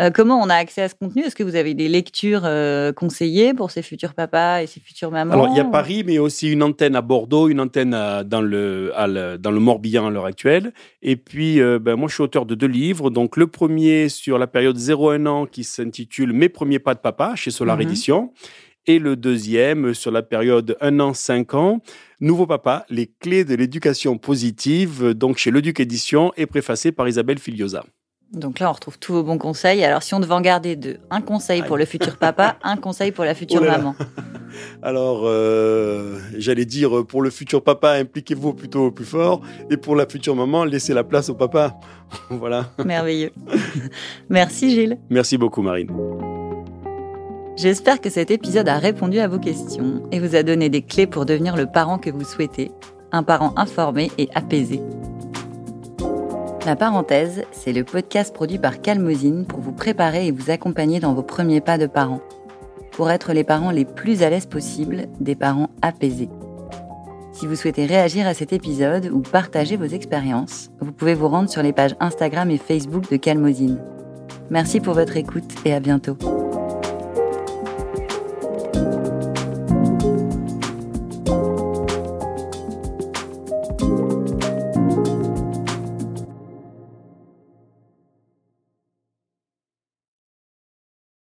Euh, 0.00 0.10
comment 0.10 0.40
on 0.40 0.48
a 0.50 0.54
accès 0.54 0.82
à 0.82 0.88
ce 0.88 0.94
contenu? 0.94 1.22
Est-ce 1.22 1.34
que 1.34 1.42
vous 1.42 1.56
avez 1.56 1.72
des 1.74 1.88
lectures 1.88 2.42
euh, 2.44 2.92
conseillées 2.92 3.54
pour 3.54 3.70
ces 3.70 3.80
futurs 3.82 4.12
papas 4.14 4.62
et 4.62 4.66
ces 4.66 4.78
futures 4.80 5.10
mamans? 5.10 5.32
Alors, 5.32 5.48
il 5.48 5.56
y 5.56 5.60
a 5.60 5.64
Paris, 5.64 6.04
mais 6.06 6.18
aussi 6.18 6.52
une 6.52 6.62
antenne 6.62 6.94
à 6.94 7.00
Bordeaux, 7.00 7.48
une 7.48 7.58
antenne 7.60 7.94
à- 7.94 8.22
dans, 8.22 8.42
le, 8.42 8.92
à 8.96 9.06
le- 9.06 9.38
dans 9.38 9.50
le 9.50 9.60
Morbihan 9.60 10.06
à 10.06 10.10
l'heure 10.10 10.26
actuelle. 10.26 10.72
Et 11.02 11.16
puis, 11.16 11.60
euh, 11.60 11.78
ben, 11.80 11.96
moi, 11.96 12.08
je 12.08 12.14
suis 12.14 12.22
auteur 12.22 12.44
de 12.46 12.54
deux 12.54 12.66
livres. 12.68 13.08
Donc, 13.10 13.36
le 13.36 13.46
premier 13.46 14.08
sur 14.10 14.38
la 14.38 14.46
période 14.46 14.76
0-1 14.76 15.26
an 15.26 15.46
qui 15.46 15.64
s'intitule 15.64 16.32
Mes 16.32 16.48
premiers 16.50 16.78
pas 16.80 16.94
de 16.94 17.00
papa 17.00 17.32
chez 17.34 17.50
Solar 17.50 17.76
Mhm. 17.76 17.82
Édition. 17.82 18.32
Et 18.86 18.98
le 18.98 19.16
deuxième 19.16 19.94
sur 19.94 20.10
la 20.10 20.22
période 20.22 20.76
1 20.80 21.00
an, 21.00 21.14
5 21.14 21.54
ans, 21.54 21.80
Nouveau 22.22 22.46
papa, 22.46 22.84
les 22.90 23.06
clés 23.06 23.44
de 23.44 23.54
l'éducation 23.54 24.18
positive, 24.18 25.14
donc 25.14 25.38
chez 25.38 25.50
Le 25.50 25.62
Duc 25.62 25.80
Édition 25.80 26.32
et 26.36 26.44
préfacé 26.44 26.92
par 26.92 27.08
Isabelle 27.08 27.38
Filiosa. 27.38 27.82
Donc 28.30 28.58
là, 28.58 28.68
on 28.68 28.74
retrouve 28.74 28.98
tous 28.98 29.14
vos 29.14 29.22
bons 29.22 29.38
conseils. 29.38 29.82
Alors, 29.82 30.02
si 30.02 30.12
on 30.12 30.20
devait 30.20 30.34
en 30.34 30.42
garder 30.42 30.76
deux, 30.76 30.98
un 31.08 31.22
conseil 31.22 31.62
pour 31.62 31.78
le 31.78 31.86
futur 31.86 32.18
papa, 32.18 32.58
un 32.62 32.76
conseil 32.76 33.10
pour 33.10 33.24
la 33.24 33.34
future 33.34 33.60
Oh 33.62 33.64
là 33.64 33.72
là. 33.72 33.78
maman. 33.78 33.96
Alors, 34.82 35.22
euh, 35.24 36.18
j'allais 36.36 36.66
dire, 36.66 37.06
pour 37.06 37.22
le 37.22 37.30
futur 37.30 37.64
papa, 37.64 37.92
impliquez-vous 37.92 38.52
plutôt 38.52 38.86
au 38.86 38.90
plus 38.90 39.06
fort. 39.06 39.40
Et 39.70 39.78
pour 39.78 39.96
la 39.96 40.06
future 40.06 40.36
maman, 40.36 40.64
laissez 40.64 40.92
la 40.92 41.04
place 41.04 41.30
au 41.30 41.34
papa. 41.34 41.80
voilà. 42.28 42.70
Merveilleux. 42.84 43.30
Merci 44.28 44.70
Gilles. 44.70 44.98
Merci 45.08 45.38
beaucoup, 45.38 45.62
Marine. 45.62 45.90
J'espère 47.60 48.00
que 48.00 48.08
cet 48.08 48.30
épisode 48.30 48.70
a 48.70 48.78
répondu 48.78 49.18
à 49.18 49.28
vos 49.28 49.38
questions 49.38 50.02
et 50.12 50.18
vous 50.18 50.34
a 50.34 50.42
donné 50.42 50.70
des 50.70 50.80
clés 50.80 51.06
pour 51.06 51.26
devenir 51.26 51.56
le 51.56 51.66
parent 51.66 51.98
que 51.98 52.08
vous 52.08 52.24
souhaitez, 52.24 52.70
un 53.12 53.22
parent 53.22 53.52
informé 53.58 54.10
et 54.16 54.30
apaisé. 54.34 54.80
La 56.64 56.74
parenthèse, 56.74 57.44
c'est 57.52 57.74
le 57.74 57.84
podcast 57.84 58.32
produit 58.32 58.58
par 58.58 58.80
Calmosine 58.80 59.44
pour 59.44 59.60
vous 59.60 59.72
préparer 59.72 60.26
et 60.26 60.30
vous 60.30 60.50
accompagner 60.50 61.00
dans 61.00 61.12
vos 61.12 61.22
premiers 61.22 61.60
pas 61.60 61.76
de 61.76 61.84
parents, 61.84 62.22
pour 62.92 63.10
être 63.10 63.34
les 63.34 63.44
parents 63.44 63.72
les 63.72 63.84
plus 63.84 64.22
à 64.22 64.30
l'aise 64.30 64.46
possible, 64.46 65.08
des 65.20 65.34
parents 65.34 65.68
apaisés. 65.82 66.30
Si 67.34 67.46
vous 67.46 67.56
souhaitez 67.56 67.84
réagir 67.84 68.26
à 68.26 68.32
cet 68.32 68.54
épisode 68.54 69.10
ou 69.12 69.20
partager 69.20 69.76
vos 69.76 69.84
expériences, 69.84 70.70
vous 70.80 70.92
pouvez 70.92 71.12
vous 71.12 71.28
rendre 71.28 71.50
sur 71.50 71.62
les 71.62 71.74
pages 71.74 71.94
Instagram 72.00 72.50
et 72.50 72.56
Facebook 72.56 73.10
de 73.10 73.18
Calmosine. 73.18 73.82
Merci 74.48 74.80
pour 74.80 74.94
votre 74.94 75.18
écoute 75.18 75.52
et 75.66 75.74
à 75.74 75.80
bientôt. 75.80 76.16